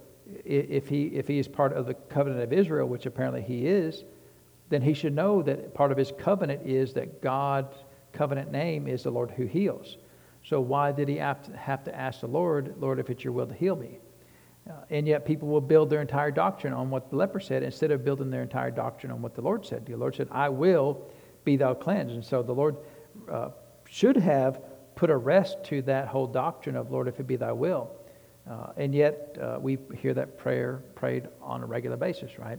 if 0.45 0.89
he, 0.89 1.07
if 1.07 1.27
he 1.27 1.39
is 1.39 1.49
part 1.49 1.73
of 1.73 1.87
the 1.87 1.95
covenant 1.95 2.43
of 2.43 2.53
Israel, 2.53 2.89
which 2.89 3.07
apparently 3.07 3.43
he 3.43 3.67
is, 3.67 4.05
then 4.69 4.83
he 4.83 4.93
should 4.93 5.15
know 5.15 5.43
that 5.43 5.75
part 5.75 5.91
of 5.91 5.99
his 5.99 6.13
covenant 6.19 6.67
is 6.67 6.93
that 6.95 7.23
God's 7.23 7.75
covenant 8.13 8.53
name 8.53 8.87
is 8.87 9.03
the 9.03 9.11
Lord 9.11 9.31
who 9.31 9.47
heals. 9.47 9.97
So 10.45 10.61
why 10.61 10.93
did 10.93 11.09
he 11.09 11.17
have 11.17 11.43
to, 11.85 11.95
ask 11.95 12.21
the 12.21 12.27
Lord, 12.27 12.75
Lord, 12.79 12.99
if 12.99 13.11
it's 13.11 13.25
your 13.25 13.33
will 13.33 13.47
to 13.47 13.55
heal 13.55 13.77
me? 13.77 13.99
Uh, 14.69 14.73
and 14.91 15.07
yet 15.07 15.25
people 15.25 15.49
will 15.49 15.63
build 15.63 15.89
their 15.89 16.03
entire 16.03 16.31
doctrine 16.31 16.75
on 16.75 16.91
what 16.91 17.11
the 17.11 17.17
leper 17.17 17.41
said 17.41 17.63
instead 17.63 17.91
of 17.91 18.05
building 18.05 18.31
their 18.31 18.43
entire 18.43 18.71
doctrine 18.71 19.11
on 19.11 19.23
what 19.23 19.35
the 19.35 19.41
Lord 19.41 19.65
said. 19.65 19.87
The 19.87 19.97
Lord 19.97 20.15
said, 20.15 20.29
I 20.31 20.51
will 20.51 21.07
be 21.45 21.57
thou 21.57 21.75
cleansed. 21.75 22.15
And 22.15 22.25
so 22.25 22.43
the 22.43 22.53
Lord 22.53 22.77
uh, 23.31 23.51
should 23.89 24.17
have 24.17 24.61
put 24.95 25.09
a 25.09 25.17
rest 25.17 25.65
to 25.65 25.81
that 25.83 26.09
whole 26.09 26.27
doctrine 26.27 26.77
of, 26.77 26.91
Lord, 26.91 27.09
if 27.09 27.19
it 27.19 27.27
be 27.27 27.37
thy 27.37 27.53
will. 27.53 27.91
Uh, 28.49 28.73
and 28.77 28.95
yet 28.95 29.37
uh, 29.43 29.59
we 29.61 29.79
hear 29.97 30.15
that 30.15 30.39
prayer 30.39 30.83
prayed 30.95 31.29
on 31.43 31.63
a 31.63 31.67
regular 31.67 31.97
basis, 31.97 32.39
right? 32.39 32.59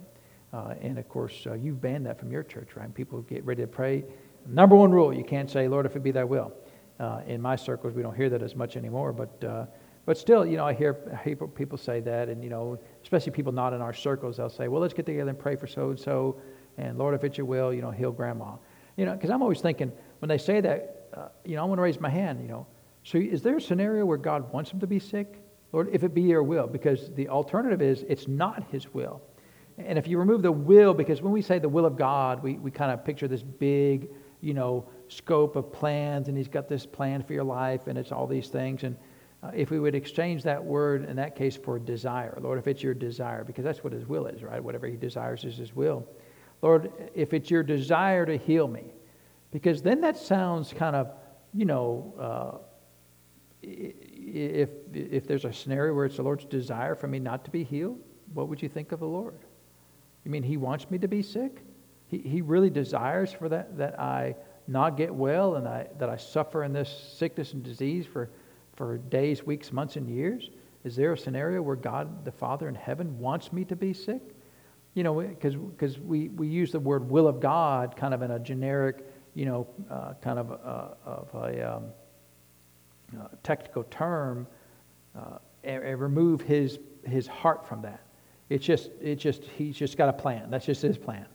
Uh, 0.54 0.76
and 0.82 0.98
of 1.00 1.08
course, 1.10 1.46
uh, 1.48 1.54
you've 1.54 1.82
banned 1.82 2.06
that 2.06 2.20
from 2.20 2.32
your 2.32 2.44
church, 2.44 2.70
right? 2.76 2.94
People 2.94 3.22
get 3.24 3.44
ready 3.44 3.62
to 3.64 3.68
pray. 3.68 4.04
Number 4.48 4.76
one 4.76 4.92
rule 4.92 5.14
you 5.14 5.24
can't 5.24 5.50
say, 5.50 5.68
Lord, 5.68 5.86
if 5.86 5.96
it 5.96 6.04
be 6.04 6.12
thy 6.12 6.24
will. 6.24 6.52
Uh, 7.00 7.22
in 7.28 7.42
my 7.42 7.56
circles, 7.56 7.94
we 7.94 8.04
don't 8.04 8.16
hear 8.16 8.30
that 8.30 8.44
as 8.44 8.56
much 8.56 8.76
anymore, 8.76 9.14
but, 9.14 9.44
uh, 9.44 9.66
but 10.06 10.18
still, 10.18 10.46
you 10.46 10.58
know, 10.58 10.66
I 10.66 10.74
hear 10.74 10.94
people, 10.94 11.78
say 11.78 12.02
that, 12.02 12.30
and, 12.30 12.44
you 12.44 12.50
know, 12.50 12.78
especially 13.02 13.32
people 13.32 13.52
not 13.52 13.74
in 13.74 13.82
our 13.82 13.94
circles, 13.94 14.38
they'll 14.38 14.50
say, 14.50 14.68
well, 14.68 14.82
let's 14.82 14.94
get 14.94 15.06
together 15.06 15.30
and 15.30 15.40
pray 15.40 15.56
for 15.56 15.66
so 15.66 15.90
and 15.90 16.00
so, 16.00 16.42
and 16.78 16.98
Lord, 16.98 17.16
if 17.16 17.24
it's 17.24 17.38
your 17.38 17.46
will, 17.46 17.74
you 17.74 17.82
know, 17.82 17.92
heal 17.92 18.12
grandma. 18.12 18.56
You 18.98 19.06
know, 19.06 19.14
because 19.14 19.30
I'm 19.30 19.42
always 19.42 19.62
thinking, 19.62 19.92
when 20.20 20.30
they 20.30 20.38
say 20.38 20.62
that, 20.62 21.32
you 21.46 21.56
know, 21.56 21.62
I 21.62 21.66
want 21.66 21.78
to 21.78 21.84
raise 21.84 22.00
my 22.00 22.10
hand, 22.10 22.42
you 22.42 22.48
know. 22.48 22.68
So 23.04 23.18
is 23.18 23.42
there 23.42 23.58
a 23.58 23.62
scenario 23.62 24.06
where 24.06 24.18
God 24.18 24.52
wants 24.52 24.72
them 24.72 24.80
to 24.82 24.88
be 24.88 25.00
sick? 25.00 25.42
Lord, 25.72 25.90
if 25.92 26.04
it 26.04 26.14
be 26.14 26.22
your 26.22 26.44
will, 26.44 26.68
because 26.68 27.12
the 27.16 27.30
alternative 27.30 27.82
is 27.82 28.04
it's 28.08 28.28
not 28.28 28.64
his 28.72 28.94
will. 28.94 29.22
And 29.78 29.98
if 29.98 30.08
you 30.08 30.18
remove 30.18 30.42
the 30.42 30.52
will, 30.52 30.94
because 30.94 31.22
when 31.22 31.32
we 31.32 31.42
say 31.42 31.60
the 31.60 31.70
will 31.70 31.86
of 31.86 31.96
God, 31.96 32.44
we, 32.44 32.54
we 32.54 32.70
kind 32.70 32.92
of 32.92 33.06
picture 33.06 33.28
this 33.28 33.44
big, 33.44 34.10
you 34.42 34.54
know, 34.54 34.86
scope 35.08 35.56
of 35.56 35.72
plans, 35.72 36.28
and 36.28 36.38
He's 36.38 36.48
got 36.48 36.68
this 36.68 36.86
plan 36.86 37.24
for 37.24 37.34
your 37.34 37.44
life, 37.44 37.88
and 37.88 37.98
it's 37.98 38.12
all 38.12 38.28
these 38.28 38.50
things. 38.50 38.84
And 38.84 38.98
uh, 39.42 39.52
if 39.54 39.72
we 39.72 39.80
would 39.80 39.96
exchange 39.96 40.44
that 40.44 40.64
word 40.64 41.06
in 41.06 41.16
that 41.16 41.36
case 41.36 41.56
for 41.56 41.80
desire, 41.80 42.38
Lord, 42.42 42.60
if 42.60 42.68
it's 42.68 42.84
your 42.84 42.94
desire, 42.94 43.44
because 43.44 43.64
that's 43.64 43.84
what 43.84 43.94
His 43.94 44.06
will 44.06 44.28
is, 44.28 44.44
right? 44.44 44.62
Whatever 44.62 44.88
He 44.88 44.98
desires 44.98 45.46
is 45.46 45.58
His 45.58 45.74
will. 45.74 46.06
Lord, 46.62 46.92
if 47.16 47.34
it's 47.34 47.50
your 47.50 47.64
desire 47.64 48.26
to 48.26 48.38
heal 48.38 48.68
me, 48.68 48.92
because 49.52 49.82
then 49.82 50.02
that 50.02 50.18
sounds 50.18 50.74
kind 50.74 50.96
of, 50.96 51.14
you 51.54 51.66
know, 51.66 52.14
uh, 52.20 53.66
if, 54.34 54.70
if 54.94 55.28
there's 55.28 55.46
a 55.46 55.54
scenario 55.54 55.94
where 55.94 56.06
it's 56.06 56.18
the 56.18 56.24
Lord's 56.24 56.46
desire 56.46 56.96
for 56.96 57.08
me 57.08 57.20
not 57.20 57.46
to 57.46 57.52
be 57.52 57.64
healed, 57.64 58.00
what 58.34 58.48
would 58.48 58.62
you 58.62 58.70
think 58.70 58.92
of 58.92 59.00
the 59.00 59.08
Lord? 59.08 59.40
You 60.24 60.32
mean 60.32 60.44
he 60.44 60.58
wants 60.58 60.90
me 60.92 60.98
to 61.00 61.08
be 61.08 61.22
sick? 61.22 61.62
He, 62.08 62.20
he 62.20 62.42
really 62.42 62.70
desires 62.70 63.32
for 63.32 63.50
that, 63.50 63.78
that 63.78 64.00
I 64.00 64.36
not 64.68 64.98
get 64.98 65.14
well 65.14 65.56
and 65.56 65.68
I, 65.68 65.88
that 65.98 66.10
I 66.10 66.18
suffer 66.18 66.64
in 66.64 66.74
this 66.74 66.90
sickness 67.18 67.54
and 67.54 67.64
disease 67.64 68.06
for, 68.06 68.30
for 68.76 68.98
days, 68.98 69.46
weeks, 69.46 69.72
months, 69.72 69.96
and 69.96 70.10
years? 70.10 70.50
Is 70.84 70.96
there 70.96 71.14
a 71.14 71.18
scenario 71.18 71.62
where 71.62 71.76
God, 71.76 72.24
the 72.24 72.32
Father 72.32 72.70
in 72.70 72.76
heaven, 72.76 73.20
wants 73.20 73.52
me 73.52 73.66
to 73.66 73.76
be 73.76 73.94
sick? 73.94 74.22
You 74.94 75.04
know, 75.04 75.22
because 75.22 76.00
we, 76.00 76.30
we 76.30 76.48
use 76.48 76.72
the 76.72 76.80
word 76.80 77.10
will 77.10 77.28
of 77.28 77.40
God 77.40 77.96
kind 77.96 78.14
of 78.14 78.22
in 78.22 78.32
a 78.32 78.40
generic, 78.40 79.06
you 79.34 79.46
know, 79.46 79.68
uh, 79.90 80.14
kind 80.22 80.40
of 80.40 80.52
a, 80.52 80.98
of 81.06 81.30
a 81.34 81.76
um, 81.76 81.84
uh, 83.18 83.28
technical 83.44 83.84
term, 83.86 84.48
uh, 85.18 85.38
and, 85.64 85.84
and 85.84 86.00
remove 86.00 86.42
his, 86.42 86.80
his 87.06 87.28
heart 87.28 87.68
from 87.68 87.82
that. 87.82 88.02
It's 88.50 88.66
just, 88.66 88.90
it's 89.02 89.22
just, 89.22 89.44
he's 89.44 89.76
just 89.76 89.98
got 89.98 90.10
a 90.10 90.14
plan. 90.14 90.50
That's 90.50 90.66
just 90.66 90.82
his 90.82 90.98
plan. 90.98 91.26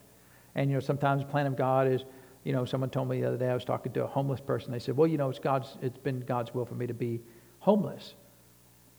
And, 0.54 0.70
you 0.70 0.74
know, 0.74 0.80
sometimes 0.80 1.22
the 1.22 1.28
plan 1.28 1.46
of 1.46 1.56
God 1.56 1.86
is, 1.86 2.04
you 2.44 2.52
know, 2.52 2.64
someone 2.64 2.90
told 2.90 3.08
me 3.08 3.20
the 3.20 3.28
other 3.28 3.36
day, 3.36 3.48
I 3.48 3.54
was 3.54 3.64
talking 3.64 3.92
to 3.92 4.04
a 4.04 4.06
homeless 4.06 4.40
person. 4.40 4.72
They 4.72 4.78
said, 4.78 4.96
well, 4.96 5.06
you 5.06 5.16
know, 5.16 5.30
it's 5.30 5.38
God's, 5.38 5.76
it's 5.80 5.98
been 5.98 6.20
God's 6.20 6.54
will 6.54 6.64
for 6.64 6.74
me 6.74 6.86
to 6.86 6.94
be 6.94 7.20
homeless. 7.60 8.14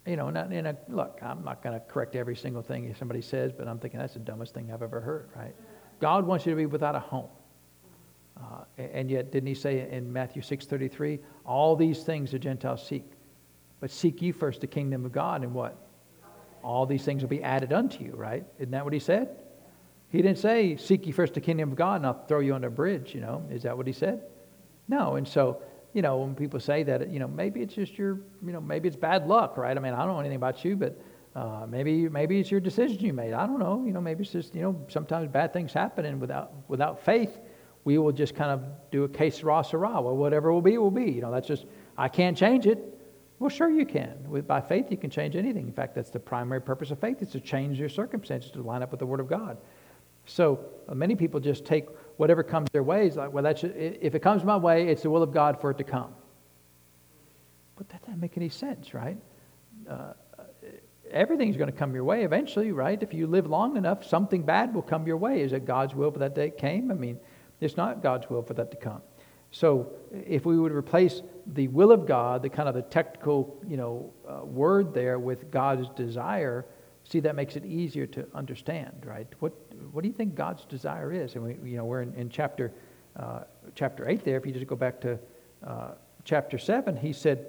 You 0.06 0.16
know, 0.16 0.28
and, 0.28 0.38
I, 0.38 0.42
and 0.42 0.68
I, 0.68 0.76
look, 0.88 1.20
I'm 1.22 1.44
not 1.44 1.64
going 1.64 1.74
to 1.74 1.80
correct 1.80 2.16
every 2.16 2.36
single 2.36 2.62
thing 2.62 2.94
somebody 2.98 3.22
says, 3.22 3.52
but 3.52 3.68
I'm 3.68 3.80
thinking 3.80 4.00
that's 4.00 4.14
the 4.14 4.20
dumbest 4.20 4.54
thing 4.54 4.72
I've 4.72 4.84
ever 4.84 5.00
heard, 5.00 5.30
right? 5.36 5.56
God 6.00 6.26
wants 6.26 6.46
you 6.46 6.52
to 6.52 6.56
be 6.56 6.66
without 6.66 6.96
a 6.96 7.00
home. 7.00 7.30
Uh, 8.38 8.64
and 8.78 9.10
yet, 9.10 9.32
didn't 9.32 9.48
he 9.48 9.54
say 9.54 9.90
in 9.90 10.12
Matthew 10.12 10.42
6.33, 10.42 11.20
all 11.46 11.76
these 11.76 12.04
things 12.04 12.32
the 12.32 12.40
Gentiles 12.40 12.86
seek, 12.86 13.06
but 13.80 13.90
seek 13.90 14.22
ye 14.22 14.32
first 14.32 14.62
the 14.62 14.68
kingdom 14.68 15.06
of 15.06 15.12
God 15.12 15.44
and 15.44 15.54
what? 15.54 15.86
all 16.66 16.88
these 16.88 17.06
things 17.06 17.22
will 17.22 17.30
be 17.30 17.44
added 17.44 17.72
unto 17.72 18.04
you, 18.04 18.14
right? 18.16 18.44
Isn't 18.58 18.72
that 18.72 18.84
what 18.84 18.94
he 18.94 19.00
said? 19.00 19.30
He 20.10 20.22
didn't 20.22 20.40
say, 20.40 20.78
Seek 20.78 21.06
ye 21.06 21.12
first 21.12 21.36
the 21.36 21.42
kingdom 21.42 21.72
of 21.72 21.78
God 21.78 21.98
and 21.98 22.08
I'll 22.08 22.26
throw 22.26 22.40
you 22.40 22.54
on 22.56 22.64
a 22.64 22.70
bridge, 22.70 23.14
you 23.14 23.22
know. 23.22 23.46
Is 23.52 23.64
that 23.64 23.78
what 23.78 23.86
he 23.86 23.94
said? 23.94 24.24
No. 24.88 25.16
And 25.16 25.28
so, 25.28 25.62
you 25.94 26.02
know, 26.02 26.18
when 26.18 26.34
people 26.34 26.60
say 26.60 26.82
that, 26.84 27.10
you 27.10 27.20
know, 27.20 27.28
maybe 27.28 27.62
it's 27.62 27.76
just 27.76 27.98
your, 27.98 28.20
you 28.44 28.52
know, 28.52 28.60
maybe 28.60 28.88
it's 28.88 28.98
bad 28.98 29.28
luck, 29.28 29.58
right? 29.58 29.78
I 29.78 29.80
mean, 29.80 29.94
I 29.94 30.00
don't 30.00 30.08
know 30.08 30.20
anything 30.20 30.38
about 30.38 30.66
you, 30.66 30.76
but 30.76 31.00
uh, 31.36 31.68
maybe 31.70 32.10
maybe 32.10 32.40
it's 32.40 32.50
your 32.50 32.62
decision 32.62 33.00
you 33.00 33.14
made. 33.14 33.34
I 33.34 33.46
don't 33.46 33.60
know. 33.60 33.84
You 33.86 33.94
know, 33.94 34.02
maybe 34.02 34.24
it's 34.24 34.32
just, 34.32 34.56
you 34.56 34.62
know, 34.64 34.86
sometimes 34.88 35.30
bad 35.32 35.54
things 35.54 35.72
happen 35.72 36.06
and 36.06 36.20
without 36.20 36.52
without 36.68 37.06
faith, 37.06 37.38
we 37.86 37.98
will 37.98 38.12
just 38.12 38.36
kind 38.36 38.52
of 38.52 38.64
do 38.92 39.06
a 39.06 39.08
que 39.10 39.32
sera 39.32 39.64
sera. 39.64 40.02
Well, 40.02 40.18
whatever 40.18 40.52
will 40.52 40.62
be, 40.62 40.78
will 40.78 40.92
be. 40.92 41.12
You 41.12 41.22
know, 41.22 41.32
that's 41.32 41.48
just, 41.48 41.66
I 41.98 42.10
can't 42.10 42.36
change 42.36 42.66
it. 42.66 42.80
Well, 43.40 43.50
sure 43.50 43.70
you 43.70 43.86
can. 43.86 44.30
With, 44.30 44.48
by 44.48 44.60
faith, 44.60 44.88
you 44.90 44.98
can 44.98 45.10
change 45.10 45.36
anything. 45.36 45.68
In 45.68 45.74
fact, 45.74 45.96
that's 45.96 46.10
the 46.10 46.20
primary 46.20 46.62
purpose 46.62 46.92
of 46.92 47.00
faith 47.00 47.22
is 47.22 47.30
to 47.30 47.40
change 47.40 47.80
your 47.80 47.90
circumstances 47.90 48.52
to 48.52 48.62
line 48.62 48.82
up 48.82 48.92
with 48.92 49.00
the 49.00 49.06
Word 49.06 49.20
of 49.20 49.30
God. 49.30 49.58
So 50.26 50.60
uh, 50.90 50.96
many 50.96 51.16
people 51.16 51.40
just 51.40 51.66
take 51.66 51.86
whatever 52.18 52.44
comes 52.44 52.68
their 52.74 52.84
way. 52.84 53.06
It's 53.06 53.18
like, 53.18 53.32
well, 53.32 53.44
that's 53.44 53.64
if 53.64 54.16
it 54.16 54.22
comes 54.22 54.44
my 54.44 54.58
way, 54.58 54.88
it's 54.88 55.04
the 55.04 55.10
will 55.10 55.22
of 55.22 55.32
God 55.32 55.62
for 55.62 55.70
it 55.72 55.78
to 55.78 55.84
come. 55.84 56.14
But 57.76 57.90
that 57.90 58.02
doesn't 58.02 58.20
make 58.20 58.38
any 58.38 58.50
sense, 58.50 58.94
right? 58.94 59.18
Uh, 59.88 60.14
everything's 61.12 61.58
going 61.58 61.72
to 61.72 61.78
come 61.78 61.94
your 61.94 62.06
way 62.06 62.24
eventually, 62.24 62.72
right? 62.72 63.02
If 63.04 63.14
you 63.14 63.28
live 63.28 63.48
long 63.48 63.78
enough, 63.78 64.06
something 64.06 64.44
bad 64.44 64.74
will 64.74 64.82
come 64.82 65.06
your 65.06 65.18
way. 65.18 65.42
Is 65.42 65.54
it 65.54 65.66
God's 65.66 65.94
will 65.94 66.10
for 66.10 66.20
that 66.20 66.34
day 66.34 66.50
came? 66.50 66.90
I 66.90 66.96
mean, 66.96 67.20
it's 67.66 67.78
not 67.78 68.02
God's 68.02 68.30
will 68.30 68.42
for 68.42 68.54
that 68.54 68.72
to 68.72 68.78
come. 68.78 69.02
So 69.52 69.92
if 70.12 70.46
we 70.46 70.60
would 70.60 70.72
replace 70.72 71.22
the 71.48 71.68
will 71.70 71.92
of 71.92 72.06
God, 72.06 72.42
the 72.42 72.50
kind 72.50 72.68
of 72.68 72.76
the 72.76 72.82
technical, 72.82 73.58
you 73.68 73.78
know, 73.78 74.14
uh, 74.28 74.46
word 74.46 74.94
there 74.94 75.20
with 75.20 75.50
God's 75.52 75.88
desire, 75.90 76.66
see 77.04 77.20
that 77.22 77.36
makes 77.36 77.56
it 77.56 77.66
easier 77.66 78.06
to 78.08 78.28
understand, 78.34 79.04
right? 79.06 79.28
What 79.40 79.54
what 79.92 80.02
do 80.02 80.08
you 80.08 80.14
think 80.14 80.36
God's 80.36 80.66
desire 80.66 81.14
is? 81.14 81.36
And 81.36 81.44
we, 81.44 81.72
you 81.72 81.78
know, 81.78 81.86
we're 81.86 82.02
in, 82.02 82.14
in 82.16 82.30
chapter 82.30 82.74
uh, 83.16 83.42
chapter 83.76 84.10
eight 84.10 84.26
there. 84.26 84.38
If 84.38 84.46
you 84.46 84.52
just 84.52 84.68
go 84.68 84.76
back 84.76 85.00
to 85.02 85.18
uh, 85.66 85.92
chapter 86.26 86.58
seven, 86.58 86.98
he 86.98 87.14
said, 87.14 87.46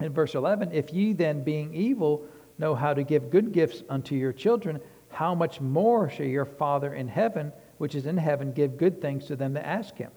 In 0.00 0.12
verse 0.12 0.34
11, 0.34 0.72
if 0.72 0.92
ye 0.92 1.12
then, 1.12 1.42
being 1.44 1.74
evil, 1.74 2.26
know 2.58 2.74
how 2.74 2.94
to 2.94 3.02
give 3.02 3.30
good 3.30 3.52
gifts 3.52 3.82
unto 3.90 4.14
your 4.14 4.32
children, 4.32 4.80
how 5.10 5.34
much 5.34 5.60
more 5.60 6.08
shall 6.08 6.26
your 6.26 6.46
Father 6.46 6.94
in 6.94 7.08
heaven, 7.08 7.52
which 7.84 7.94
is 7.94 8.06
in 8.06 8.16
heaven, 8.16 8.50
give 8.50 8.78
good 8.78 9.02
things 9.02 9.26
to 9.26 9.36
them 9.36 9.52
that 9.52 9.66
ask 9.66 9.94
him? 9.98 10.10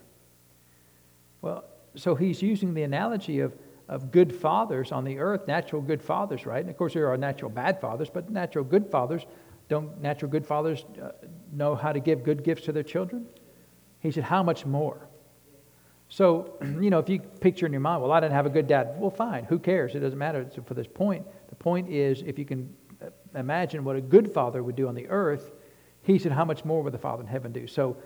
Well, 1.41 1.65
so 1.95 2.15
he's 2.15 2.41
using 2.41 2.73
the 2.73 2.83
analogy 2.83 3.41
of, 3.41 3.57
of 3.89 4.09
good 4.09 4.33
fathers 4.33 4.93
on 4.93 5.03
the 5.03 5.19
earth, 5.19 5.49
natural 5.49 5.81
good 5.81 6.01
fathers, 6.01 6.45
right? 6.45 6.61
And 6.61 6.69
of 6.69 6.77
course, 6.77 6.93
there 6.93 7.09
are 7.09 7.17
natural 7.17 7.51
bad 7.51 7.81
fathers, 7.81 8.09
but 8.09 8.29
natural 8.29 8.63
good 8.63 8.89
fathers, 8.89 9.25
don't 9.67 10.01
natural 10.01 10.31
good 10.31 10.45
fathers 10.45 10.85
uh, 11.03 11.09
know 11.51 11.75
how 11.75 11.91
to 11.91 11.99
give 11.99 12.23
good 12.23 12.41
gifts 12.41 12.63
to 12.67 12.71
their 12.71 12.83
children? 12.83 13.25
He 13.99 14.11
said, 14.11 14.23
How 14.23 14.43
much 14.43 14.65
more? 14.65 15.09
So, 16.07 16.57
you 16.79 16.89
know, 16.89 16.99
if 16.99 17.09
you 17.09 17.19
picture 17.19 17.65
in 17.65 17.73
your 17.73 17.81
mind, 17.81 18.01
well, 18.01 18.13
I 18.13 18.21
didn't 18.21 18.31
have 18.35 18.45
a 18.45 18.49
good 18.49 18.67
dad, 18.67 18.95
well, 18.97 19.11
fine, 19.11 19.43
who 19.43 19.59
cares? 19.59 19.93
It 19.93 19.99
doesn't 19.99 20.17
matter 20.17 20.49
for 20.65 20.73
this 20.73 20.87
point. 20.87 21.27
The 21.49 21.55
point 21.55 21.89
is, 21.89 22.21
if 22.21 22.39
you 22.39 22.45
can 22.45 22.73
uh, 23.01 23.09
imagine 23.35 23.83
what 23.83 23.97
a 23.97 24.01
good 24.01 24.33
father 24.33 24.63
would 24.63 24.77
do 24.77 24.87
on 24.87 24.95
the 24.95 25.09
earth, 25.09 25.51
he 26.07 26.17
said, 26.17 26.31
How 26.31 26.45
much 26.45 26.63
more 26.65 26.81
would 26.81 26.93
the 26.93 26.97
Father 26.97 27.21
in 27.21 27.27
heaven 27.27 27.51
do? 27.51 27.67
So, 27.67 27.97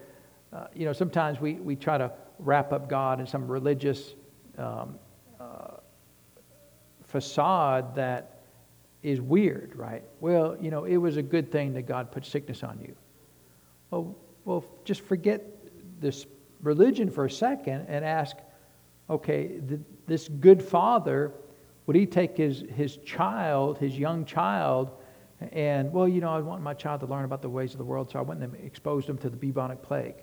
uh, 0.52 0.68
you 0.74 0.86
know, 0.86 0.94
sometimes 0.94 1.40
we, 1.40 1.54
we 1.54 1.76
try 1.76 1.98
to 1.98 2.12
wrap 2.40 2.74
up 2.74 2.90
God 2.90 3.20
in 3.20 3.28
some 3.28 3.48
religious 3.48 4.16
um, 4.58 4.96
uh, 5.40 5.78
facade 7.04 7.96
that 7.96 8.40
is 9.04 9.22
weird, 9.22 9.76
right? 9.76 10.04
Well, 10.20 10.58
you 10.60 10.72
know, 10.72 10.86
it 10.86 10.98
was 10.98 11.18
a 11.18 11.22
good 11.22 11.52
thing 11.52 11.74
that 11.74 11.84
God 11.84 12.12
put 12.12 12.26
sickness 12.26 12.64
on 12.64 12.80
you. 12.82 12.96
Well, 13.92 14.16
well, 14.46 14.66
just 14.84 15.02
forget 15.02 15.44
this 16.00 16.26
religion 16.62 17.10
for 17.10 17.26
a 17.26 17.30
second 17.30 17.86
and 17.88 18.04
ask, 18.04 18.36
okay, 19.10 19.60
th- 19.68 19.82
this 20.08 20.28
good 20.28 20.62
father, 20.62 21.32
would 21.86 21.96
he 21.96 22.06
take 22.06 22.38
his, 22.38 22.64
his 22.74 22.98
child, 22.98 23.78
his 23.78 23.98
young 23.98 24.26
child, 24.26 24.92
and, 25.52 25.92
well, 25.92 26.08
you 26.08 26.22
know, 26.22 26.30
I 26.30 26.40
want 26.40 26.62
my 26.62 26.74
child 26.74 27.00
to 27.02 27.06
learn 27.08 27.26
about 27.26 27.42
the 27.42 27.50
ways 27.50 27.72
of 27.72 27.78
the 27.78 27.84
world, 27.84 28.12
so 28.12 28.20
I 28.20 28.22
went 28.22 28.44
and 28.44 28.56
exposed 28.56 29.10
him 29.10 29.18
to 29.20 29.30
the 29.30 29.38
bubonic 29.38 29.82
plague. 29.82 30.16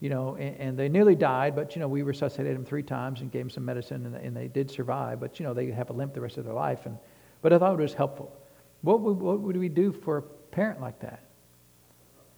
You 0.00 0.10
know, 0.10 0.36
and, 0.36 0.56
and 0.60 0.78
they 0.78 0.88
nearly 0.88 1.14
died, 1.14 1.54
but, 1.54 1.74
you 1.74 1.80
know, 1.80 1.88
we 1.88 2.02
resuscitated 2.02 2.56
them 2.56 2.64
three 2.64 2.82
times 2.82 3.20
and 3.20 3.30
gave 3.30 3.42
them 3.42 3.50
some 3.50 3.64
medicine, 3.64 4.06
and, 4.06 4.14
and 4.16 4.36
they 4.36 4.48
did 4.48 4.70
survive, 4.70 5.20
but, 5.20 5.38
you 5.38 5.46
know, 5.46 5.54
they 5.54 5.70
have 5.70 5.90
a 5.90 5.92
limp 5.92 6.14
the 6.14 6.20
rest 6.20 6.36
of 6.36 6.44
their 6.44 6.54
life. 6.54 6.86
And, 6.86 6.98
but 7.42 7.52
I 7.52 7.58
thought 7.58 7.78
it 7.78 7.82
was 7.82 7.94
helpful. 7.94 8.36
What 8.82 9.00
would, 9.00 9.18
what 9.18 9.40
would 9.40 9.56
we 9.56 9.68
do 9.68 9.92
for 9.92 10.18
a 10.18 10.22
parent 10.22 10.80
like 10.80 11.00
that? 11.00 11.24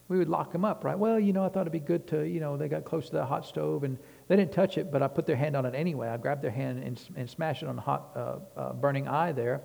we 0.08 0.18
would 0.18 0.28
lock 0.28 0.52
them 0.52 0.64
up, 0.64 0.84
right? 0.84 0.96
Well, 0.96 1.18
you 1.18 1.32
know, 1.32 1.44
I 1.44 1.48
thought 1.48 1.62
it'd 1.62 1.72
be 1.72 1.80
good 1.80 2.06
to, 2.08 2.22
you 2.22 2.38
know, 2.38 2.56
they 2.56 2.68
got 2.68 2.84
close 2.84 3.06
to 3.06 3.16
the 3.16 3.26
hot 3.26 3.44
stove 3.44 3.82
and 3.82 3.98
they 4.28 4.36
didn't 4.36 4.52
touch 4.52 4.78
it, 4.78 4.92
but 4.92 5.02
I 5.02 5.08
put 5.08 5.26
their 5.26 5.36
hand 5.36 5.56
on 5.56 5.66
it 5.66 5.74
anyway. 5.74 6.08
I 6.08 6.16
grabbed 6.16 6.42
their 6.42 6.50
hand 6.50 6.82
and, 6.82 7.00
and 7.16 7.28
smashed 7.28 7.62
it 7.62 7.68
on 7.68 7.76
the 7.76 7.82
hot, 7.82 8.10
uh, 8.14 8.36
uh, 8.56 8.72
burning 8.74 9.08
eye 9.08 9.32
there 9.32 9.62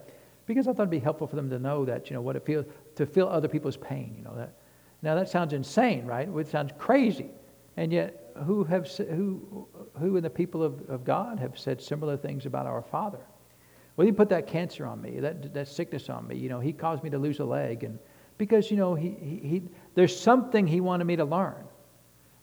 because 0.54 0.68
I 0.68 0.74
thought 0.74 0.84
it'd 0.84 0.92
be 0.92 1.00
helpful 1.00 1.28
for 1.28 1.36
them 1.36 1.50
to 1.50 1.60
know 1.60 1.86
that, 1.86 2.10
you 2.10 2.14
know, 2.14 2.22
what 2.22 2.36
it 2.36 2.46
feels 2.46 2.66
to 2.96 3.06
feel 3.06 3.28
other 3.28 3.48
people's 3.48 3.78
pain, 3.78 4.14
you 4.18 4.24
know, 4.24 4.36
that. 4.36 4.54
Now 5.02 5.16
that 5.16 5.30
sounds 5.30 5.54
insane, 5.54 6.06
right? 6.06 6.30
It 6.30 6.48
sounds 6.48 6.72
crazy. 6.78 7.32
And 7.78 7.92
yet, 7.92 8.34
who 8.46 8.64
have, 8.66 8.88
who, 8.88 9.68
who 10.00 10.18
in 10.18 10.24
the 10.24 10.30
people 10.30 10.62
of, 10.64 10.90
of 10.90 11.04
God 11.04 11.40
have 11.40 11.58
said 11.58 11.82
similar 11.82 12.18
things 12.18 12.46
about 12.46 12.66
our 12.66 12.82
Father? 12.82 13.20
Well, 13.96 14.06
he 14.06 14.12
put 14.12 14.30
that 14.30 14.48
cancer 14.48 14.86
on 14.86 15.02
me, 15.02 15.20
that, 15.20 15.54
that 15.54 15.68
sickness 15.68 16.10
on 16.10 16.28
me. 16.28 16.38
You 16.38 16.50
know, 16.50 16.60
he 16.60 16.74
caused 16.74 17.04
me 17.04 17.10
to 17.10 17.18
lose 17.18 17.40
a 17.40 17.46
leg. 17.46 17.84
And 17.84 18.00
because, 18.38 18.72
you 18.72 18.78
know, 18.78 18.96
he, 18.96 19.16
he, 19.20 19.48
he 19.48 19.64
there's 19.96 20.18
something 20.18 20.66
he 20.68 20.82
wanted 20.82 21.06
me 21.06 21.16
to 21.16 21.26
learn. 21.26 21.64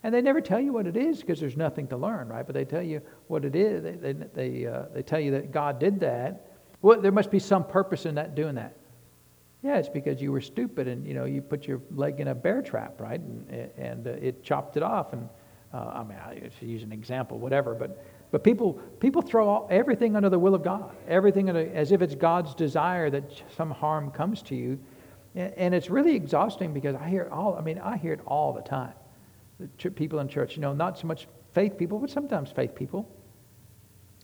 And 0.03 0.15
they 0.15 0.23
never 0.23 0.41
tell 0.41 0.61
you 0.61 0.73
what 0.73 0.87
it 0.87 0.97
is 0.97 1.21
because 1.21 1.41
there's 1.41 1.57
nothing 1.57 1.89
to 1.89 1.97
learn, 1.97 2.29
right? 2.29 2.47
But 2.47 2.55
they 2.55 2.65
tell 2.65 2.83
you 2.83 3.03
what 3.27 3.45
it 3.45 3.57
is. 3.57 3.83
They, 3.83 3.93
they, 3.93 4.13
they, 4.13 4.67
uh, 4.67 4.83
they 4.95 5.03
tell 5.03 5.21
you 5.21 5.33
that 5.33 5.51
God 5.51 5.81
did 5.81 6.01
that. 6.01 6.48
Well, 6.83 7.01
there 7.01 7.13
must 7.13 7.31
be 7.31 7.39
some 7.39 7.65
purpose 7.65 8.07
in 8.07 8.15
that 8.17 8.35
doing 8.35 8.55
that. 8.57 8.77
Yeah, 9.63 9.77
it's 9.79 9.89
because 9.89 10.23
you 10.23 10.31
were 10.31 10.41
stupid 10.41 10.87
and 10.87 11.07
you 11.07 11.15
know 11.15 11.25
you 11.25 11.43
put 11.43 11.67
your 11.67 11.81
leg 11.91 12.21
in 12.21 12.29
a 12.29 12.35
bear 12.35 12.63
trap, 12.63 13.01
right? 13.01 13.21
And, 13.21 13.71
and 13.77 14.07
uh, 14.07 14.11
it 14.11 14.45
chopped 14.45 14.77
it 14.77 14.83
off. 14.85 15.13
And 15.13 15.29
uh, 15.75 15.79
I 15.95 16.05
mean, 16.05 16.19
I 16.19 16.51
use 16.61 16.85
an 16.85 16.93
example, 16.93 17.39
whatever. 17.39 17.75
But 17.75 18.05
but 18.31 18.45
people 18.45 18.75
people 19.01 19.21
throw 19.21 19.49
all, 19.49 19.69
everything 19.71 20.15
under 20.15 20.29
the 20.29 20.39
will 20.39 20.55
of 20.55 20.63
God, 20.63 20.95
everything 21.09 21.49
under, 21.49 21.69
as 21.75 21.91
if 21.91 22.03
it's 22.03 22.15
God's 22.15 22.55
desire 22.55 23.11
that 23.11 23.43
some 23.57 23.71
harm 23.73 24.11
comes 24.13 24.43
to 24.43 24.55
you. 24.55 24.79
And 25.35 25.75
it's 25.75 25.91
really 25.91 26.15
exhausting 26.17 26.73
because 26.73 26.97
I 26.97 27.09
hear 27.09 27.29
all, 27.31 27.55
I 27.57 27.61
mean, 27.61 27.79
I 27.79 27.97
hear 27.97 28.13
it 28.13 28.21
all 28.27 28.53
the 28.53 28.63
time. 28.63 28.95
The 29.59 29.91
people 29.91 30.19
in 30.21 30.29
church, 30.29 30.57
you 30.57 30.63
know, 30.63 30.73
not 30.73 30.99
so 30.99 31.07
much 31.07 31.29
faith 31.53 31.77
people, 31.77 31.99
but 31.99 32.11
sometimes 32.11 32.51
faith 32.51 32.75
people. 32.75 33.09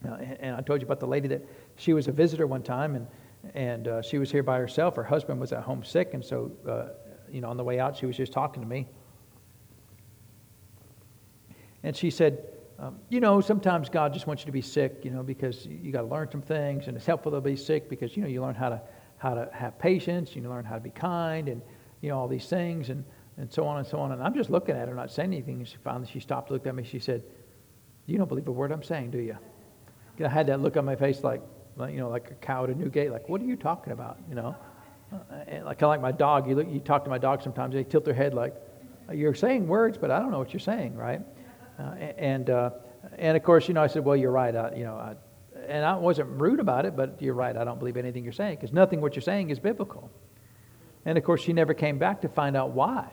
Uh, 0.05 0.15
and 0.41 0.57
I 0.57 0.61
told 0.61 0.81
you 0.81 0.87
about 0.87 1.01
the 1.01 1.07
lady 1.07 1.29
that 1.29 1.47
she 1.77 1.93
was 1.93 2.09
a 2.09 2.13
visitor 2.13 2.47
one 2.47 2.63
time 2.63 2.95
and, 2.95 3.07
and 3.55 3.89
uh, 3.89 4.03
she 4.03 4.19
was 4.19 4.31
here 4.31 4.43
by 4.43 4.59
herself. 4.59 4.97
Her 4.97 5.05
husband 5.05 5.41
was 5.41 5.53
at 5.53 5.63
home 5.63 5.85
sick. 5.85 6.15
And 6.15 6.25
so, 6.25 6.53
uh, 6.69 6.87
you 7.31 7.41
know, 7.41 7.51
on 7.51 7.57
the 7.57 7.65
way 7.65 7.79
out, 7.81 7.97
she 7.97 8.07
was 8.07 8.17
just 8.17 8.33
talking 8.33 8.63
to 8.63 8.69
me. 8.69 8.87
And 11.83 11.95
she 11.95 12.11
said, 12.11 12.47
um, 12.79 12.99
you 13.09 13.21
know, 13.21 13.41
sometimes 13.41 13.89
God 13.89 14.13
just 14.13 14.27
wants 14.27 14.43
you 14.43 14.47
to 14.47 14.53
be 14.53 14.63
sick, 14.63 15.01
you 15.05 15.11
know, 15.11 15.23
because 15.23 15.67
you 15.67 15.93
got 15.93 16.01
to 16.01 16.07
learn 16.07 16.31
some 16.31 16.43
things, 16.43 16.89
and 16.89 16.97
it's 16.97 17.07
helpful 17.07 17.31
to 17.33 17.41
be 17.41 17.57
sick 17.57 17.89
because, 17.89 18.17
you 18.17 18.23
know, 18.23 18.29
you 18.29 18.43
learn 18.43 18.55
how 18.55 18.69
to 18.69 18.81
how 19.19 19.33
to 19.33 19.49
have 19.53 19.79
patience, 19.79 20.35
you 20.35 20.43
learn 20.43 20.65
how 20.65 20.75
to 20.75 20.81
be 20.81 20.91
kind, 20.91 21.49
and 21.49 21.63
you 22.01 22.11
know 22.11 22.19
all 22.19 22.29
these 22.29 22.47
things, 22.47 22.91
and 22.91 23.05
and 23.39 23.53
so 23.53 23.65
on 23.67 23.79
and 23.79 23.87
so 23.87 23.99
on. 23.99 24.13
And 24.13 24.23
I'm 24.23 24.35
just 24.35 24.51
looking 24.51 24.77
at 24.77 24.89
her, 24.89 24.95
not 24.95 25.11
saying 25.11 25.33
anything. 25.33 25.59
And 25.59 25.69
she 25.69 25.77
finally 25.85 26.09
she 26.11 26.21
stopped, 26.21 26.51
looked 26.51 26.67
at 26.67 26.75
me, 26.75 26.85
she 26.85 26.99
said, 26.99 27.23
"You 28.07 28.19
don't 28.19 28.29
believe 28.29 28.49
a 28.49 28.53
word 28.53 28.73
I'm 28.73 28.83
saying, 28.83 29.11
do 29.11 29.19
you?" 29.19 29.39
I 30.23 30.29
had 30.29 30.47
that 30.49 30.61
look 30.61 30.77
on 30.77 30.85
my 30.85 30.97
face, 30.97 31.23
like 31.23 31.43
you 31.81 31.99
know, 31.99 32.09
like 32.09 32.31
a 32.31 32.35
cow 32.35 32.65
at 32.65 32.71
a 32.71 32.75
new 32.75 32.89
gate. 32.89 33.11
Like, 33.11 33.29
what 33.29 33.41
are 33.41 33.45
you 33.45 33.57
talking 33.57 33.93
about? 33.93 34.19
You 34.29 34.35
know, 34.37 34.57
uh, 35.13 35.17
and 35.47 35.65
like 35.65 35.79
kind 35.79 35.85
of 35.85 35.89
like 35.91 36.01
my 36.01 36.13
dog. 36.13 36.49
You 36.49 36.55
look, 36.55 36.71
you 36.71 36.81
talk 36.81 37.05
to 37.05 37.11
my 37.11 37.19
dog 37.19 37.43
sometimes. 37.43 37.75
They 37.75 37.85
tilt 37.85 38.05
their 38.05 38.15
head 38.15 38.35
like, 38.35 38.55
"You're 39.13 39.35
saying 39.35 39.67
words, 39.67 39.99
but 39.99 40.11
I 40.11 40.19
don't 40.19 40.31
know 40.31 40.39
what 40.39 40.53
you're 40.53 40.61
saying, 40.61 40.97
right?" 40.97 41.21
Uh, 41.79 41.83
and 41.83 42.51
uh, 42.51 42.71
and 43.19 43.37
of 43.37 43.43
course, 43.43 43.69
you 43.69 43.75
know, 43.75 43.83
I 43.83 43.89
said, 43.89 44.05
"Well, 44.05 44.17
you're 44.17 44.31
right. 44.31 44.55
I, 44.55 44.75
you 44.77 44.85
know, 44.85 44.95
I, 44.95 45.17
and 45.69 45.85
I 45.85 45.97
wasn't 45.97 46.29
rude 46.41 46.61
about 46.61 46.87
it, 46.87 46.97
but 46.97 47.21
you're 47.21 47.35
right. 47.35 47.57
I 47.57 47.65
don't 47.65 47.79
believe 47.79 47.97
anything 47.97 48.25
you're 48.25 48.33
saying 48.33 48.57
because 48.57 48.73
nothing 48.73 49.01
what 49.01 49.15
you're 49.15 49.23
saying 49.23 49.51
is 49.51 49.59
biblical. 49.59 50.11
And 51.05 51.19
of 51.19 51.25
course, 51.25 51.43
she 51.43 51.53
never 51.53 51.75
came 51.75 51.99
back 51.99 52.23
to 52.23 52.29
find 52.29 52.57
out 52.57 52.71
why. 52.71 53.09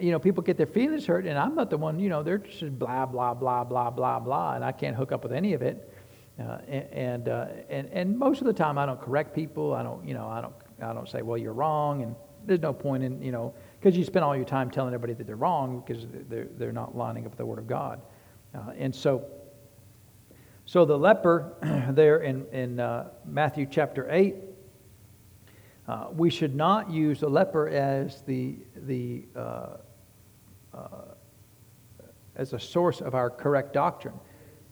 You 0.00 0.10
know, 0.10 0.18
people 0.18 0.42
get 0.42 0.56
their 0.56 0.66
feelings 0.66 1.06
hurt, 1.06 1.24
and 1.24 1.38
I'm 1.38 1.54
not 1.54 1.70
the 1.70 1.76
one. 1.76 2.00
You 2.00 2.08
know, 2.08 2.24
they're 2.24 2.38
just 2.38 2.78
blah 2.78 3.06
blah 3.06 3.34
blah 3.34 3.62
blah 3.62 3.90
blah 3.90 4.18
blah, 4.18 4.54
and 4.54 4.64
I 4.64 4.72
can't 4.72 4.96
hook 4.96 5.12
up 5.12 5.22
with 5.22 5.32
any 5.32 5.52
of 5.52 5.62
it. 5.62 5.91
Uh, 6.40 6.58
and 6.92 7.28
uh, 7.28 7.46
and 7.68 7.88
and 7.92 8.18
most 8.18 8.40
of 8.40 8.46
the 8.46 8.52
time, 8.52 8.78
I 8.78 8.86
don't 8.86 9.00
correct 9.00 9.34
people. 9.34 9.74
I 9.74 9.82
don't, 9.82 10.06
you 10.06 10.14
know, 10.14 10.26
I 10.26 10.40
don't 10.40 10.54
I 10.80 10.92
don't 10.92 11.08
say, 11.08 11.22
well, 11.22 11.36
you're 11.36 11.52
wrong, 11.52 12.02
and 12.02 12.16
there's 12.46 12.60
no 12.60 12.72
point 12.72 13.04
in, 13.04 13.20
you 13.22 13.32
know, 13.32 13.54
because 13.78 13.96
you 13.96 14.04
spend 14.04 14.24
all 14.24 14.34
your 14.34 14.46
time 14.46 14.70
telling 14.70 14.94
everybody 14.94 15.12
that 15.14 15.26
they're 15.26 15.36
wrong 15.36 15.82
because 15.86 16.06
they're 16.28 16.48
they're 16.56 16.72
not 16.72 16.96
lining 16.96 17.24
up 17.26 17.32
with 17.32 17.38
the 17.38 17.46
Word 17.46 17.58
of 17.58 17.66
God. 17.66 18.00
Uh, 18.54 18.72
and 18.78 18.94
so 18.94 19.24
so 20.64 20.84
the 20.84 20.98
leper 20.98 21.52
there 21.92 22.18
in, 22.18 22.46
in 22.52 22.80
uh, 22.80 23.10
Matthew 23.26 23.66
chapter 23.70 24.08
8, 24.10 24.36
uh, 25.88 26.06
we 26.12 26.30
should 26.30 26.54
not 26.54 26.90
use 26.90 27.20
the 27.20 27.28
leper 27.28 27.68
as 27.68 28.22
the, 28.22 28.56
the 28.76 29.24
uh, 29.36 29.76
as 32.36 32.52
a 32.52 32.58
source 32.58 33.00
of 33.00 33.14
our 33.14 33.28
correct 33.28 33.72
doctrine. 33.72 34.14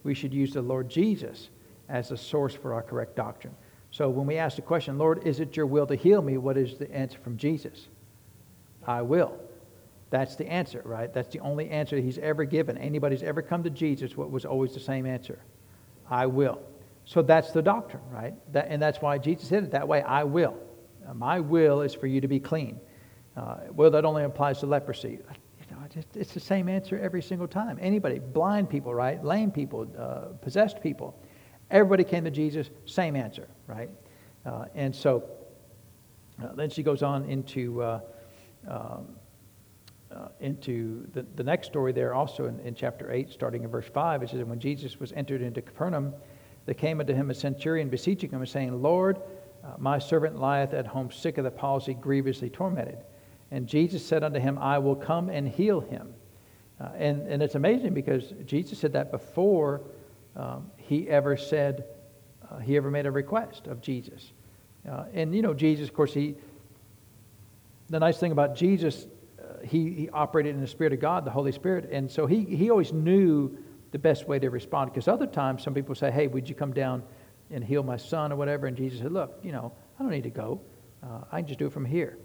We 0.03 0.13
should 0.13 0.33
use 0.33 0.53
the 0.53 0.61
Lord 0.61 0.89
Jesus 0.89 1.49
as 1.89 2.11
a 2.11 2.17
source 2.17 2.55
for 2.55 2.73
our 2.73 2.81
correct 2.81 3.15
doctrine. 3.15 3.55
So 3.91 4.09
when 4.09 4.25
we 4.25 4.37
ask 4.37 4.55
the 4.55 4.61
question, 4.61 4.97
Lord, 4.97 5.27
is 5.27 5.39
it 5.39 5.57
your 5.57 5.65
will 5.65 5.85
to 5.87 5.95
heal 5.95 6.21
me? 6.21 6.37
What 6.37 6.57
is 6.57 6.77
the 6.77 6.89
answer 6.91 7.19
from 7.19 7.37
Jesus? 7.37 7.87
I 8.87 9.01
will. 9.01 9.37
That's 10.09 10.35
the 10.35 10.47
answer, 10.47 10.81
right? 10.85 11.13
That's 11.13 11.29
the 11.29 11.39
only 11.39 11.69
answer 11.69 11.97
he's 11.97 12.17
ever 12.17 12.43
given. 12.45 12.77
Anybody's 12.77 13.23
ever 13.23 13.41
come 13.41 13.63
to 13.63 13.69
Jesus, 13.69 14.15
what 14.15 14.31
was 14.31 14.45
always 14.45 14.73
the 14.73 14.79
same 14.79 15.05
answer. 15.05 15.39
I 16.09 16.25
will. 16.25 16.61
So 17.05 17.21
that's 17.21 17.51
the 17.51 17.61
doctrine, 17.61 18.03
right? 18.11 18.33
That, 18.53 18.67
and 18.69 18.81
that's 18.81 19.01
why 19.01 19.17
Jesus 19.17 19.47
said 19.47 19.63
it 19.63 19.71
that 19.71 19.87
way 19.87 20.01
I 20.01 20.23
will. 20.23 20.57
My 21.13 21.39
will 21.39 21.81
is 21.81 21.93
for 21.93 22.07
you 22.07 22.21
to 22.21 22.27
be 22.27 22.39
clean. 22.39 22.79
Uh, 23.35 23.57
well, 23.71 23.91
that 23.91 24.05
only 24.05 24.23
applies 24.23 24.59
to 24.59 24.65
leprosy. 24.65 25.19
It's 26.15 26.33
the 26.33 26.39
same 26.39 26.69
answer 26.69 26.97
every 26.99 27.21
single 27.21 27.47
time. 27.47 27.77
Anybody, 27.81 28.19
blind 28.19 28.69
people, 28.69 28.93
right? 28.93 29.23
Lame 29.23 29.51
people, 29.51 29.87
uh, 29.97 30.33
possessed 30.41 30.81
people. 30.81 31.19
Everybody 31.69 32.03
came 32.03 32.23
to 32.23 32.31
Jesus, 32.31 32.69
same 32.85 33.15
answer, 33.15 33.47
right? 33.67 33.89
Uh, 34.45 34.65
and 34.75 34.95
so 34.95 35.29
uh, 36.41 36.53
then 36.53 36.69
she 36.69 36.83
goes 36.83 37.03
on 37.03 37.25
into. 37.25 37.81
Uh, 37.81 37.99
um, 38.67 39.15
uh, 40.15 40.27
into 40.41 41.07
the, 41.13 41.25
the 41.35 41.43
next 41.43 41.67
story 41.67 41.93
there, 41.93 42.13
also 42.13 42.45
in, 42.45 42.59
in 42.59 42.75
chapter 42.75 43.11
8, 43.11 43.29
starting 43.29 43.63
in 43.63 43.69
verse 43.69 43.87
5. 43.93 44.23
It 44.23 44.29
says, 44.29 44.43
When 44.43 44.59
Jesus 44.59 44.99
was 44.99 45.13
entered 45.13 45.41
into 45.41 45.61
Capernaum, 45.61 46.13
there 46.65 46.75
came 46.75 46.99
unto 46.99 47.13
him 47.13 47.29
a 47.29 47.33
centurion 47.33 47.89
beseeching 47.89 48.29
him 48.29 48.41
and 48.41 48.49
saying, 48.49 48.81
Lord, 48.81 49.21
uh, 49.63 49.75
my 49.77 49.99
servant 49.99 50.39
lieth 50.39 50.73
at 50.73 50.85
home 50.85 51.11
sick 51.11 51.37
of 51.37 51.43
the 51.43 51.51
palsy, 51.51 51.93
grievously 51.93 52.49
tormented. 52.49 52.97
And 53.51 53.67
Jesus 53.67 54.05
said 54.05 54.23
unto 54.23 54.39
him, 54.39 54.57
I 54.57 54.79
will 54.79 54.95
come 54.95 55.29
and 55.29 55.47
heal 55.47 55.81
him. 55.81 56.13
Uh, 56.79 56.89
and, 56.97 57.27
and 57.27 57.43
it's 57.43 57.55
amazing 57.55 57.93
because 57.93 58.33
Jesus 58.45 58.79
said 58.79 58.93
that 58.93 59.11
before 59.11 59.81
um, 60.35 60.71
he 60.77 61.09
ever 61.09 61.37
said, 61.37 61.83
uh, 62.49 62.59
he 62.59 62.77
ever 62.77 62.89
made 62.89 63.05
a 63.05 63.11
request 63.11 63.67
of 63.67 63.81
Jesus. 63.81 64.31
Uh, 64.89 65.03
and, 65.13 65.35
you 65.35 65.41
know, 65.41 65.53
Jesus, 65.53 65.89
of 65.89 65.93
course, 65.93 66.13
he, 66.13 66.35
the 67.89 67.99
nice 67.99 68.17
thing 68.17 68.31
about 68.31 68.55
Jesus, 68.55 69.05
uh, 69.39 69.65
he, 69.65 69.91
he 69.91 70.09
operated 70.09 70.55
in 70.55 70.61
the 70.61 70.67
Spirit 70.67 70.93
of 70.93 70.99
God, 70.99 71.25
the 71.25 71.31
Holy 71.31 71.51
Spirit. 71.51 71.89
And 71.91 72.09
so 72.09 72.25
he, 72.25 72.45
he 72.45 72.69
always 72.71 72.93
knew 72.93 73.57
the 73.91 73.99
best 73.99 74.27
way 74.27 74.39
to 74.39 74.49
respond. 74.49 74.91
Because 74.91 75.07
other 75.07 75.27
times, 75.27 75.61
some 75.61 75.73
people 75.73 75.93
say, 75.93 76.09
hey, 76.09 76.27
would 76.27 76.47
you 76.47 76.55
come 76.55 76.71
down 76.73 77.03
and 77.51 77.63
heal 77.63 77.83
my 77.83 77.97
son 77.97 78.31
or 78.31 78.37
whatever? 78.37 78.65
And 78.65 78.77
Jesus 78.77 79.01
said, 79.01 79.11
look, 79.11 79.37
you 79.43 79.51
know, 79.51 79.73
I 79.99 80.03
don't 80.03 80.11
need 80.11 80.23
to 80.23 80.29
go. 80.29 80.61
Uh, 81.03 81.25
I 81.31 81.41
can 81.41 81.47
just 81.47 81.59
do 81.59 81.67
it 81.67 81.73
from 81.73 81.85
here. 81.85 82.17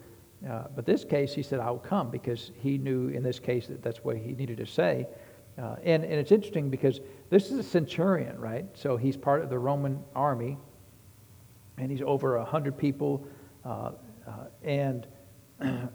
Uh, 0.49 0.65
but 0.75 0.85
this 0.85 1.05
case, 1.05 1.35
he 1.35 1.43
said, 1.43 1.61
I 1.61 1.71
will 1.71 1.79
come 1.79 2.11
because 2.11 2.51
he 2.61 2.79
knew 2.79 3.09
in 3.09 3.23
this 3.23 3.39
case 3.39 3.67
that 3.69 3.83
that's 3.83 4.05
what 4.05 4.17
he 4.17 4.33
needed 4.33 4.59
to 4.59 4.67
say. 4.67 5.07
Uh, 5.59 5.77
and, 5.83 6.05
and 6.05 6.13
it's 6.13 6.33
interesting 6.33 6.69
because 6.69 7.01
this 7.31 7.51
is 7.51 7.59
a 7.59 7.63
centurion, 7.63 8.39
right? 8.39 8.67
So 8.75 8.97
he's 8.97 9.17
part 9.17 9.43
of 9.43 9.49
the 9.49 9.59
Roman 9.59 9.99
army, 10.15 10.59
and 11.79 11.91
he's 11.91 12.03
over 12.03 12.37
100 12.39 12.77
people. 12.77 13.27
Uh, 13.65 13.93
uh, 14.27 14.33
and 14.63 15.07
uh, 15.61 15.87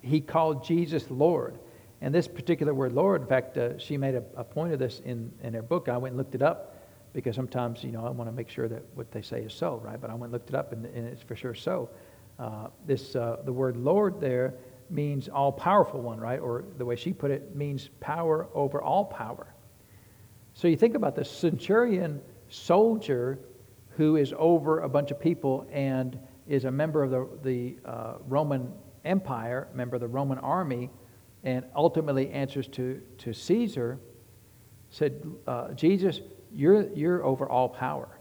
he 0.00 0.20
called 0.20 0.64
Jesus 0.64 1.10
Lord. 1.10 1.58
And 2.00 2.14
this 2.14 2.26
particular 2.28 2.74
word, 2.74 2.92
Lord, 2.92 3.22
in 3.22 3.28
fact, 3.28 3.58
she 3.78 3.96
made 3.96 4.14
a, 4.14 4.22
a, 4.36 4.42
point 4.42 4.72
of 4.72 4.78
this 4.78 5.00
in, 5.04 5.32
in 5.42 5.54
her 5.54 5.62
book. 5.62 5.88
I 5.88 5.96
went 5.96 6.12
and 6.12 6.18
looked 6.18 6.34
it 6.34 6.42
up 6.42 6.76
because 7.12 7.36
sometimes, 7.36 7.84
you 7.84 7.92
know, 7.92 8.04
I 8.04 8.10
want 8.10 8.28
to 8.28 8.32
make 8.32 8.48
sure 8.48 8.68
that 8.68 8.82
what 8.94 9.12
they 9.12 9.22
say 9.22 9.42
is 9.42 9.52
so, 9.52 9.80
right? 9.84 10.00
But 10.00 10.10
I 10.10 10.14
went 10.14 10.24
and 10.24 10.32
looked 10.32 10.48
it 10.48 10.56
up, 10.56 10.72
and, 10.72 10.84
and 10.86 11.06
it's 11.06 11.22
for 11.22 11.36
sure 11.36 11.54
so. 11.54 11.90
Uh, 12.38 12.68
this, 12.86 13.14
uh, 13.14 13.36
the 13.44 13.52
word 13.52 13.76
Lord 13.76 14.20
there 14.20 14.54
means 14.90 15.28
all 15.28 15.52
powerful 15.52 16.00
one, 16.00 16.20
right? 16.20 16.40
Or 16.40 16.64
the 16.78 16.84
way 16.84 16.96
she 16.96 17.12
put 17.12 17.30
it, 17.30 17.56
means 17.56 17.88
power 18.00 18.48
over 18.54 18.82
all 18.82 19.04
power. 19.04 19.54
So 20.54 20.68
you 20.68 20.76
think 20.76 20.94
about 20.94 21.16
the 21.16 21.24
centurion 21.24 22.20
soldier 22.48 23.38
who 23.96 24.16
is 24.16 24.34
over 24.36 24.80
a 24.80 24.88
bunch 24.88 25.10
of 25.10 25.20
people 25.20 25.66
and 25.72 26.18
is 26.46 26.64
a 26.64 26.70
member 26.70 27.02
of 27.02 27.10
the, 27.10 27.28
the 27.42 27.76
uh, 27.88 28.14
Roman 28.26 28.72
Empire, 29.04 29.68
member 29.74 29.96
of 29.96 30.00
the 30.00 30.08
Roman 30.08 30.38
army, 30.38 30.90
and 31.44 31.64
ultimately 31.74 32.30
answers 32.30 32.68
to, 32.68 33.00
to 33.18 33.32
Caesar, 33.32 33.98
said, 34.90 35.26
uh, 35.46 35.72
Jesus, 35.72 36.20
you're, 36.54 36.88
you're 36.92 37.24
over 37.24 37.48
all 37.48 37.68
power. 37.68 38.18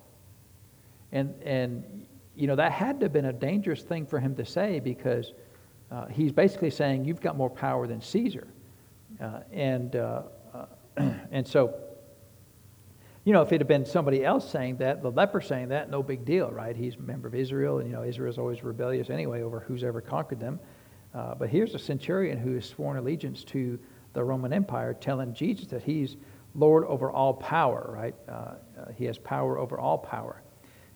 And, 1.11 1.33
and, 1.43 2.05
you 2.41 2.47
know, 2.47 2.55
that 2.55 2.71
had 2.71 2.99
to 2.99 3.05
have 3.05 3.13
been 3.13 3.25
a 3.25 3.33
dangerous 3.33 3.83
thing 3.83 4.07
for 4.07 4.19
him 4.19 4.35
to 4.35 4.43
say 4.43 4.79
because 4.79 5.33
uh, 5.91 6.07
he's 6.07 6.31
basically 6.31 6.71
saying, 6.71 7.05
You've 7.05 7.21
got 7.21 7.37
more 7.37 7.51
power 7.51 7.85
than 7.85 8.01
Caesar. 8.01 8.47
Uh, 9.21 9.41
and, 9.51 9.95
uh, 9.95 10.23
uh 10.51 10.65
and 11.31 11.47
so, 11.47 11.71
you 13.25 13.31
know, 13.31 13.43
if 13.43 13.51
it 13.51 13.59
had 13.59 13.67
been 13.67 13.85
somebody 13.85 14.25
else 14.25 14.49
saying 14.49 14.77
that, 14.77 15.03
the 15.03 15.11
leper 15.11 15.39
saying 15.39 15.67
that, 15.67 15.91
no 15.91 16.01
big 16.01 16.25
deal, 16.25 16.49
right? 16.49 16.75
He's 16.75 16.95
a 16.95 17.01
member 17.01 17.27
of 17.27 17.35
Israel, 17.35 17.77
and, 17.77 17.87
you 17.87 17.95
know, 17.95 18.03
Israel's 18.03 18.39
always 18.39 18.63
rebellious 18.63 19.11
anyway 19.11 19.43
over 19.43 19.59
who's 19.59 19.83
ever 19.83 20.01
conquered 20.01 20.39
them. 20.39 20.59
Uh, 21.13 21.35
but 21.35 21.47
here's 21.47 21.75
a 21.75 21.79
centurion 21.79 22.39
who 22.39 22.55
has 22.55 22.65
sworn 22.65 22.97
allegiance 22.97 23.43
to 23.43 23.77
the 24.13 24.23
Roman 24.23 24.51
Empire 24.51 24.95
telling 24.95 25.35
Jesus 25.35 25.67
that 25.67 25.83
he's 25.83 26.17
Lord 26.55 26.85
over 26.85 27.11
all 27.11 27.35
power, 27.35 27.87
right? 27.93 28.15
Uh, 28.27 28.55
he 28.95 29.05
has 29.05 29.19
power 29.19 29.59
over 29.59 29.77
all 29.77 29.99
power. 29.99 30.41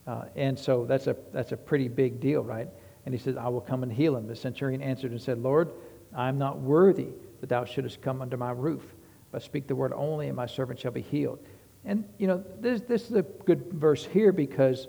Uh, 0.08 0.26
and 0.36 0.58
so 0.58 0.86
that's 0.86 1.08
a, 1.08 1.16
that's 1.34 1.52
a 1.52 1.58
pretty 1.58 1.88
big 1.88 2.20
deal, 2.20 2.44
right? 2.44 2.68
And 3.06 3.14
he 3.14 3.20
says, 3.20 3.38
I 3.38 3.48
will 3.48 3.62
come 3.62 3.84
and 3.84 3.92
heal 3.92 4.16
him. 4.16 4.28
The 4.28 4.36
centurion 4.36 4.82
answered 4.82 5.12
and 5.12 5.22
said, 5.22 5.40
Lord, 5.40 5.72
I 6.16 6.30
am 6.30 6.38
not 6.38 6.60
worthy 6.60 7.10
that 7.42 7.50
thou 7.50 7.66
shouldest 7.66 8.02
come 8.02 8.22
under 8.22 8.38
my 8.38 8.52
roof, 8.52 8.84
but 9.32 9.44
speak 9.44 9.68
the 9.68 9.76
word 9.76 9.94
only, 9.94 10.28
and 10.28 10.36
my 10.36 10.46
servant 10.46 10.80
shall 10.80 10.92
be 10.92 11.02
healed. 11.02 11.40
And, 11.86 12.04
you 12.18 12.28
know, 12.28 12.44
this, 12.60 12.82
this 12.82 13.10
is 13.10 13.16
a 13.16 13.22
good 13.22 13.72
verse 13.74 14.06
here 14.06 14.32
because, 14.32 14.88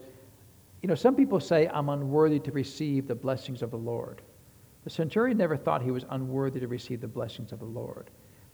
you 0.82 0.88
know, 0.88 0.94
some 0.94 1.14
people 1.14 1.40
say, 1.40 1.68
I'm 1.68 1.88
unworthy 1.88 2.38
to 2.40 2.52
receive 2.52 3.06
the 3.06 3.14
blessings 3.14 3.60
of 3.60 3.70
the 3.70 3.76
Lord. 3.76 4.22
The 4.84 4.90
centurion 4.90 5.36
never 5.36 5.56
thought 5.56 5.82
he 5.82 5.90
was 5.90 6.04
unworthy 6.10 6.60
to 6.60 6.68
receive 6.68 7.00
the 7.00 7.08
blessings 7.08 7.52
of 7.52 7.58
the 7.58 7.66
Lord. 7.66 8.10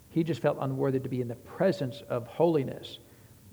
He 0.08 0.24
just 0.24 0.42
felt 0.42 0.58
unworthy 0.60 0.98
to 0.98 1.08
be 1.08 1.20
in 1.20 1.28
the 1.28 1.36
presence 1.36 2.02
of 2.08 2.26
holiness. 2.26 2.98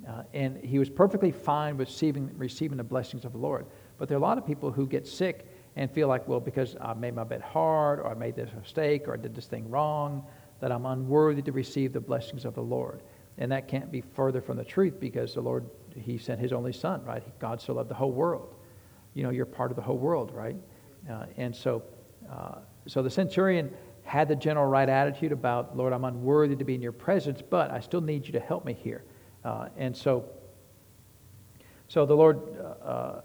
Uh, 0.08 0.24
and 0.34 0.58
he 0.64 0.80
was 0.80 0.90
perfectly 0.90 1.32
fine 1.32 1.78
with 1.78 1.90
receiving, 1.90 2.32
receiving 2.38 2.78
the 2.78 2.84
blessings 2.84 3.26
of 3.26 3.34
the 3.34 3.38
Lord. 3.38 3.66
But 3.98 4.08
there 4.08 4.18
are 4.18 4.20
a 4.20 4.24
lot 4.24 4.38
of 4.38 4.46
people 4.46 4.72
who 4.72 4.88
get 4.88 5.06
sick 5.06 5.46
and 5.76 5.92
feel 5.92 6.08
like, 6.08 6.28
well, 6.28 6.40
because 6.40 6.76
I 6.82 6.94
made 6.94 7.16
my 7.16 7.24
bed 7.24 7.42
hard, 7.42 8.00
or 8.00 8.08
I 8.08 8.14
made 8.14 8.36
this 8.36 8.50
mistake, 8.54 9.08
or 9.08 9.14
I 9.14 9.18
did 9.18 9.36
this 9.36 9.48
thing 9.48 9.70
wrong, 9.70 10.26
that 10.62 10.72
I'm 10.72 10.86
unworthy 10.86 11.42
to 11.44 11.52
receive 11.52 11.94
the 11.94 12.00
blessings 12.00 12.46
of 12.46 12.56
the 12.56 12.62
Lord. 12.62 13.02
And 13.38 13.52
that 13.52 13.68
can't 13.68 13.92
be 13.92 14.02
further 14.02 14.42
from 14.42 14.58
the 14.58 14.66
truth 14.66 15.00
because 15.00 15.34
the 15.34 15.42
Lord, 15.42 15.70
He 15.96 16.18
sent 16.18 16.40
His 16.40 16.52
only 16.52 16.74
Son, 16.74 17.04
right? 17.06 17.24
God 17.40 17.62
so 17.62 17.74
loved 17.74 17.90
the 17.90 17.96
whole 17.96 18.12
world. 18.12 18.56
You 19.14 19.24
know, 19.24 19.30
you're 19.30 19.46
part 19.46 19.72
of 19.72 19.76
the 19.76 19.84
whole 19.84 19.98
world, 19.98 20.32
right? 20.34 20.56
Uh, 21.10 21.26
and 21.38 21.56
so, 21.56 21.84
uh, 22.30 22.60
so 22.88 23.02
the 23.02 23.10
centurion 23.10 23.72
had 24.04 24.28
the 24.28 24.36
general 24.36 24.66
right 24.66 24.90
attitude 24.90 25.32
about, 25.32 25.78
Lord, 25.78 25.94
I'm 25.94 26.04
unworthy 26.04 26.56
to 26.56 26.64
be 26.64 26.76
in 26.76 26.82
your 26.82 26.92
presence, 26.92 27.42
but 27.48 27.72
I 27.72 27.80
still 27.80 28.02
need 28.02 28.26
you 28.26 28.34
to 28.34 28.40
help 28.40 28.66
me 28.66 28.74
here. 28.74 29.04
Uh, 29.50 29.68
and 29.78 29.98
so, 29.98 30.26
so 31.88 32.06
the 32.06 32.16
Lord 32.16 32.40
uh, 32.60 32.86
uh, 32.86 33.22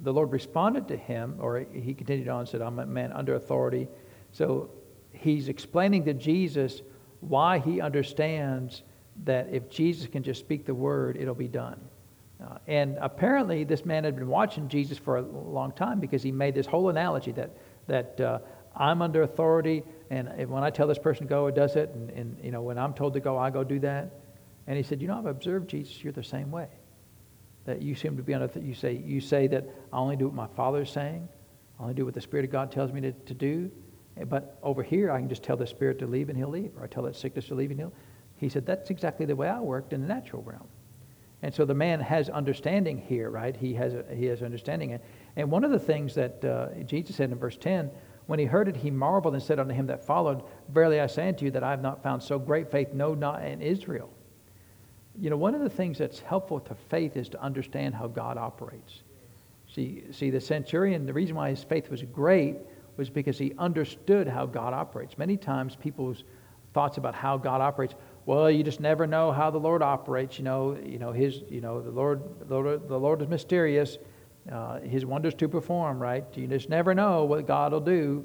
the 0.00 0.12
Lord 0.12 0.32
responded 0.32 0.88
to 0.88 0.96
him, 0.96 1.36
or 1.40 1.66
he 1.72 1.92
continued 1.92 2.28
on 2.28 2.40
and 2.40 2.48
said, 2.48 2.62
I'm 2.62 2.78
a 2.78 2.86
man 2.86 3.12
under 3.12 3.34
authority. 3.34 3.88
So 4.32 4.70
he's 5.12 5.48
explaining 5.48 6.04
to 6.06 6.14
Jesus 6.14 6.80
why 7.20 7.58
he 7.58 7.80
understands 7.80 8.82
that 9.24 9.48
if 9.52 9.68
Jesus 9.68 10.06
can 10.06 10.22
just 10.22 10.40
speak 10.40 10.64
the 10.64 10.74
word, 10.74 11.16
it'll 11.16 11.34
be 11.34 11.48
done. 11.48 11.80
Uh, 12.42 12.58
and 12.68 12.96
apparently, 13.00 13.64
this 13.64 13.84
man 13.84 14.04
had 14.04 14.14
been 14.14 14.28
watching 14.28 14.68
Jesus 14.68 14.96
for 14.96 15.16
a 15.16 15.22
long 15.22 15.72
time 15.72 15.98
because 15.98 16.22
he 16.22 16.30
made 16.30 16.54
this 16.54 16.66
whole 16.66 16.88
analogy 16.88 17.32
that, 17.32 17.50
that 17.88 18.20
uh, 18.20 18.38
I'm 18.76 19.02
under 19.02 19.22
authority, 19.22 19.82
and 20.08 20.48
when 20.48 20.62
I 20.62 20.70
tell 20.70 20.86
this 20.86 20.98
person 20.98 21.26
to 21.26 21.28
go, 21.28 21.48
it 21.48 21.56
does 21.56 21.74
it, 21.74 21.90
and, 21.90 22.10
and 22.10 22.38
you 22.42 22.52
know, 22.52 22.62
when 22.62 22.78
I'm 22.78 22.94
told 22.94 23.14
to 23.14 23.20
go, 23.20 23.36
I 23.36 23.50
go 23.50 23.64
do 23.64 23.80
that. 23.80 24.12
And 24.68 24.76
he 24.76 24.82
said, 24.82 25.00
You 25.02 25.08
know, 25.08 25.18
I've 25.18 25.26
observed 25.26 25.68
Jesus, 25.68 26.04
you're 26.04 26.12
the 26.12 26.22
same 26.22 26.52
way 26.52 26.68
that 27.64 27.82
you 27.82 27.94
seem 27.94 28.16
to 28.16 28.22
be 28.22 28.32
on 28.32 28.48
you 28.62 28.74
say 28.74 28.94
you 29.04 29.20
say 29.20 29.46
that 29.46 29.68
I 29.92 29.98
only 29.98 30.16
do 30.16 30.26
what 30.26 30.34
my 30.34 30.46
Father 30.46 30.82
is 30.82 30.90
saying, 30.90 31.28
I 31.78 31.82
only 31.82 31.94
do 31.94 32.04
what 32.04 32.14
the 32.14 32.20
Spirit 32.20 32.44
of 32.44 32.52
God 32.52 32.70
tells 32.70 32.92
me 32.92 33.00
to, 33.00 33.12
to 33.12 33.34
do. 33.34 33.70
But 34.26 34.58
over 34.62 34.82
here, 34.82 35.10
I 35.10 35.18
can 35.18 35.28
just 35.28 35.42
tell 35.42 35.56
the 35.56 35.66
Spirit 35.66 35.98
to 36.00 36.06
leave 36.06 36.28
and 36.28 36.36
he'll 36.36 36.48
leave, 36.48 36.72
or 36.76 36.84
I 36.84 36.86
tell 36.86 37.04
that 37.04 37.14
sickness 37.14 37.46
to 37.48 37.54
leave 37.54 37.70
and 37.70 37.78
he'll. 37.78 37.92
He 38.36 38.48
said 38.48 38.66
that's 38.66 38.90
exactly 38.90 39.26
the 39.26 39.36
way 39.36 39.48
I 39.48 39.60
worked 39.60 39.92
in 39.92 40.00
the 40.00 40.06
natural 40.06 40.42
realm. 40.42 40.66
And 41.42 41.54
so 41.54 41.64
the 41.64 41.74
man 41.74 42.00
has 42.00 42.28
understanding 42.28 42.98
here, 42.98 43.30
right? 43.30 43.56
He 43.56 43.74
has 43.74 43.94
he 44.14 44.26
has 44.26 44.42
understanding. 44.42 44.98
And 45.36 45.50
one 45.50 45.64
of 45.64 45.70
the 45.70 45.78
things 45.78 46.14
that 46.14 46.44
uh, 46.44 46.68
Jesus 46.84 47.16
said 47.16 47.30
in 47.30 47.38
verse 47.38 47.56
10, 47.56 47.90
when 48.26 48.38
he 48.38 48.44
heard 48.44 48.68
it, 48.68 48.76
he 48.76 48.90
marveled 48.90 49.34
and 49.34 49.42
said 49.42 49.58
unto 49.58 49.72
him 49.72 49.86
that 49.86 50.04
followed, 50.04 50.42
Verily 50.68 51.00
I 51.00 51.06
say 51.06 51.28
unto 51.28 51.44
you 51.44 51.50
that 51.52 51.62
I 51.62 51.70
have 51.70 51.82
not 51.82 52.02
found 52.02 52.22
so 52.22 52.38
great 52.38 52.70
faith, 52.70 52.92
no, 52.92 53.14
not 53.14 53.44
in 53.44 53.62
Israel 53.62 54.10
you 55.20 55.30
know, 55.30 55.36
one 55.36 55.54
of 55.54 55.60
the 55.60 55.70
things 55.70 55.98
that's 55.98 56.20
helpful 56.20 56.60
to 56.60 56.74
faith 56.74 57.16
is 57.16 57.28
to 57.30 57.42
understand 57.42 57.94
how 57.94 58.06
God 58.06 58.36
operates. 58.36 59.02
See, 59.74 60.04
see, 60.12 60.30
the 60.30 60.40
centurion, 60.40 61.06
the 61.06 61.12
reason 61.12 61.36
why 61.36 61.50
his 61.50 61.62
faith 61.62 61.90
was 61.90 62.02
great 62.02 62.56
was 62.96 63.10
because 63.10 63.38
he 63.38 63.52
understood 63.58 64.26
how 64.26 64.46
God 64.46 64.72
operates. 64.72 65.18
Many 65.18 65.36
times 65.36 65.76
people's 65.76 66.24
thoughts 66.72 66.98
about 66.98 67.14
how 67.14 67.36
God 67.36 67.60
operates, 67.60 67.94
well, 68.26 68.50
you 68.50 68.62
just 68.62 68.80
never 68.80 69.06
know 69.06 69.32
how 69.32 69.50
the 69.50 69.58
Lord 69.58 69.82
operates. 69.82 70.38
You 70.38 70.44
know, 70.44 70.78
you 70.84 70.98
know, 70.98 71.12
his, 71.12 71.42
you 71.48 71.60
know, 71.60 71.80
the 71.80 71.90
Lord, 71.90 72.22
the 72.48 72.54
Lord, 72.54 72.88
the 72.88 72.98
Lord 72.98 73.22
is 73.22 73.28
mysterious. 73.28 73.98
Uh, 74.50 74.80
his 74.80 75.04
wonders 75.04 75.34
to 75.34 75.48
perform, 75.48 76.00
right? 76.00 76.24
You 76.34 76.46
just 76.46 76.68
never 76.68 76.94
know 76.94 77.24
what 77.24 77.46
God 77.46 77.72
will 77.72 77.80
do. 77.80 78.24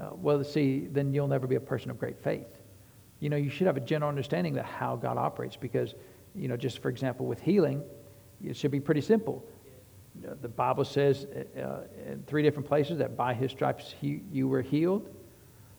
Uh, 0.00 0.10
well, 0.12 0.42
see, 0.44 0.86
then 0.92 1.12
you'll 1.12 1.26
never 1.26 1.46
be 1.46 1.56
a 1.56 1.60
person 1.60 1.90
of 1.90 1.98
great 1.98 2.22
faith. 2.22 2.46
You 3.20 3.30
know, 3.30 3.36
you 3.36 3.50
should 3.50 3.66
have 3.66 3.76
a 3.76 3.80
general 3.80 4.08
understanding 4.08 4.56
of 4.56 4.64
how 4.64 4.94
God 4.94 5.16
operates 5.16 5.56
because 5.56 5.94
you 6.38 6.48
know, 6.48 6.56
just 6.56 6.80
for 6.80 6.88
example, 6.88 7.26
with 7.26 7.40
healing, 7.40 7.82
it 8.44 8.56
should 8.56 8.70
be 8.70 8.80
pretty 8.80 9.00
simple. 9.00 9.44
The 10.40 10.48
Bible 10.48 10.84
says 10.84 11.26
uh, 11.56 11.82
in 12.10 12.22
three 12.26 12.42
different 12.42 12.66
places 12.66 12.98
that 12.98 13.16
by 13.16 13.34
his 13.34 13.52
stripes 13.52 13.94
he, 14.00 14.22
you 14.32 14.48
were 14.48 14.62
healed. 14.62 15.08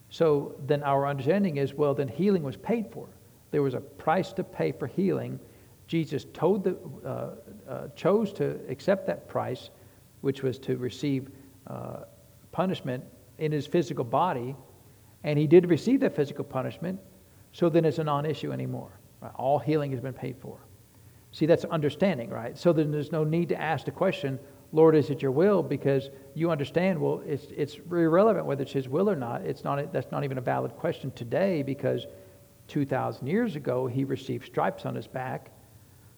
So 0.10 0.55
then 0.66 0.82
our 0.84 1.07
understanding 1.07 1.57
is 1.57 1.74
well, 1.74 1.93
then 1.93 2.07
healing 2.07 2.43
was 2.43 2.57
paid 2.57 2.91
for. 2.91 3.07
There 3.51 3.62
was 3.62 3.74
a 3.74 3.80
price 3.80 4.34
to 4.34 4.43
pay 4.43 4.72
for 4.72 4.88
healing. 4.88 5.39
Jesus 5.88 6.24
the, 6.24 6.78
uh, 7.03 7.70
uh, 7.70 7.88
chose 7.95 8.32
to 8.34 8.60
accept 8.70 9.07
that 9.07 9.28
price, 9.28 9.72
which 10.22 10.43
was 10.43 10.60
to 10.60 10.78
receive 10.78 11.30
uh, 11.68 12.01
punishment 12.51 13.03
in 13.39 13.51
his 13.51 13.66
physical 13.66 14.03
body, 14.03 14.55
and 15.24 15.38
he 15.38 15.47
did 15.47 15.70
receive 15.70 15.99
that 16.01 16.16
physical 16.16 16.43
punishment, 16.43 16.99
so 17.51 17.70
then 17.70 17.86
it's 17.86 17.99
a 17.99 18.03
non 18.03 18.26
issue 18.26 18.51
anymore. 18.51 18.99
Right? 19.22 19.32
All 19.36 19.59
healing 19.59 19.91
has 19.91 19.99
been 19.99 20.13
paid 20.13 20.38
for. 20.39 20.59
See, 21.32 21.45
that's 21.45 21.65
understanding, 21.65 22.30
right? 22.30 22.57
So 22.57 22.74
then 22.74 22.91
there's 22.91 23.11
no 23.11 23.24
need 23.24 23.49
to 23.49 23.61
ask 23.61 23.86
the 23.86 23.91
question, 23.91 24.39
Lord, 24.72 24.95
is 24.95 25.09
it 25.09 25.22
your 25.22 25.32
will? 25.32 25.63
Because 25.63 26.09
you 26.34 26.51
understand, 26.51 26.99
well, 26.99 27.22
it's, 27.26 27.47
it's 27.55 27.78
irrelevant 27.91 28.45
whether 28.45 28.63
it's 28.63 28.72
his 28.72 28.88
will 28.88 29.09
or 29.09 29.15
not. 29.15 29.41
It's 29.41 29.63
not. 29.63 29.91
That's 29.91 30.11
not 30.11 30.24
even 30.24 30.38
a 30.38 30.41
valid 30.41 30.76
question 30.76 31.11
today 31.11 31.63
because 31.63 32.05
2,000 32.67 33.26
years 33.28 33.55
ago, 33.55 33.88
he 33.88 34.03
received 34.03 34.45
stripes 34.45 34.86
on 34.86 34.95
his 34.95 35.07
back. 35.07 35.51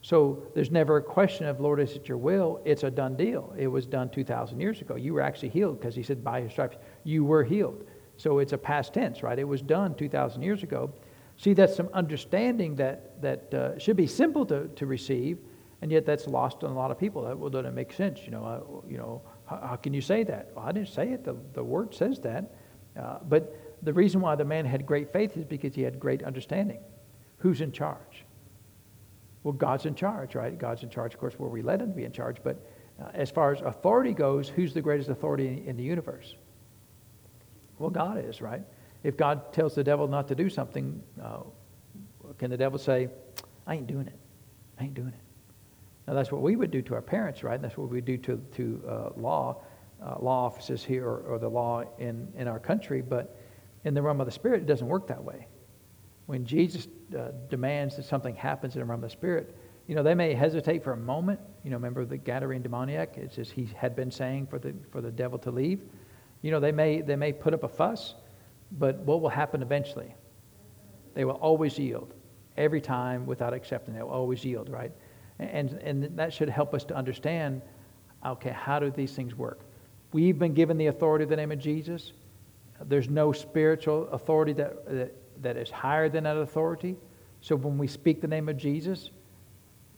So 0.02 0.44
there's 0.56 0.72
never 0.72 0.98
a 0.98 1.02
question 1.02 1.46
of, 1.46 1.60
Lord, 1.60 1.80
is 1.80 1.94
it 1.94 2.08
your 2.08 2.18
will? 2.18 2.60
It's 2.66 2.84
a 2.84 2.92
done 2.92 3.16
deal. 3.16 3.54
It 3.58 3.68
was 3.68 3.86
done 3.86 4.10
2,000 4.10 4.60
years 4.60 4.82
ago. 4.82 4.96
You 4.96 5.14
were 5.14 5.22
actually 5.22 5.50
healed 5.50 5.80
because 5.80 5.96
he 5.96 6.04
said, 6.04 6.24
by 6.24 6.42
his 6.42 6.52
stripes, 6.52 6.78
you 7.04 7.24
were 7.24 7.44
healed. 7.44 7.86
So 8.18 8.40
it's 8.40 8.54
a 8.54 8.58
past 8.58 8.94
tense, 8.94 9.24
right? 9.24 9.38
It 9.38 9.48
was 9.48 9.62
done 9.62 9.96
2,000 9.96 10.42
years 10.42 10.64
ago. 10.64 10.92
See, 11.42 11.54
that's 11.56 11.76
some 11.76 11.90
understanding 11.92 12.76
that, 12.76 13.20
that 13.20 13.52
uh, 13.52 13.80
should 13.80 13.98
be 13.98 14.06
simple 14.06 14.46
to, 14.46 14.68
to 14.76 14.86
receive, 14.86 15.40
and 15.82 15.92
yet 15.92 16.06
that's 16.06 16.28
lost 16.28 16.64
on 16.64 16.70
a 16.70 16.76
lot 16.76 16.92
of 16.92 17.00
people. 17.00 17.24
That 17.24 17.36
well, 17.36 17.50
doesn't 17.50 17.74
make 17.74 17.92
sense. 17.94 18.20
You 18.26 18.30
know, 18.30 18.84
you 18.88 19.00
know 19.00 19.24
how, 19.48 19.70
how, 19.70 19.76
can 19.76 19.92
you 19.92 20.02
say 20.02 20.24
that? 20.26 20.52
Well, 20.56 20.64
I 20.64 20.72
didn't 20.72 20.90
say 20.90 21.10
it. 21.10 21.24
The, 21.26 21.36
the 21.54 21.64
word 21.64 21.96
says 21.96 22.20
that. 22.20 22.54
Uh, 22.96 23.18
but 23.28 23.76
the 23.82 23.92
reason 23.92 24.22
why 24.22 24.36
the 24.36 24.46
man 24.46 24.66
had 24.66 24.86
great 24.86 25.12
faith 25.12 25.36
is 25.36 25.44
because 25.44 25.74
he 25.74 25.82
had 25.82 26.00
great 26.00 26.22
understanding. 26.22 26.80
Who's 27.40 27.62
in 27.62 27.72
charge? 27.72 28.24
Well, 29.42 29.54
God's 29.54 29.88
in 29.88 29.96
charge, 29.96 30.36
right? 30.36 30.56
God's 30.56 30.84
in 30.84 30.92
charge, 30.92 31.16
of 31.16 31.20
course, 31.20 31.34
where 31.40 31.50
we 31.50 31.64
let 31.64 31.82
him 31.82 31.92
be 31.92 32.04
in 32.04 32.12
charge. 32.12 32.38
But 32.44 32.64
uh, 33.02 33.06
as 33.16 33.32
far 33.32 33.52
as 33.52 33.62
authority 33.62 34.14
goes, 34.14 34.48
who's 34.48 34.76
the 34.76 34.82
greatest 34.82 35.10
authority 35.10 35.48
in, 35.48 35.70
in 35.70 35.76
the 35.76 35.84
universe? 35.84 36.36
Well, 37.80 37.90
God 37.90 38.24
is, 38.24 38.44
right? 38.44 38.62
If 39.04 39.18
God 39.18 39.54
tells 39.54 39.76
the 39.76 39.84
devil 39.84 40.08
not 40.08 40.28
to 40.28 40.36
do 40.36 40.50
something, 40.50 41.02
uh, 41.22 41.40
can 42.38 42.50
the 42.50 42.58
devil 42.58 42.78
say, 42.78 43.10
I 43.66 43.76
ain't 43.76 43.88
doing 43.88 44.08
it? 44.08 44.18
I 44.80 44.84
ain't 44.84 44.94
doing 44.94 45.10
it. 45.10 45.22
Now, 46.08 46.14
that's 46.14 46.32
what 46.32 46.42
we 46.42 46.56
would 46.56 46.72
do 46.72 46.82
to 46.84 46.96
our 46.96 47.02
parents, 47.02 47.44
right? 47.44 47.62
That's 47.62 47.78
what 47.78 47.90
we 47.90 48.02
do 48.02 48.18
to, 48.18 48.38
to 48.56 48.84
uh, 48.88 49.10
law, 49.16 49.62
uh, 50.04 50.16
law 50.20 50.46
offices 50.46 50.84
here 50.84 51.06
or, 51.06 51.20
or, 51.20 51.40
the 51.40 51.48
law 51.48 51.84
in, 52.00 52.28
in 52.36 52.48
our 52.48 52.60
country. 52.60 53.02
But 53.02 53.38
in 53.86 53.94
the 53.94 54.02
realm 54.02 54.20
of 54.20 54.26
the 54.26 54.32
Spirit, 54.32 54.62
it 54.62 54.66
doesn't 54.66 54.88
work 54.88 55.08
that 55.08 55.24
way. 55.24 55.48
When 56.26 56.46
Jesus 56.46 56.88
uh, 57.18 57.32
demands 57.50 57.98
that 57.98 58.06
something 58.06 58.36
happens 58.36 58.76
in 58.76 58.80
the 58.80 58.86
realm 58.86 59.04
of 59.04 59.10
the 59.10 59.16
Spirit, 59.16 59.56
you 59.88 59.96
know, 59.96 60.04
they 60.04 60.16
may 60.16 60.34
hesitate 60.34 60.84
for 60.84 60.94
a 60.94 60.98
moment. 60.98 61.40
You 61.64 61.70
know, 61.72 61.78
remember 61.78 62.06
the 62.06 62.18
Gadarene 62.18 62.64
demoniac? 62.64 63.18
It's 63.18 63.38
as 63.38 63.52
he 63.52 63.70
had 63.76 63.96
been 63.96 64.12
saying 64.12 64.48
for 64.48 64.58
the, 64.60 64.74
for 64.92 65.02
the 65.02 65.12
devil 65.12 65.38
to 65.40 65.52
leave. 65.52 65.82
You 66.42 66.52
know, 66.52 66.60
they 66.60 66.72
may, 66.72 67.02
they 67.02 67.16
may 67.16 67.34
put 67.34 67.54
up 67.54 67.64
a 67.64 67.68
fuss, 67.68 68.16
but 68.72 68.98
what 69.00 69.22
will 69.22 69.30
happen 69.30 69.62
eventually? 69.62 70.16
They 71.14 71.26
will 71.26 71.36
always 71.36 71.78
yield. 71.78 72.14
Every 72.58 72.82
time 72.82 73.26
without 73.26 73.54
exception. 73.54 73.94
they 73.94 74.02
will 74.02 74.10
always 74.10 74.44
yield, 74.44 74.70
right? 74.70 74.92
And, 75.40 75.72
and 75.72 76.18
that 76.18 76.34
should 76.34 76.50
help 76.50 76.74
us 76.74 76.84
to 76.86 76.96
understand 76.96 77.62
okay, 78.24 78.52
how 78.52 78.78
do 78.78 78.92
these 78.92 79.14
things 79.14 79.36
work? 79.36 79.62
We've 80.14 80.38
been 80.38 80.54
given 80.54 80.78
the 80.78 80.88
authority 80.88 81.24
of 81.24 81.30
the 81.30 81.36
name 81.36 81.52
of 81.52 81.60
Jesus. 81.60 82.14
There's 82.84 83.10
no 83.10 83.32
spiritual 83.32 84.08
authority 84.10 84.54
that, 84.54 84.86
that, 84.86 85.14
that 85.42 85.58
is 85.58 85.72
higher 85.72 86.10
than 86.10 86.26
that 86.26 86.38
authority. 86.38 86.98
So 87.42 87.56
when 87.56 87.78
we 87.78 87.88
speak 87.88 88.22
the 88.22 88.28
name 88.28 88.50
of 88.50 88.58
Jesus, 88.58 89.10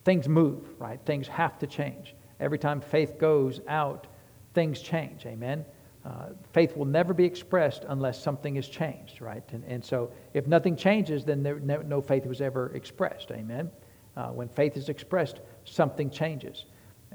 things 0.06 0.30
move, 0.30 0.70
right? 0.80 1.00
Things 1.06 1.28
have 1.28 1.60
to 1.60 1.68
change. 1.68 2.16
Every 2.40 2.58
time 2.58 2.82
faith 2.82 3.18
goes 3.20 3.60
out, 3.68 4.08
things 4.54 4.82
change. 4.82 5.26
Amen. 5.26 5.66
Uh, 6.06 6.30
faith 6.52 6.76
will 6.76 6.86
never 6.86 7.14
be 7.14 7.24
expressed 7.24 7.86
unless 7.88 8.22
something 8.22 8.58
is 8.58 8.68
changed, 8.68 9.22
right? 9.22 9.44
And, 9.54 9.64
and 9.64 9.84
so 9.84 10.12
if 10.34 10.48
nothing 10.48 10.76
changes, 10.76 11.24
then 11.24 11.44
there, 11.44 11.60
no, 11.60 11.78
no 11.82 12.02
faith 12.02 12.26
was 12.26 12.42
ever 12.42 12.76
expressed. 12.76 13.32
Amen. 13.32 13.72
Uh, 14.18 14.28
when 14.28 14.50
faith 14.50 14.76
is 14.76 14.90
expressed, 14.90 15.40
something 15.64 16.10
changes. 16.10 16.66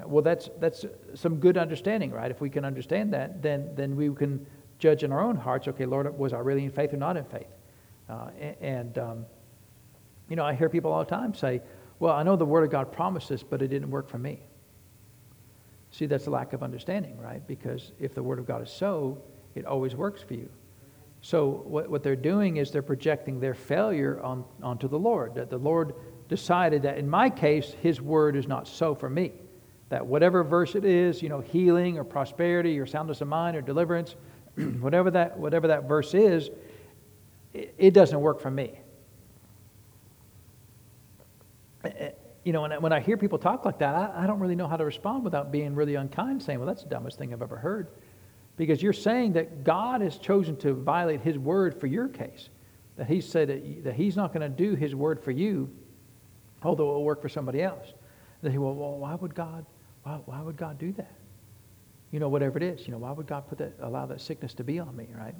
Well, 0.05 0.23
that's, 0.23 0.49
that's 0.59 0.85
some 1.13 1.35
good 1.37 1.57
understanding, 1.57 2.11
right? 2.11 2.31
If 2.31 2.41
we 2.41 2.49
can 2.49 2.65
understand 2.65 3.13
that, 3.13 3.41
then, 3.41 3.69
then 3.75 3.95
we 3.95 4.13
can 4.13 4.45
judge 4.79 5.03
in 5.03 5.11
our 5.11 5.21
own 5.21 5.35
hearts 5.35 5.67
okay, 5.67 5.85
Lord, 5.85 6.17
was 6.17 6.33
I 6.33 6.39
really 6.39 6.63
in 6.63 6.71
faith 6.71 6.93
or 6.93 6.97
not 6.97 7.15
in 7.15 7.25
faith? 7.25 7.47
Uh, 8.09 8.29
and, 8.59 8.97
um, 8.97 9.25
you 10.29 10.35
know, 10.35 10.45
I 10.45 10.55
hear 10.55 10.69
people 10.69 10.91
all 10.91 11.03
the 11.03 11.09
time 11.09 11.33
say, 11.35 11.61
well, 11.99 12.15
I 12.15 12.23
know 12.23 12.35
the 12.35 12.45
Word 12.45 12.63
of 12.63 12.71
God 12.71 12.91
promised 12.91 13.29
this, 13.29 13.43
but 13.43 13.61
it 13.61 13.67
didn't 13.67 13.91
work 13.91 14.09
for 14.09 14.17
me. 14.17 14.39
See, 15.91 16.05
that's 16.05 16.27
a 16.27 16.29
lack 16.29 16.53
of 16.53 16.63
understanding, 16.63 17.17
right? 17.17 17.45
Because 17.47 17.91
if 17.99 18.13
the 18.13 18.21
Word 18.23 18.39
of 18.39 18.45
God 18.45 18.61
is 18.61 18.69
so, 18.69 19.21
it 19.55 19.65
always 19.65 19.95
works 19.95 20.21
for 20.21 20.35
you. 20.35 20.49
So 21.21 21.63
what, 21.65 21.89
what 21.89 22.03
they're 22.03 22.15
doing 22.15 22.57
is 22.57 22.71
they're 22.71 22.81
projecting 22.81 23.39
their 23.39 23.53
failure 23.53 24.21
on, 24.21 24.45
onto 24.61 24.87
the 24.87 24.99
Lord. 24.99 25.35
That 25.35 25.49
the 25.49 25.57
Lord 25.57 25.93
decided 26.29 26.83
that 26.83 26.97
in 26.97 27.09
my 27.09 27.29
case, 27.29 27.75
His 27.81 27.99
Word 27.99 28.35
is 28.35 28.47
not 28.47 28.67
so 28.67 28.95
for 28.95 29.09
me. 29.09 29.31
That 29.89 30.05
whatever 30.05 30.43
verse 30.43 30.75
it 30.75 30.85
is, 30.85 31.21
you 31.21 31.29
know, 31.29 31.41
healing 31.41 31.97
or 31.97 32.03
prosperity 32.03 32.79
or 32.79 32.85
soundness 32.85 33.21
of 33.21 33.27
mind 33.27 33.57
or 33.57 33.61
deliverance, 33.61 34.15
whatever 34.79 35.09
that, 35.11 35.37
whatever 35.37 35.67
that 35.67 35.85
verse 35.89 36.13
is, 36.13 36.49
it, 37.53 37.73
it 37.77 37.93
doesn't 37.93 38.21
work 38.21 38.39
for 38.39 38.51
me. 38.51 38.79
You 42.49 42.53
know, 42.53 42.67
when 42.79 42.91
I 42.91 42.99
hear 42.99 43.15
people 43.15 43.37
talk 43.37 43.63
like 43.63 43.77
that, 43.77 43.93
I, 43.93 44.23
I 44.23 44.25
don't 44.25 44.39
really 44.39 44.55
know 44.55 44.67
how 44.67 44.75
to 44.75 44.83
respond 44.83 45.23
without 45.23 45.51
being 45.51 45.75
really 45.75 45.93
unkind, 45.93 46.41
saying, 46.41 46.57
well, 46.57 46.65
that's 46.65 46.81
the 46.81 46.89
dumbest 46.89 47.19
thing 47.19 47.31
I've 47.31 47.43
ever 47.43 47.57
heard. 47.57 47.89
Because 48.57 48.81
you're 48.81 48.91
saying 48.91 49.33
that 49.33 49.63
God 49.63 50.01
has 50.01 50.17
chosen 50.17 50.57
to 50.61 50.73
violate 50.73 51.21
his 51.21 51.37
word 51.37 51.79
for 51.79 51.85
your 51.85 52.07
case. 52.07 52.49
That 52.97 53.05
he 53.05 53.21
said 53.21 53.49
that, 53.49 53.83
that 53.83 53.93
he's 53.93 54.15
not 54.15 54.33
going 54.33 54.41
to 54.41 54.49
do 54.49 54.73
his 54.73 54.95
word 54.95 55.23
for 55.23 55.29
you, 55.29 55.69
although 56.63 56.89
it 56.89 56.93
will 56.93 57.03
work 57.03 57.21
for 57.21 57.29
somebody 57.29 57.61
else. 57.61 57.93
They 58.41 58.57
well, 58.57 58.73
well 58.73 58.97
why 58.97 59.13
would 59.13 59.35
God, 59.35 59.63
why, 60.01 60.19
why 60.25 60.41
would 60.41 60.57
God 60.57 60.79
do 60.79 60.91
that? 60.93 61.13
You 62.09 62.19
know, 62.19 62.29
whatever 62.29 62.57
it 62.57 62.63
is, 62.63 62.87
you 62.87 62.91
know, 62.91 62.97
why 62.97 63.11
would 63.11 63.27
God 63.27 63.47
put 63.47 63.59
that, 63.59 63.73
allow 63.79 64.07
that 64.07 64.21
sickness 64.21 64.55
to 64.55 64.63
be 64.63 64.79
on 64.79 64.95
me, 64.95 65.05
right? 65.15 65.35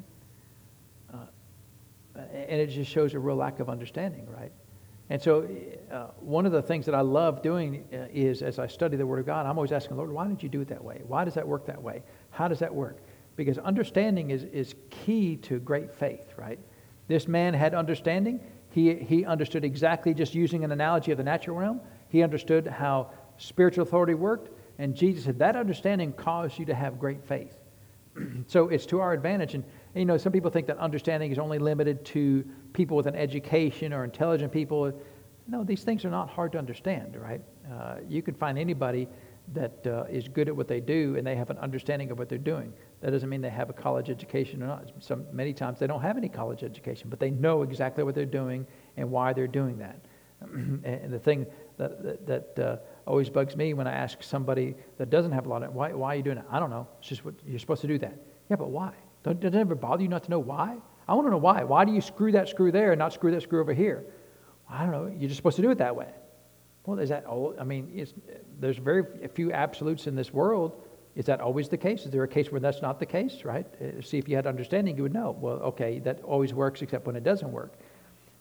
Uh, 1.11 2.19
and 2.35 2.61
it 2.61 2.67
just 2.67 2.91
shows 2.91 3.15
a 3.15 3.19
real 3.19 3.35
lack 3.35 3.59
of 3.59 3.67
understanding, 3.67 4.27
right? 4.29 4.51
And 5.09 5.21
so, 5.21 5.47
uh, 5.91 6.07
one 6.19 6.45
of 6.45 6.51
the 6.51 6.61
things 6.61 6.85
that 6.85 6.93
I 6.93 7.01
love 7.01 7.41
doing 7.41 7.85
uh, 7.91 8.05
is 8.13 8.43
as 8.43 8.59
I 8.59 8.67
study 8.67 8.95
the 8.95 9.07
Word 9.07 9.19
of 9.19 9.25
God, 9.25 9.47
I'm 9.47 9.57
always 9.57 9.71
asking, 9.71 9.97
Lord, 9.97 10.11
why 10.11 10.27
did 10.27 10.43
you 10.43 10.49
do 10.49 10.61
it 10.61 10.67
that 10.67 10.83
way? 10.83 11.01
Why 11.07 11.25
does 11.25 11.33
that 11.33 11.47
work 11.47 11.65
that 11.65 11.81
way? 11.81 12.03
How 12.29 12.47
does 12.47 12.59
that 12.59 12.73
work? 12.73 13.01
Because 13.35 13.57
understanding 13.57 14.29
is, 14.29 14.43
is 14.43 14.75
key 14.91 15.37
to 15.37 15.59
great 15.59 15.91
faith, 15.91 16.33
right? 16.37 16.59
This 17.07 17.27
man 17.27 17.55
had 17.55 17.73
understanding. 17.73 18.39
He, 18.69 18.93
he 18.93 19.25
understood 19.25 19.63
exactly, 19.63 20.13
just 20.13 20.35
using 20.35 20.63
an 20.63 20.71
analogy 20.71 21.11
of 21.11 21.17
the 21.17 21.23
natural 21.23 21.57
realm, 21.57 21.81
he 22.09 22.21
understood 22.21 22.67
how 22.67 23.11
spiritual 23.37 23.83
authority 23.83 24.13
worked. 24.13 24.51
And 24.77 24.95
Jesus 24.95 25.23
said, 25.25 25.39
that 25.39 25.55
understanding 25.55 26.13
caused 26.13 26.59
you 26.59 26.65
to 26.65 26.75
have 26.75 26.99
great 26.99 27.23
faith. 27.23 27.55
so 28.47 28.69
it's 28.69 28.85
to 28.87 28.99
our 28.99 29.13
advantage. 29.13 29.55
And, 29.55 29.63
you 29.95 30.05
know, 30.05 30.17
some 30.17 30.31
people 30.31 30.51
think 30.51 30.67
that 30.67 30.77
understanding 30.77 31.31
is 31.31 31.39
only 31.39 31.57
limited 31.57 32.05
to 32.05 32.45
people 32.73 32.97
with 32.97 33.07
an 33.07 33.15
education 33.15 33.93
or 33.93 34.03
intelligent 34.03 34.51
people. 34.51 34.91
No, 35.47 35.63
these 35.63 35.83
things 35.83 36.05
are 36.05 36.09
not 36.09 36.29
hard 36.29 36.51
to 36.53 36.57
understand, 36.57 37.15
right? 37.15 37.41
Uh, 37.71 37.95
you 38.07 38.21
can 38.21 38.35
find 38.35 38.57
anybody 38.57 39.07
that 39.53 39.87
uh, 39.87 40.03
is 40.09 40.27
good 40.27 40.47
at 40.47 40.55
what 40.55 40.67
they 40.67 40.79
do 40.79 41.15
and 41.17 41.25
they 41.25 41.35
have 41.35 41.49
an 41.49 41.57
understanding 41.57 42.11
of 42.11 42.19
what 42.19 42.29
they're 42.29 42.37
doing. 42.37 42.71
That 43.01 43.11
doesn't 43.11 43.29
mean 43.29 43.41
they 43.41 43.49
have 43.49 43.69
a 43.69 43.73
college 43.73 44.09
education 44.09 44.61
or 44.61 44.67
not. 44.67 44.91
Some, 44.99 45.25
many 45.31 45.53
times 45.53 45.79
they 45.79 45.87
don't 45.87 46.01
have 46.01 46.17
any 46.17 46.29
college 46.29 46.63
education, 46.63 47.09
but 47.09 47.19
they 47.19 47.31
know 47.31 47.63
exactly 47.63 48.03
what 48.03 48.15
they're 48.15 48.25
doing 48.25 48.67
and 48.97 49.09
why 49.09 49.33
they're 49.33 49.47
doing 49.47 49.77
that. 49.79 49.99
and 50.41 51.11
the 51.11 51.19
thing 51.19 51.45
that, 51.77 52.03
that, 52.03 52.55
that 52.55 52.63
uh, 52.63 52.77
always 53.07 53.29
bugs 53.29 53.55
me 53.55 53.73
when 53.73 53.87
I 53.87 53.91
ask 53.91 54.21
somebody 54.21 54.75
that 54.97 55.09
doesn't 55.09 55.31
have 55.31 55.45
a 55.45 55.49
lot 55.49 55.63
of, 55.63 55.73
why, 55.73 55.93
why 55.93 56.13
are 56.13 56.15
you 56.15 56.23
doing 56.23 56.37
it? 56.37 56.45
I 56.51 56.59
don't 56.59 56.69
know. 56.69 56.87
It's 56.99 57.09
just 57.09 57.25
what 57.25 57.33
you're 57.45 57.59
supposed 57.59 57.81
to 57.81 57.87
do 57.87 57.97
that. 57.99 58.15
Yeah, 58.49 58.55
but 58.55 58.69
why? 58.69 58.93
Don't, 59.23 59.39
does 59.39 59.53
it 59.53 59.57
ever 59.57 59.75
bother 59.75 60.03
you 60.03 60.09
not 60.09 60.23
to 60.23 60.29
know 60.29 60.39
why? 60.39 60.77
I 61.09 61.13
want 61.15 61.25
to 61.25 61.31
know 61.31 61.37
why. 61.37 61.63
Why 61.63 61.85
do 61.85 61.91
you 61.91 62.01
screw 62.01 62.31
that 62.33 62.47
screw 62.47 62.71
there 62.71 62.91
and 62.91 62.99
not 62.99 63.13
screw 63.13 63.31
that 63.31 63.41
screw 63.41 63.59
over 63.59 63.73
here? 63.73 64.05
I 64.69 64.83
don't 64.83 64.91
know. 64.91 65.07
You're 65.07 65.27
just 65.27 65.37
supposed 65.37 65.55
to 65.55 65.63
do 65.63 65.71
it 65.71 65.79
that 65.79 65.95
way. 65.95 66.09
Well, 66.85 66.99
is 66.99 67.09
that 67.09 67.25
all? 67.25 67.55
I 67.59 67.63
mean, 67.63 68.07
there's 68.59 68.77
very 68.77 69.03
few 69.33 69.51
absolutes 69.51 70.05
in 70.05 70.15
this 70.15 70.31
world. 70.31 70.83
Is 71.15 71.25
that 71.25 71.41
always 71.41 71.67
the 71.67 71.77
case? 71.77 72.05
Is 72.05 72.11
there 72.11 72.23
a 72.23 72.27
case 72.27 72.51
where 72.51 72.61
that's 72.61 72.83
not 72.83 72.99
the 72.99 73.07
case, 73.07 73.43
right? 73.43 73.65
Uh, 73.81 74.01
see, 74.03 74.19
if 74.19 74.29
you 74.29 74.35
had 74.35 74.45
understanding, 74.45 74.95
you 74.95 75.01
would 75.01 75.13
know. 75.13 75.35
Well, 75.41 75.55
okay, 75.55 75.97
that 75.99 76.21
always 76.21 76.53
works 76.53 76.83
except 76.83 77.07
when 77.07 77.15
it 77.15 77.23
doesn't 77.23 77.51
work. 77.51 77.73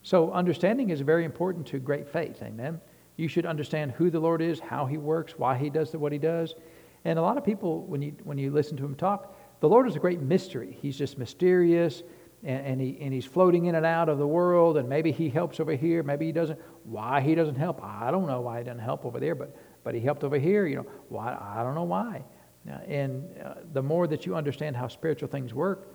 So, 0.03 0.31
understanding 0.33 0.91
is 0.91 1.01
very 1.01 1.25
important 1.25 1.67
to 1.69 1.79
great 1.79 2.07
faith. 2.07 2.43
Amen. 2.43 2.81
You 3.17 3.29
should 3.29 3.47
understand 3.47 3.93
who 3.93 4.11
the 4.11 4.21
Lord 4.21 4.43
is, 4.43 4.61
how 4.61 4.85
He 4.85 4.99
works, 4.99 5.39
why 5.39 5.57
He 5.57 5.71
does 5.71 5.97
what 5.97 6.13
He 6.13 6.19
does. 6.19 6.55
And 7.07 7.19
a 7.19 7.23
lot 7.23 7.39
of 7.39 7.45
people, 7.45 7.83
when 7.85 8.03
you, 8.03 8.15
when 8.25 8.37
you 8.37 8.51
listen 8.51 8.77
to 8.77 8.85
Him 8.85 8.95
talk, 8.95 9.35
the 9.61 9.69
Lord 9.69 9.89
is 9.89 9.97
a 9.97 9.99
great 9.99 10.21
mystery. 10.21 10.77
He's 10.83 10.99
just 10.99 11.17
mysterious 11.17 12.03
and, 12.45 12.67
and, 12.67 12.81
he, 12.81 12.99
and 13.01 13.13
he's 13.13 13.25
floating 13.25 13.67
in 13.67 13.75
and 13.75 13.85
out 13.85 14.09
of 14.09 14.19
the 14.19 14.27
world, 14.27 14.77
and 14.77 14.89
maybe 14.89 15.13
he 15.13 15.29
helps 15.29 15.61
over 15.61 15.75
here, 15.75 16.03
maybe 16.03 16.27
he 16.27 16.33
doesn't. 16.33 16.59
Why 16.85 17.21
he 17.21 17.35
doesn't 17.35 17.57
help, 17.57 17.83
I 17.83 18.11
don't 18.11 18.27
know 18.27 18.41
why 18.41 18.59
he 18.59 18.65
doesn't 18.65 18.79
help 18.81 19.05
over 19.05 19.21
there, 19.21 19.35
but, 19.35 19.57
but 19.85 19.95
he 19.95 20.01
helped 20.01 20.25
over 20.25 20.39
here, 20.39 20.67
you 20.67 20.77
know. 20.77 20.87
Why, 21.09 21.37
I 21.39 21.63
don't 21.63 21.75
know 21.75 21.85
why. 21.85 22.25
And 22.87 23.25
uh, 23.41 23.55
the 23.73 23.83
more 23.83 24.07
that 24.07 24.27
you 24.27 24.37
understand 24.37 24.77
how 24.77 24.89
spiritual 24.89 25.29
things 25.29 25.55
work, 25.55 25.95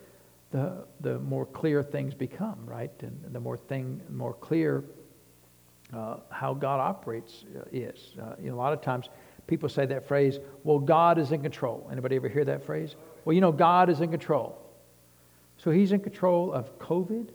the, 0.51 0.85
the 1.01 1.19
more 1.19 1.45
clear 1.45 1.83
things 1.83 2.13
become, 2.13 2.65
right? 2.65 2.91
And 3.01 3.19
the 3.31 3.39
more 3.39 3.57
thing, 3.57 4.01
more 4.09 4.33
clear 4.33 4.83
uh, 5.93 6.17
how 6.29 6.53
God 6.53 6.79
operates 6.79 7.45
uh, 7.55 7.63
is. 7.71 8.15
Uh, 8.21 8.35
you 8.41 8.49
know, 8.49 8.55
a 8.55 8.57
lot 8.57 8.73
of 8.73 8.81
times 8.81 9.09
people 9.47 9.69
say 9.69 9.85
that 9.85 10.07
phrase, 10.07 10.39
well, 10.63 10.79
God 10.79 11.17
is 11.17 11.31
in 11.31 11.41
control. 11.41 11.87
Anybody 11.91 12.15
ever 12.15 12.29
hear 12.29 12.45
that 12.45 12.65
phrase? 12.65 12.95
Well, 13.25 13.33
you 13.33 13.41
know, 13.41 13.51
God 13.51 13.89
is 13.89 14.01
in 14.01 14.09
control. 14.09 14.59
So 15.63 15.71
he's 15.71 15.93
in 15.93 16.01
control 16.01 16.51
of 16.51 16.77
COVID, 16.77 17.29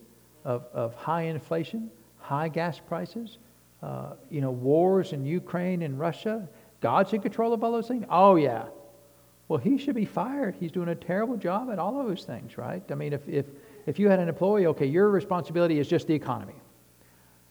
of, 0.44 0.66
of 0.74 0.94
high 0.94 1.22
inflation, 1.22 1.90
high 2.18 2.48
gas 2.48 2.78
prices, 2.78 3.38
uh, 3.82 4.14
you 4.28 4.42
know, 4.42 4.50
wars 4.50 5.14
in 5.14 5.24
Ukraine 5.24 5.80
and 5.80 5.98
Russia? 5.98 6.46
God's 6.80 7.14
in 7.14 7.22
control 7.22 7.54
of 7.54 7.64
all 7.64 7.72
those 7.72 7.88
things? 7.88 8.04
Oh, 8.10 8.36
yeah. 8.36 8.66
Well, 9.48 9.58
he 9.58 9.78
should 9.78 9.94
be 9.94 10.04
fired. 10.04 10.56
He's 10.60 10.70
doing 10.70 10.90
a 10.90 10.94
terrible 10.94 11.38
job 11.38 11.70
at 11.70 11.78
all 11.78 11.98
of 11.98 12.06
those 12.06 12.24
things, 12.24 12.58
right? 12.58 12.82
I 12.90 12.94
mean, 12.94 13.14
if, 13.14 13.26
if, 13.26 13.46
if 13.86 13.98
you 13.98 14.10
had 14.10 14.18
an 14.18 14.28
employee, 14.28 14.66
okay, 14.66 14.86
your 14.86 15.08
responsibility 15.08 15.78
is 15.78 15.88
just 15.88 16.06
the 16.06 16.14
economy. 16.14 16.56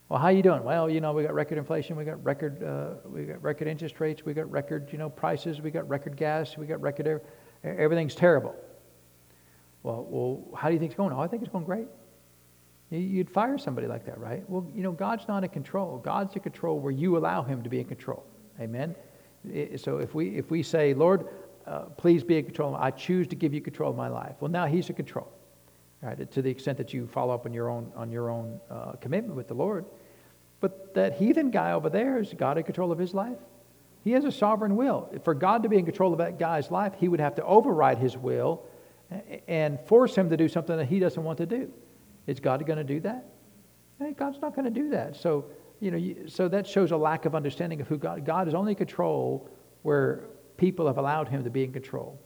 Well, 0.10 0.20
how 0.20 0.30
you 0.30 0.44
doing? 0.44 0.64
Well, 0.64 0.92
you 0.92 1.02
know, 1.02 1.12
we 1.12 1.24
got 1.24 1.34
record 1.34 1.58
inflation, 1.58 1.96
we 1.96 2.06
got 2.06 2.24
record, 2.24 2.62
uh, 2.62 2.90
we 3.04 3.24
got 3.24 3.42
record 3.42 3.68
interest 3.68 4.00
rates, 4.00 4.24
we 4.24 4.36
got 4.36 4.50
record, 4.52 4.90
you 4.92 5.00
know, 5.00 5.10
prices, 5.10 5.60
we 5.60 5.72
got 5.72 5.90
record 5.90 6.16
gas, 6.16 6.56
we 6.56 6.68
got 6.68 6.80
record, 6.82 7.22
everything's 7.64 8.14
terrible. 8.14 8.56
Well, 9.88 10.06
well, 10.10 10.58
how 10.58 10.68
do 10.68 10.74
you 10.74 10.80
think 10.80 10.92
it's 10.92 10.98
going? 10.98 11.14
Oh, 11.14 11.22
I 11.22 11.28
think 11.28 11.44
it's 11.44 11.52
going 11.52 11.64
great. 11.64 11.88
You'd 12.90 13.30
fire 13.30 13.58
somebody 13.58 13.88
like 13.88 14.06
that, 14.06 14.20
right? 14.20 14.44
Well, 14.50 14.70
you 14.76 14.84
know, 14.84 14.92
God's 14.92 15.26
not 15.30 15.46
in 15.46 15.50
control. 15.50 15.98
God's 16.00 16.36
in 16.36 16.42
control 16.42 16.78
where 16.78 16.92
you 16.92 17.16
allow 17.18 17.42
Him 17.42 17.64
to 17.64 17.70
be 17.70 17.80
in 17.80 17.86
control. 17.86 18.26
Amen. 18.60 18.96
So 19.78 20.00
if 20.00 20.14
we 20.14 20.36
if 20.36 20.52
we 20.52 20.62
say, 20.62 20.94
Lord, 20.94 21.30
uh, 21.66 21.84
please 21.96 22.22
be 22.22 22.38
in 22.38 22.44
control, 22.44 22.76
I 22.76 22.92
choose 22.92 23.28
to 23.28 23.36
give 23.38 23.54
you 23.54 23.62
control 23.62 23.92
of 23.92 23.96
my 23.96 24.10
life. 24.10 24.36
Well, 24.42 24.52
now 24.52 24.66
He's 24.66 24.90
in 24.90 24.96
control, 24.98 25.32
right? 26.02 26.30
To 26.32 26.42
the 26.42 26.50
extent 26.50 26.78
that 26.80 26.94
you 26.94 27.08
follow 27.08 27.34
up 27.34 27.46
on 27.46 27.54
your 27.54 27.70
own 27.70 27.90
on 27.96 28.12
your 28.12 28.30
own 28.30 28.60
uh, 28.70 28.92
commitment 29.00 29.38
with 29.38 29.48
the 29.48 29.54
Lord. 29.54 29.86
But 30.60 30.96
that 30.96 31.14
heathen 31.14 31.50
guy 31.50 31.72
over 31.72 31.90
there 31.90 32.20
is 32.20 32.34
God 32.38 32.58
in 32.58 32.66
control 32.66 32.92
of 32.92 33.00
his 33.00 33.14
life. 33.14 33.38
He 34.04 34.12
has 34.12 34.26
a 34.26 34.34
sovereign 34.34 34.76
will. 34.76 35.10
For 35.24 35.34
God 35.34 35.64
to 35.64 35.70
be 35.70 35.78
in 35.78 35.86
control 35.86 36.12
of 36.12 36.18
that 36.18 36.40
guy's 36.40 36.72
life, 36.72 36.94
He 36.98 37.08
would 37.08 37.20
have 37.22 37.36
to 37.36 37.44
override 37.46 38.00
His 38.00 38.18
will 38.18 38.64
and 39.48 39.80
force 39.82 40.16
him 40.16 40.30
to 40.30 40.38
do 40.38 40.48
something 40.48 40.78
that 40.78 40.88
he 40.88 41.00
doesn't 41.00 41.24
want 41.24 41.38
to 41.38 41.46
do. 41.46 41.72
Is 42.26 42.40
God 42.40 42.66
going 42.66 42.78
to 42.78 42.84
do 42.84 43.00
that? 43.02 43.26
Hey, 44.00 44.14
God's 44.14 44.42
not 44.42 44.56
going 44.56 44.66
to 44.66 44.72
do 44.72 44.90
that. 44.90 45.16
So, 45.16 45.46
you 45.80 45.92
know, 45.92 46.28
so 46.28 46.48
that 46.48 46.68
shows 46.68 46.92
a 46.92 46.98
lack 46.98 47.26
of 47.26 47.36
understanding 47.36 47.82
of 47.82 47.88
who 47.88 47.98
God. 47.98 48.26
God 48.26 48.48
is 48.48 48.54
only 48.54 48.74
in 48.74 48.78
control 48.78 49.50
where 49.84 50.26
people 50.58 50.88
have 50.88 50.98
allowed 50.98 51.28
Him 51.28 51.44
to 51.44 51.50
be 51.50 51.64
in 51.64 51.72
control. 51.72 52.20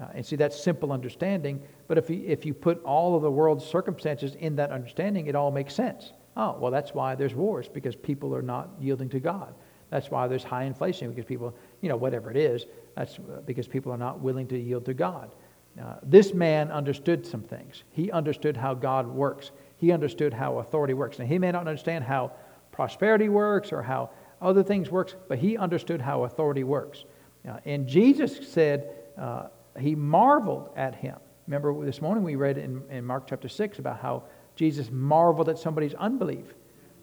Uh, 0.00 0.06
and 0.14 0.24
see, 0.24 0.36
that's 0.36 0.60
simple 0.60 0.92
understanding. 0.92 1.60
But 1.86 1.98
if 1.98 2.08
you, 2.10 2.22
if 2.26 2.44
you 2.44 2.54
put 2.54 2.82
all 2.84 3.16
of 3.16 3.22
the 3.22 3.30
world's 3.30 3.64
circumstances 3.64 4.34
in 4.36 4.56
that 4.56 4.70
understanding, 4.70 5.26
it 5.26 5.34
all 5.34 5.50
makes 5.50 5.74
sense. 5.74 6.12
Oh, 6.36 6.56
well, 6.58 6.70
that's 6.70 6.94
why 6.94 7.14
there's 7.14 7.34
wars 7.34 7.68
because 7.68 7.96
people 7.96 8.34
are 8.34 8.42
not 8.42 8.70
yielding 8.80 9.08
to 9.10 9.20
God. 9.20 9.54
That's 9.90 10.10
why 10.10 10.28
there's 10.28 10.44
high 10.44 10.64
inflation 10.64 11.08
because 11.10 11.24
people, 11.24 11.54
you 11.80 11.88
know, 11.88 11.96
whatever 11.96 12.30
it 12.30 12.36
is, 12.36 12.66
that's 12.94 13.18
because 13.46 13.66
people 13.66 13.92
are 13.92 13.98
not 13.98 14.20
willing 14.20 14.46
to 14.48 14.58
yield 14.58 14.84
to 14.84 14.94
God. 14.94 15.32
Uh, 15.80 15.94
this 16.02 16.34
man 16.34 16.70
understood 16.72 17.26
some 17.26 17.42
things. 17.42 17.84
He 17.90 18.10
understood 18.10 18.56
how 18.56 18.74
God 18.74 19.06
works. 19.06 19.52
He 19.76 19.92
understood 19.92 20.32
how 20.32 20.58
authority 20.58 20.94
works. 20.94 21.18
Now, 21.18 21.26
he 21.26 21.38
may 21.38 21.52
not 21.52 21.68
understand 21.68 22.04
how 22.04 22.32
prosperity 22.72 23.28
works 23.28 23.72
or 23.72 23.82
how 23.82 24.10
other 24.40 24.62
things 24.62 24.90
works, 24.90 25.14
but 25.28 25.38
he 25.38 25.56
understood 25.56 26.00
how 26.00 26.24
authority 26.24 26.64
works. 26.64 27.04
Uh, 27.48 27.58
and 27.64 27.86
Jesus 27.86 28.48
said 28.48 28.90
uh, 29.16 29.48
he 29.78 29.94
marveled 29.94 30.70
at 30.76 30.94
him. 30.94 31.16
Remember 31.46 31.84
this 31.84 32.02
morning 32.02 32.24
we 32.24 32.36
read 32.36 32.58
in, 32.58 32.82
in 32.90 33.04
Mark 33.04 33.26
chapter 33.28 33.48
6 33.48 33.78
about 33.78 34.00
how 34.00 34.24
Jesus 34.56 34.90
marveled 34.90 35.48
at 35.48 35.58
somebody's 35.58 35.94
unbelief. 35.94 36.54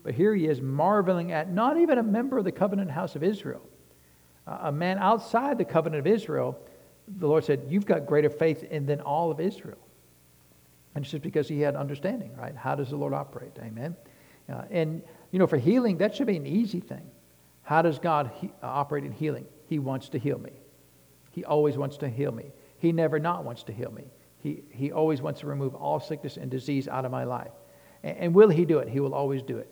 But 0.04 0.14
here 0.14 0.36
he 0.36 0.48
is 0.48 0.62
marveling 0.62 1.32
at 1.32 1.52
not 1.52 1.78
even 1.78 1.98
a 1.98 2.04
member 2.04 2.38
of 2.38 2.44
the 2.44 2.52
covenant 2.52 2.92
house 2.92 3.16
of 3.16 3.24
Israel, 3.24 3.62
uh, 4.46 4.60
a 4.64 4.72
man 4.72 5.00
outside 5.00 5.58
the 5.58 5.66
covenant 5.66 6.06
of 6.06 6.08
Israel 6.08 6.60
the 7.08 7.28
Lord 7.28 7.44
said, 7.44 7.66
You've 7.70 7.86
got 7.86 8.06
greater 8.06 8.30
faith 8.30 8.64
in 8.64 8.86
than 8.86 9.02
all 9.02 9.32
of 9.32 9.40
Israel. 9.40 9.78
And 10.96 11.04
it's 11.04 11.12
just 11.12 11.24
because 11.24 11.48
he 11.48 11.60
had 11.60 11.76
understanding, 11.76 12.36
right? 12.38 12.56
How 12.56 12.74
does 12.76 12.90
the 12.90 12.96
Lord 12.96 13.14
operate? 13.14 13.52
Amen. 13.60 13.96
Uh, 14.52 14.64
and, 14.72 15.04
you 15.32 15.40
know, 15.40 15.48
for 15.48 15.58
healing, 15.58 15.98
that 15.98 16.16
should 16.16 16.28
be 16.28 16.38
an 16.38 16.46
easy 16.46 16.80
thing. 16.80 17.06
How 17.64 17.82
does 17.82 18.00
God 18.00 18.32
he, 18.36 18.48
uh, 18.64 18.68
operate 18.68 19.04
in 19.04 19.12
healing? 19.12 19.46
He 19.68 19.80
wants 19.80 20.10
to 20.10 20.20
heal 20.20 20.38
me. 20.38 20.52
He 21.32 21.44
always 21.44 21.78
wants 21.78 21.98
to 21.98 22.10
heal 22.10 22.32
me. 22.32 22.54
He 22.78 22.92
never 22.92 23.20
not 23.20 23.44
wants 23.44 23.64
to 23.64 23.74
heal 23.74 23.92
me. 23.92 24.06
He, 24.40 24.64
he 24.70 24.92
always 24.92 25.22
wants 25.22 25.42
to 25.42 25.48
remove 25.48 25.76
all 25.76 26.00
sickness 26.00 26.38
and 26.38 26.50
disease 26.50 26.88
out 26.88 27.04
of 27.04 27.12
my 27.12 27.26
life. 27.26 27.52
And, 28.04 28.18
and 28.18 28.36
will 28.36 28.50
he 28.50 28.64
do 28.64 28.80
it? 28.80 28.88
He 28.88 29.00
will 29.02 29.14
always 29.14 29.42
do 29.42 29.58
it. 29.58 29.70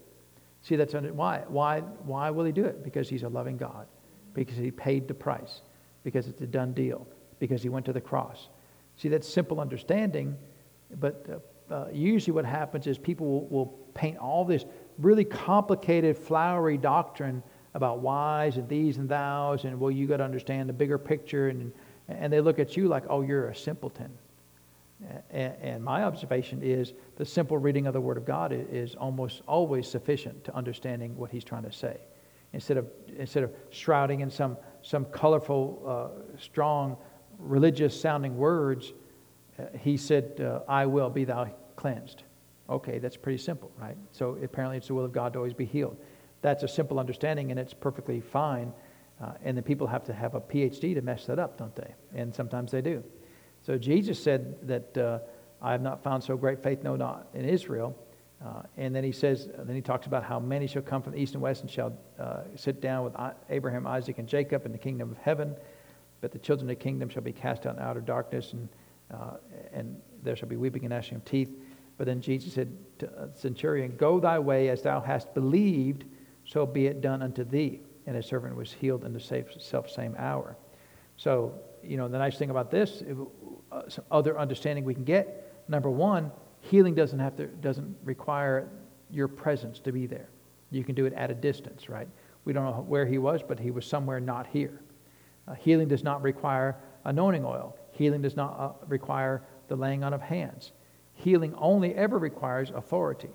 See, 0.62 0.76
that's 0.76 0.94
why. 0.94 1.44
Why, 1.48 1.80
why 1.80 2.32
will 2.32 2.46
he 2.46 2.52
do 2.52 2.66
it? 2.66 2.84
Because 2.84 3.08
he's 3.08 3.24
a 3.24 3.30
loving 3.30 3.56
God. 3.56 3.88
Because 4.34 4.58
he 4.58 4.72
paid 4.72 5.08
the 5.08 5.14
price. 5.14 5.62
Because 6.04 6.28
it's 6.28 6.42
a 6.42 6.48
done 6.48 6.74
deal 6.74 7.08
because 7.44 7.62
he 7.62 7.68
went 7.68 7.86
to 7.86 7.92
the 7.92 8.00
cross. 8.00 8.48
See, 8.96 9.10
that's 9.10 9.28
simple 9.28 9.60
understanding, 9.60 10.38
but 11.02 11.42
uh, 11.70 11.74
uh, 11.74 11.88
usually 11.92 12.34
what 12.34 12.46
happens 12.46 12.88
is 12.88 12.98
people 12.98 13.28
will, 13.28 13.48
will 13.48 13.66
paint 13.94 14.18
all 14.18 14.46
this 14.46 14.64
really 14.98 15.26
complicated, 15.26 16.18
flowery 16.18 16.78
doctrine 16.78 17.44
about 17.74 18.00
whys 18.00 18.56
and 18.56 18.70
these 18.70 18.98
and 18.98 19.10
thous, 19.10 19.66
and 19.66 19.78
well, 19.78 19.92
you 19.92 20.08
got 20.08 20.18
to 20.18 20.24
understand 20.24 20.70
the 20.70 20.74
bigger 20.74 20.98
picture, 20.98 21.50
and, 21.50 21.74
and 22.08 22.32
they 22.32 22.40
look 22.40 22.60
at 22.60 22.78
you 22.78 22.88
like, 22.88 23.04
oh, 23.10 23.22
you're 23.22 23.50
a 23.50 23.56
simpleton. 23.56 24.10
And, 25.30 25.54
and 25.62 25.84
my 25.84 26.04
observation 26.04 26.64
is 26.64 26.94
the 27.18 27.26
simple 27.26 27.58
reading 27.58 27.88
of 27.88 27.94
the 27.94 28.00
Word 28.00 28.16
of 28.16 28.24
God 28.26 28.54
is 28.54 28.96
almost 28.96 29.42
always 29.48 29.86
sufficient 29.86 30.46
to 30.46 30.56
understanding 30.56 31.18
what 31.18 31.30
He's 31.30 31.44
trying 31.44 31.64
to 31.64 31.74
say. 31.74 31.98
Instead 32.54 32.78
of, 32.78 32.88
instead 33.18 33.44
of 33.44 33.52
shrouding 33.70 34.22
in 34.22 34.30
some, 34.30 34.56
some 34.82 35.04
colorful, 35.06 35.84
uh, 35.86 36.40
strong 36.40 36.96
religious 37.44 38.00
sounding 38.00 38.38
words, 38.38 38.94
uh, 39.60 39.66
he 39.80 39.98
said, 39.98 40.42
uh, 40.42 40.62
I 40.68 40.86
will 40.86 41.10
be 41.10 41.26
thou 41.26 41.50
cleansed. 41.76 42.24
Okay, 42.70 43.00
that's 43.00 43.18
pretty 43.18 43.38
simple, 43.38 43.72
right? 43.78 43.98
So 44.12 44.38
apparently 44.44 44.78
it's 44.78 44.88
the 44.88 44.94
will 44.94 45.06
of 45.06 45.12
God 45.12 45.34
to 45.34 45.40
always 45.40 45.54
be 45.54 45.66
healed. 45.66 45.98
That's 46.42 46.64
a 46.64 46.68
simple 46.68 47.00
understanding 47.00 47.52
and 47.52 47.60
it's 47.60 47.74
perfectly 47.74 48.22
fine. 48.22 48.72
Uh, 49.22 49.34
and 49.44 49.58
the 49.58 49.62
people 49.62 49.86
have 49.88 50.04
to 50.06 50.14
have 50.14 50.36
a 50.36 50.42
PhD 50.42 50.94
to 50.96 51.02
mess 51.02 51.26
that 51.26 51.40
up, 51.40 51.58
don't 51.58 51.76
they? 51.76 51.94
And 52.16 52.34
sometimes 52.34 52.72
they 52.72 52.82
do. 52.82 53.04
So 53.62 53.78
Jesus 53.78 54.22
said 54.22 54.56
that 54.68 54.98
uh, 54.98 55.20
I 55.62 55.72
have 55.72 55.82
not 55.82 56.04
found 56.04 56.24
so 56.24 56.36
great 56.36 56.62
faith, 56.62 56.84
no, 56.84 56.96
not 56.96 57.28
in 57.34 57.46
Israel. 57.46 57.96
Uh, 58.44 58.64
and 58.76 58.94
then 58.94 59.04
he 59.04 59.12
says, 59.12 59.48
then 59.58 59.76
he 59.76 59.82
talks 59.82 60.08
about 60.08 60.24
how 60.24 60.40
many 60.40 60.68
shall 60.68 60.82
come 60.82 61.02
from 61.02 61.14
the 61.14 61.20
east 61.20 61.34
and 61.34 61.42
west 61.42 61.62
and 61.62 61.72
shall 61.72 61.98
uh, 62.20 62.42
sit 62.56 62.82
down 62.82 63.06
with 63.06 63.14
Abraham, 63.50 63.88
Isaac, 63.88 64.18
and 64.18 64.28
Jacob 64.28 64.66
in 64.66 64.74
the 64.74 64.78
kingdom 64.78 65.12
of 65.12 65.18
heaven. 65.18 65.56
But 66.24 66.32
the 66.32 66.40
children 66.40 66.70
of 66.70 66.78
the 66.78 66.82
kingdom 66.82 67.10
shall 67.10 67.22
be 67.22 67.34
cast 67.34 67.66
out 67.66 67.76
in 67.76 67.82
outer 67.82 68.00
darkness, 68.00 68.54
and, 68.54 68.70
uh, 69.14 69.36
and 69.74 70.00
there 70.24 70.38
shall 70.38 70.48
be 70.48 70.56
weeping 70.56 70.86
and 70.86 70.92
gnashing 70.92 71.18
of 71.18 71.26
teeth. 71.26 71.52
But 71.98 72.08
then 72.08 72.22
Jesus 72.22 72.54
said 72.54 72.72
to 73.00 73.08
the 73.08 73.30
centurion, 73.36 73.98
Go 73.98 74.22
thy 74.22 74.40
way 74.40 74.70
as 74.70 74.82
thou 74.82 75.02
hast 75.02 75.34
believed, 75.34 76.06
so 76.46 76.66
be 76.66 76.88
it 76.88 77.02
done 77.02 77.22
unto 77.22 77.44
thee. 77.44 77.82
And 78.06 78.16
his 78.16 78.26
servant 78.26 78.56
was 78.56 78.72
healed 78.72 79.04
in 79.04 79.12
the 79.12 79.20
self 79.20 79.90
same 79.90 80.16
hour. 80.18 80.56
So, 81.18 81.60
you 81.84 81.98
know, 81.98 82.08
the 82.08 82.20
nice 82.20 82.38
thing 82.38 82.52
about 82.52 82.72
this, 82.72 83.04
uh, 83.74 83.90
some 83.90 84.06
other 84.10 84.40
understanding 84.40 84.86
we 84.86 84.94
can 84.94 85.04
get. 85.04 85.62
Number 85.68 85.90
one, 85.90 86.32
healing 86.62 86.96
doesn't 86.96 87.20
have 87.20 87.36
to 87.36 87.48
doesn't 87.48 87.98
require 88.06 88.70
your 89.12 89.28
presence 89.28 89.78
to 89.80 89.92
be 89.92 90.06
there. 90.06 90.30
You 90.72 90.86
can 90.86 90.96
do 90.96 91.06
it 91.06 91.12
at 91.16 91.32
a 91.32 91.36
distance, 91.36 91.90
right? 91.90 92.08
We 92.46 92.54
don't 92.54 92.64
know 92.64 92.86
where 92.88 93.06
he 93.06 93.18
was, 93.18 93.42
but 93.46 93.60
he 93.60 93.72
was 93.72 93.86
somewhere 93.86 94.22
not 94.22 94.48
here. 94.48 94.80
Uh, 95.48 95.54
healing 95.56 95.88
does 95.88 96.04
not 96.04 96.22
require 96.22 96.78
anointing 97.06 97.46
oil. 97.46 97.76
Healing 97.92 98.22
does 98.22 98.36
not 98.36 98.60
uh, 98.60 98.86
require 98.88 99.44
the 99.68 99.76
laying 99.76 100.04
on 100.04 100.14
of 100.14 100.22
hands. 100.22 100.72
Healing 101.14 101.54
only 101.58 101.94
ever 101.96 102.18
requires 102.18 102.72
authority. 102.72 103.30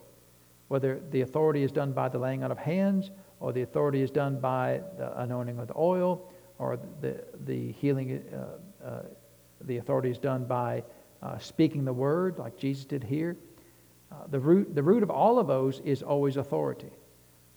Whether 0.68 1.00
the 1.10 1.22
authority 1.22 1.62
is 1.62 1.72
done 1.72 1.92
by 1.92 2.08
the 2.08 2.18
laying 2.18 2.44
on 2.44 2.50
of 2.50 2.58
hands, 2.58 3.10
or 3.40 3.52
the 3.52 3.62
authority 3.62 4.02
is 4.02 4.10
done 4.10 4.40
by 4.40 4.82
the 4.96 5.18
anointing 5.20 5.58
of 5.58 5.68
the 5.68 5.76
oil, 5.76 6.30
or 6.58 6.78
the, 7.00 7.24
the 7.44 7.72
healing, 7.72 8.22
uh, 8.34 8.86
uh, 8.86 9.02
the 9.62 9.78
authority 9.78 10.10
is 10.10 10.18
done 10.18 10.44
by 10.44 10.82
uh, 11.22 11.38
speaking 11.38 11.84
the 11.84 11.92
word, 11.92 12.38
like 12.38 12.56
Jesus 12.56 12.84
did 12.84 13.04
here. 13.04 13.36
Uh, 14.10 14.26
the, 14.30 14.40
root, 14.40 14.74
the 14.74 14.82
root 14.82 15.02
of 15.02 15.10
all 15.10 15.38
of 15.38 15.46
those 15.46 15.80
is 15.80 16.02
always 16.02 16.36
authority. 16.36 16.90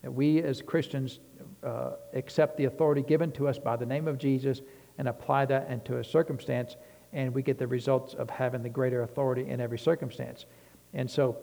That 0.01 0.11
we 0.11 0.41
as 0.41 0.61
Christians 0.61 1.19
uh, 1.63 1.91
accept 2.13 2.57
the 2.57 2.65
authority 2.65 3.01
given 3.01 3.31
to 3.33 3.47
us 3.47 3.59
by 3.59 3.75
the 3.75 3.85
name 3.85 4.07
of 4.07 4.17
Jesus 4.17 4.61
and 4.97 5.07
apply 5.07 5.45
that 5.45 5.69
into 5.69 5.97
a 5.97 6.03
circumstance, 6.03 6.75
and 7.13 7.33
we 7.33 7.41
get 7.41 7.57
the 7.57 7.67
results 7.67 8.13
of 8.13 8.29
having 8.29 8.63
the 8.63 8.69
greater 8.69 9.03
authority 9.03 9.47
in 9.47 9.61
every 9.61 9.79
circumstance. 9.79 10.45
And 10.93 11.09
so 11.09 11.37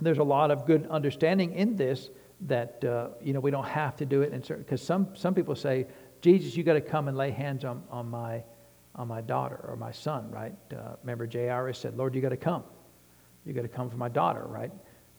there's 0.00 0.18
a 0.18 0.24
lot 0.24 0.50
of 0.50 0.66
good 0.66 0.86
understanding 0.88 1.52
in 1.52 1.76
this 1.76 2.10
that 2.42 2.84
uh, 2.84 3.08
you 3.20 3.32
know 3.32 3.40
we 3.40 3.50
don't 3.50 3.66
have 3.66 3.96
to 3.96 4.04
do 4.04 4.22
it 4.22 4.30
because 4.48 4.82
some 4.82 5.08
some 5.14 5.34
people 5.34 5.54
say 5.54 5.86
jesus 6.20 6.54
you 6.54 6.62
got 6.62 6.74
to 6.74 6.82
come 6.82 7.08
and 7.08 7.16
lay 7.16 7.30
hands 7.30 7.64
on, 7.64 7.82
on 7.90 8.08
my 8.10 8.42
on 8.94 9.08
my 9.08 9.22
daughter 9.22 9.64
or 9.66 9.76
my 9.76 9.90
son 9.90 10.30
right? 10.30 10.52
Uh, 10.70 10.96
remember 11.02 11.26
jairus 11.30 11.78
said 11.78 11.96
lord 11.96 12.14
you 12.14 12.20
got 12.20 12.28
to 12.30 12.36
come. 12.36 12.62
You 13.46 13.52
got 13.52 13.62
to 13.62 13.68
come 13.68 13.88
for 13.88 13.96
my 13.96 14.08
daughter 14.08 14.44
right 14.46 14.72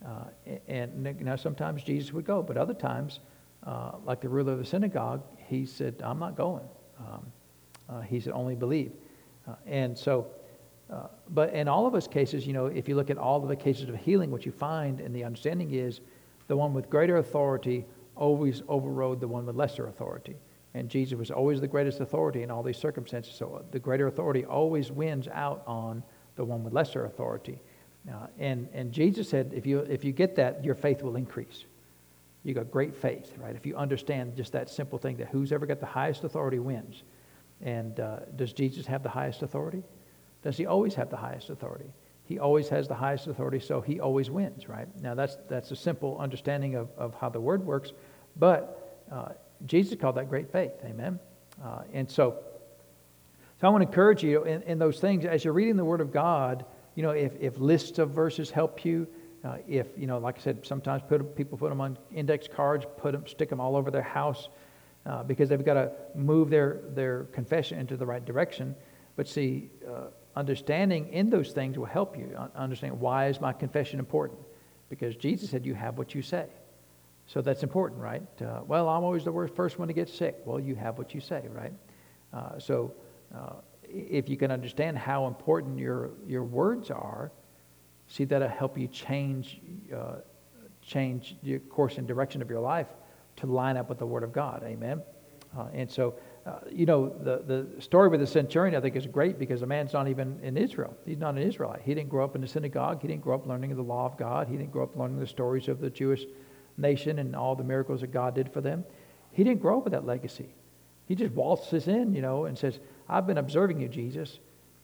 uh, 0.06 0.26
and 0.68 1.22
now 1.22 1.36
sometimes 1.36 1.84
jesus 1.84 2.14
would 2.14 2.26
go 2.26 2.42
but 2.42 2.58
other 2.58 2.74
times 2.74 3.20
uh, 3.68 3.92
like 4.06 4.22
the 4.22 4.30
ruler 4.30 4.54
of 4.54 4.60
the 4.60 4.66
synagogue, 4.66 5.22
he 5.38 5.66
said, 5.66 5.96
I'm 6.02 6.20
not 6.20 6.36
going. 6.36 6.64
Um, 7.00 7.26
uh, 7.90 8.02
he 8.02 8.20
said, 8.20 8.34
only 8.34 8.56
believe. 8.56 8.92
Uh, 9.48 9.56
and 9.66 9.98
so, 9.98 10.28
uh, 10.92 11.08
but 11.30 11.54
in 11.54 11.68
all 11.68 11.86
of 11.86 11.96
us 11.96 12.08
cases, 12.08 12.48
you 12.48 12.54
know, 12.54 12.68
if 12.68 12.88
you 12.88 12.96
look 12.96 13.10
at 13.10 13.18
all 13.18 13.42
of 13.42 13.50
the 13.50 13.56
cases 13.56 13.90
of 13.90 13.96
healing, 13.96 14.32
what 14.32 14.46
you 14.46 14.52
find 14.52 15.02
and 15.02 15.14
the 15.14 15.24
understanding 15.24 15.74
is 15.74 16.00
the 16.48 16.56
one 16.56 16.74
with 16.74 16.90
greater 16.90 17.18
authority 17.18 17.86
always 18.16 18.64
overrode 18.68 19.20
the 19.20 19.28
one 19.28 19.46
with 19.46 19.56
lesser 19.56 19.88
authority. 19.88 20.38
And 20.74 20.90
Jesus 20.90 21.18
was 21.18 21.32
always 21.32 21.60
the 21.60 21.68
greatest 21.68 22.00
authority 22.00 22.44
in 22.44 22.52
all 22.52 22.64
these 22.64 22.78
circumstances. 22.78 23.36
So 23.36 23.66
the 23.72 23.80
greater 23.80 24.08
authority 24.08 24.46
always 24.46 24.92
wins 24.92 25.28
out 25.28 25.64
on 25.68 26.04
the 26.36 26.46
one 26.46 26.64
with 26.64 26.74
lesser 26.74 27.06
authority. 27.06 27.62
Uh, 28.10 28.28
and, 28.40 28.70
and 28.74 28.92
Jesus 28.92 29.30
said, 29.30 29.52
if 29.54 29.66
you, 29.66 29.80
if 29.80 30.04
you 30.04 30.12
get 30.12 30.36
that, 30.36 30.64
your 30.64 30.76
faith 30.76 31.02
will 31.02 31.16
increase. 31.16 31.66
You 32.44 32.54
got 32.54 32.72
great 32.72 32.96
faith, 32.96 33.34
right? 33.38 33.56
If 33.56 33.66
you 33.66 33.76
understand 33.76 34.38
just 34.38 34.54
that 34.54 34.70
simple 34.70 34.98
thing 34.98 35.18
that 35.18 35.28
who's 35.28 35.52
ever 35.52 35.66
got 35.66 35.80
the 35.80 35.86
highest 35.86 36.24
authority 36.24 36.60
wins. 36.60 37.04
And 37.62 38.00
uh, 38.00 38.20
does 38.36 38.54
Jesus 38.54 38.86
have 38.86 39.04
the 39.04 39.10
highest 39.10 39.44
authority? 39.44 39.84
Does 40.44 40.56
he 40.56 40.66
always 40.66 40.96
have 40.96 41.10
the 41.10 41.18
highest 41.18 41.50
authority? 41.50 41.92
He 42.24 42.40
always 42.40 42.70
has 42.70 42.88
the 42.88 42.96
highest 42.96 43.28
authority, 43.28 43.60
so 43.60 43.82
he 43.82 44.00
always 44.00 44.30
wins, 44.30 44.70
right? 44.70 44.88
Now, 45.02 45.16
that's, 45.16 45.38
that's 45.50 45.72
a 45.72 45.76
simple 45.76 46.18
understanding 46.20 46.76
of, 46.76 46.90
of 46.98 47.16
how 47.16 47.30
the 47.30 47.40
word 47.40 47.66
works, 47.66 47.92
but 48.38 49.04
uh, 49.12 49.30
Jesus 49.66 49.98
called 50.00 50.16
that 50.16 50.30
great 50.30 50.52
faith, 50.52 50.74
amen? 50.86 51.20
Uh, 51.64 51.80
and 51.94 52.10
so, 52.10 52.38
so 53.60 53.68
I 53.68 53.70
want 53.72 53.82
to 53.82 53.88
encourage 53.88 54.24
you 54.24 54.44
in, 54.44 54.62
in 54.64 54.78
those 54.78 55.00
things, 55.00 55.26
as 55.26 55.44
you're 55.44 55.54
reading 55.54 55.78
the 55.78 55.86
Word 55.86 56.02
of 56.02 56.12
God, 56.12 56.66
you 56.98 57.04
know, 57.04 57.12
if, 57.12 57.34
if 57.40 57.60
lists 57.60 58.00
of 58.00 58.10
verses 58.10 58.50
help 58.50 58.84
you, 58.84 59.06
uh, 59.46 59.58
if, 59.68 59.86
you 59.96 60.08
know, 60.08 60.18
like 60.18 60.40
I 60.40 60.42
said, 60.42 60.66
sometimes 60.66 61.04
put, 61.08 61.36
people 61.36 61.56
put 61.56 61.70
them 61.70 61.80
on 61.80 61.96
index 62.12 62.48
cards, 62.48 62.88
put 62.98 63.12
them, 63.12 63.28
stick 63.28 63.50
them 63.50 63.62
all 63.62 63.76
over 63.76 63.92
their 63.92 64.02
house 64.02 64.50
uh, 65.06 65.22
because 65.22 65.48
they've 65.48 65.64
got 65.64 65.76
to 65.76 65.92
move 66.16 66.50
their, 66.50 66.80
their 66.96 67.26
confession 67.26 67.78
into 67.78 67.98
the 67.98 68.06
right 68.06 68.26
direction. 68.26 68.76
But 69.16 69.28
see, 69.28 69.70
uh, 69.88 70.08
understanding 70.36 71.14
in 71.14 71.30
those 71.30 71.52
things 71.52 71.78
will 71.78 71.86
help 71.86 72.18
you 72.18 72.36
understand 72.56 73.00
why 73.00 73.28
is 73.28 73.40
my 73.40 73.54
confession 73.54 74.00
important? 74.00 74.40
Because 74.90 75.16
Jesus 75.16 75.52
said, 75.52 75.68
you 75.68 75.76
have 75.76 76.00
what 76.00 76.16
you 76.16 76.24
say. 76.24 76.48
So 77.28 77.42
that's 77.42 77.62
important, 77.62 78.02
right? 78.02 78.24
Uh, 78.42 78.62
well, 78.66 78.90
I'm 78.90 79.04
always 79.04 79.24
the 79.24 79.52
first 79.56 79.78
one 79.78 79.88
to 79.88 79.94
get 79.94 80.10
sick. 80.10 80.40
Well, 80.46 80.60
you 80.60 80.74
have 80.74 80.98
what 80.98 81.14
you 81.14 81.22
say, 81.22 81.44
right? 81.54 81.74
Uh, 82.34 82.58
so 82.58 82.92
uh, 83.36 83.54
if 83.90 84.30
you 84.30 84.38
can 84.38 84.52
understand 84.52 84.98
how 84.98 85.28
important 85.28 85.80
your, 85.80 86.12
your 86.28 86.44
words 86.44 86.92
are, 86.92 87.32
see 88.08 88.26
that'll 88.26 88.48
help 88.48 88.78
you 88.78 88.88
change, 88.88 89.62
uh, 89.96 90.16
change 90.82 91.36
your 91.42 91.60
course 91.60 91.98
and 91.98 92.08
direction 92.08 92.42
of 92.42 92.50
your 92.50 92.60
life 92.60 92.88
to 93.38 93.48
line 93.48 93.78
up 93.78 93.90
with 93.90 94.00
the 94.00 94.06
Word 94.06 94.24
of 94.24 94.34
God. 94.34 94.64
Amen? 94.64 95.02
Uh, 95.58 95.68
and 95.74 95.90
so, 95.90 96.16
uh, 96.46 96.60
you 96.72 96.86
know, 96.86 97.10
the, 97.10 97.44
the 97.46 97.82
story 97.82 98.10
with 98.10 98.20
the 98.20 98.28
centurion, 98.28 98.76
I 98.76 98.82
think, 98.82 98.96
is 98.96 99.08
great 99.08 99.40
because 99.40 99.62
the 99.62 99.68
man's 99.68 99.94
not 99.94 100.08
even 100.08 100.40
in 100.44 100.58
Israel. 100.58 100.96
He's 101.06 101.18
not 101.18 101.36
an 101.36 101.42
Israelite. 101.42 101.82
He 101.84 101.94
didn't 101.94 102.10
grow 102.10 102.24
up 102.24 102.36
in 102.36 102.42
the 102.42 102.48
synagogue. 102.48 103.02
He 103.02 103.08
didn't 103.08 103.22
grow 103.22 103.36
up 103.36 103.48
learning 103.48 103.76
the 103.76 103.82
law 103.82 104.06
of 104.06 104.18
God. 104.18 104.48
He 104.48 104.58
didn't 104.58 104.72
grow 104.72 104.84
up 104.84 104.96
learning 104.96 105.20
the 105.20 105.28
stories 105.28 105.68
of 105.68 105.80
the 105.80 105.90
Jewish 105.90 106.26
nation 106.78 107.20
and 107.20 107.36
all 107.36 107.56
the 107.56 107.64
miracles 107.64 108.02
that 108.02 108.12
God 108.12 108.36
did 108.36 108.52
for 108.52 108.62
them. 108.62 108.84
He 109.32 109.44
didn't 109.44 109.62
grow 109.62 109.78
up 109.80 109.84
with 109.86 109.94
that 109.94 110.06
legacy. 110.06 110.54
He 111.08 111.16
just 111.16 111.34
waltzes 111.34 111.88
in, 111.88 112.14
you 112.14 112.22
know, 112.22 112.46
and 112.46 112.58
says, 112.58 112.80
I've 113.10 113.26
been 113.26 113.38
observing 113.38 113.80
you, 113.80 113.88
Jesus, 113.88 114.40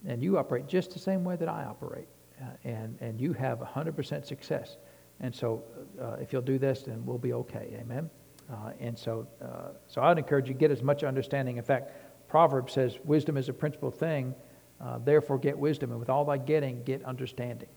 and 0.05 0.23
you 0.23 0.37
operate 0.37 0.67
just 0.67 0.91
the 0.91 0.99
same 0.99 1.23
way 1.23 1.35
that 1.35 1.49
I 1.49 1.63
operate. 1.63 2.07
Uh, 2.41 2.45
and, 2.63 2.97
and 2.99 3.21
you 3.21 3.33
have 3.33 3.59
100% 3.59 4.25
success. 4.25 4.77
And 5.19 5.33
so 5.33 5.63
uh, 6.01 6.13
if 6.19 6.33
you'll 6.33 6.41
do 6.41 6.57
this, 6.57 6.83
then 6.83 7.05
we'll 7.05 7.17
be 7.17 7.33
okay. 7.33 7.77
Amen? 7.79 8.09
Uh, 8.51 8.71
and 8.79 8.97
so, 8.97 9.27
uh, 9.41 9.69
so 9.87 10.01
I'd 10.01 10.17
encourage 10.17 10.47
you 10.47 10.53
get 10.53 10.71
as 10.71 10.81
much 10.81 11.03
understanding. 11.03 11.57
In 11.57 11.63
fact, 11.63 11.91
Proverbs 12.27 12.73
says, 12.73 12.97
wisdom 13.03 13.37
is 13.37 13.49
a 13.49 13.53
principal 13.53 13.91
thing. 13.91 14.33
Uh, 14.81 14.97
therefore, 14.99 15.37
get 15.37 15.57
wisdom. 15.57 15.91
And 15.91 15.99
with 15.99 16.09
all 16.09 16.25
thy 16.25 16.37
getting, 16.37 16.83
get 16.83 17.03
understanding. 17.05 17.69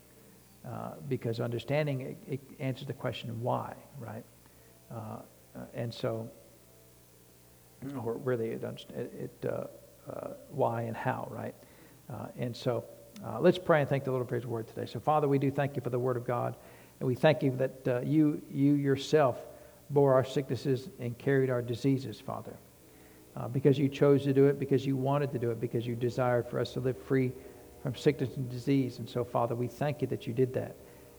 Uh, 0.66 0.94
because 1.08 1.38
understanding 1.38 2.00
it, 2.00 2.16
it, 2.26 2.40
answers 2.58 2.86
the 2.88 2.92
question 2.92 3.40
why, 3.40 3.74
right? 3.98 4.24
And 5.74 5.94
so, 5.94 6.28
or 8.02 8.14
really, 8.14 8.48
it, 8.48 8.64
it 8.94 9.44
uh, 10.08 10.28
why 10.50 10.82
and 10.82 10.96
how, 10.96 11.28
right? 11.30 11.54
and 12.38 12.56
so, 12.56 12.84
let's 13.40 13.58
pray 13.58 13.80
and 13.80 13.88
thank 13.88 14.04
the 14.04 14.12
Lord 14.12 14.28
for 14.28 14.34
His 14.34 14.46
Word 14.46 14.68
today. 14.68 14.86
So, 14.86 15.00
Father, 15.00 15.28
we 15.28 15.38
do 15.38 15.50
thank 15.50 15.76
you 15.76 15.82
for 15.82 15.90
the 15.90 15.98
Word 15.98 16.16
of 16.16 16.24
God, 16.24 16.56
and 17.00 17.06
we 17.06 17.14
thank 17.14 17.42
you 17.42 17.50
that 17.56 18.04
you, 18.06 18.40
you 18.50 18.74
yourself 18.74 19.38
bore 19.90 20.14
our 20.14 20.24
sicknesses 20.24 20.88
and 20.98 21.16
carried 21.18 21.50
our 21.50 21.62
diseases, 21.62 22.20
Father. 22.20 22.56
Uh, 23.36 23.48
because 23.48 23.78
you 23.78 23.86
chose 23.86 24.22
to 24.24 24.32
do 24.32 24.46
it, 24.46 24.58
because 24.58 24.86
you 24.86 24.96
wanted 24.96 25.30
to 25.30 25.38
do 25.38 25.50
it, 25.50 25.60
because 25.60 25.86
you 25.86 25.94
desired 25.94 26.48
for 26.48 26.58
us 26.58 26.72
to 26.72 26.80
live 26.80 26.96
free 26.96 27.30
from 27.82 27.94
sickness 27.94 28.34
and 28.36 28.48
disease. 28.48 28.98
And 28.98 29.06
so, 29.06 29.24
Father, 29.24 29.54
we 29.54 29.68
thank 29.68 30.00
you 30.00 30.08
that 30.08 30.26
you 30.26 30.32
did 30.32 30.54
that. 30.54 30.74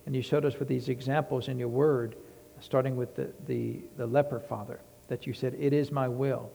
And 0.07 0.15
you 0.15 0.23
showed 0.23 0.43
us 0.43 0.57
with 0.57 0.67
these 0.67 0.89
examples 0.89 1.47
in 1.47 1.59
your 1.59 1.67
word, 1.67 2.15
starting 2.59 2.95
with 2.95 3.15
the, 3.15 3.31
the, 3.45 3.81
the 3.97 4.07
leper, 4.07 4.39
Father, 4.39 4.79
that 5.09 5.27
you 5.27 5.33
said, 5.33 5.55
It 5.59 5.73
is 5.73 5.91
my 5.91 6.07
will. 6.07 6.51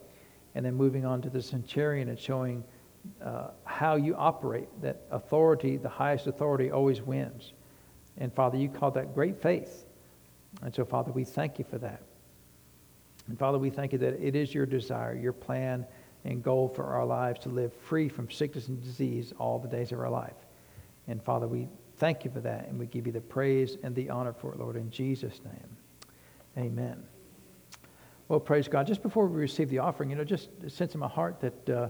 And 0.55 0.65
then 0.67 0.75
moving 0.75 1.05
on 1.05 1.23
to 1.23 1.31
the 1.31 1.43
centurion 1.43 2.09
and 2.09 2.19
showing 2.19 2.65
uh, 3.25 3.49
how 3.65 3.97
you 3.97 4.15
operate, 4.15 4.69
that 4.83 5.03
authority, 5.11 5.77
the 5.77 5.89
highest 5.89 6.27
authority, 6.27 6.71
always 6.71 7.01
wins. 7.01 7.53
And 8.19 8.33
Father, 8.33 8.59
you 8.59 8.69
call 8.69 8.91
that 8.93 9.15
great 9.15 9.41
faith. 9.41 9.87
And 10.63 10.75
so, 10.75 10.85
Father, 10.85 11.11
we 11.11 11.25
thank 11.25 11.59
you 11.59 11.65
for 11.65 11.79
that. 11.79 12.03
And 13.29 13.39
Father, 13.39 13.59
we 13.59 13.71
thank 13.71 13.93
you 13.93 13.99
that 13.99 14.21
it 14.21 14.37
is 14.37 14.55
your 14.55 14.67
desire, 14.67 15.15
your 15.15 15.33
plan, 15.33 15.87
and 16.25 16.43
goal 16.43 16.69
for 16.69 16.85
our 16.85 17.07
lives 17.07 17.41
to 17.41 17.49
live 17.49 17.73
free 17.73 18.09
from 18.09 18.31
sickness 18.31 18.69
and 18.69 18.83
disease 18.83 19.33
all 19.39 19.59
the 19.59 19.69
days 19.69 19.93
of 19.93 20.01
our 20.01 20.11
life. 20.11 20.37
And 21.09 21.23
Father, 21.23 21.49
we 21.49 21.69
thank 21.97 22.25
you 22.25 22.31
for 22.31 22.41
that, 22.41 22.69
and 22.69 22.79
we 22.79 22.87
give 22.87 23.07
you 23.07 23.13
the 23.13 23.21
praise 23.21 23.77
and 23.83 23.95
the 23.95 24.11
honor 24.11 24.33
for 24.33 24.53
it, 24.53 24.59
Lord, 24.59 24.77
in 24.77 24.91
Jesus' 24.91 25.41
name. 25.45 25.77
Amen. 26.59 27.12
Well, 28.33 28.41
praise 28.41 28.67
God. 28.67 28.87
Just 28.87 29.03
before 29.03 29.27
we 29.27 29.39
receive 29.39 29.69
the 29.69 29.81
offering, 29.81 30.09
you 30.09 30.17
know, 30.17 30.25
just 30.25 30.49
a 30.65 30.71
sense 30.71 30.95
in 30.95 31.01
my 31.01 31.07
heart 31.07 31.39
that 31.43 31.69
uh, 31.69 31.89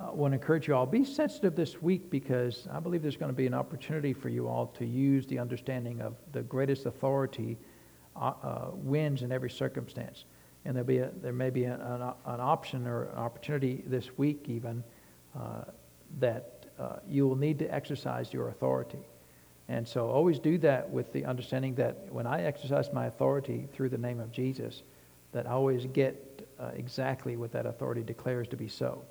I 0.00 0.10
want 0.10 0.32
to 0.32 0.34
encourage 0.34 0.66
you 0.66 0.74
all 0.74 0.86
be 0.86 1.04
sensitive 1.04 1.54
this 1.54 1.80
week 1.80 2.10
because 2.10 2.66
I 2.72 2.80
believe 2.80 3.00
there's 3.00 3.16
going 3.16 3.30
to 3.30 3.36
be 3.36 3.46
an 3.46 3.54
opportunity 3.54 4.12
for 4.12 4.28
you 4.28 4.48
all 4.48 4.66
to 4.76 4.84
use 4.84 5.24
the 5.24 5.38
understanding 5.38 6.00
of 6.00 6.16
the 6.32 6.42
greatest 6.42 6.86
authority 6.86 7.56
uh, 8.16 8.32
uh, 8.42 8.70
wins 8.72 9.22
in 9.22 9.30
every 9.30 9.50
circumstance 9.50 10.24
and 10.64 10.74
there'll 10.74 10.84
be 10.84 10.98
a, 10.98 11.12
there 11.22 11.32
may 11.32 11.50
be 11.50 11.62
an, 11.62 11.80
an, 11.80 12.02
an, 12.02 12.40
option 12.40 12.88
or 12.88 13.04
an 13.04 13.18
opportunity 13.18 13.84
this 13.86 14.18
week 14.18 14.46
even 14.48 14.82
uh, 15.38 15.62
that 16.18 16.66
uh, 16.76 16.96
you 17.08 17.28
will 17.28 17.36
need 17.36 17.56
to 17.60 17.72
exercise 17.72 18.32
your 18.32 18.48
authority. 18.48 19.06
And 19.68 19.86
so 19.86 20.08
always 20.08 20.40
do 20.40 20.58
that 20.58 20.90
with 20.90 21.12
the 21.12 21.24
understanding 21.24 21.76
that 21.76 22.12
when 22.12 22.26
I 22.26 22.42
exercise 22.42 22.92
my 22.92 23.06
authority 23.06 23.68
through 23.72 23.90
the 23.90 23.98
name 23.98 24.18
of 24.18 24.32
Jesus, 24.32 24.82
that 25.34 25.46
always 25.46 25.84
get 25.86 26.48
uh, 26.58 26.70
exactly 26.74 27.36
what 27.36 27.52
that 27.52 27.66
authority 27.66 28.02
declares 28.02 28.48
to 28.48 28.56
be 28.56 28.68
so. 28.68 29.02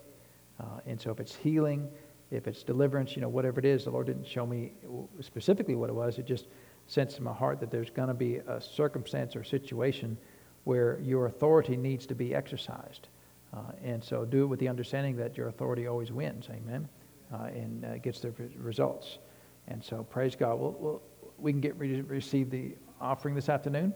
Uh, 0.59 0.79
and 0.87 0.99
so 0.99 1.11
if 1.11 1.19
it's 1.19 1.35
healing, 1.35 1.89
if 2.31 2.47
it's 2.47 2.63
deliverance, 2.63 3.15
you 3.15 3.21
know, 3.21 3.29
whatever 3.29 3.59
it 3.59 3.65
is, 3.65 3.83
the 3.83 3.91
Lord 3.91 4.07
didn't 4.07 4.25
show 4.25 4.45
me 4.45 4.71
specifically 5.19 5.75
what 5.75 5.89
it 5.89 5.93
was. 5.93 6.17
It 6.17 6.25
just 6.25 6.47
sensed 6.87 7.17
in 7.17 7.23
my 7.23 7.33
heart 7.33 7.59
that 7.59 7.69
there's 7.69 7.89
going 7.89 8.07
to 8.07 8.13
be 8.13 8.37
a 8.37 8.59
circumstance 8.59 9.35
or 9.35 9.43
situation 9.43 10.17
where 10.63 10.99
your 11.01 11.27
authority 11.27 11.75
needs 11.75 12.05
to 12.07 12.15
be 12.15 12.33
exercised. 12.33 13.09
Uh, 13.53 13.59
and 13.83 14.03
so 14.03 14.25
do 14.25 14.43
it 14.43 14.47
with 14.47 14.59
the 14.59 14.67
understanding 14.67 15.15
that 15.17 15.37
your 15.37 15.49
authority 15.49 15.87
always 15.87 16.11
wins, 16.11 16.47
amen, 16.49 16.87
uh, 17.33 17.43
and 17.43 17.85
uh, 17.85 17.97
gets 17.97 18.19
the 18.21 18.33
results. 18.57 19.19
And 19.67 19.83
so 19.83 20.03
praise 20.03 20.35
God. 20.35 20.59
We'll, 20.59 20.75
we'll 20.79 21.01
we 21.37 21.51
can 21.51 21.61
get 21.61 21.77
to 21.77 22.03
receive 22.03 22.49
the 22.49 22.75
offering 23.01 23.35
this 23.35 23.49
afternoon 23.49 23.93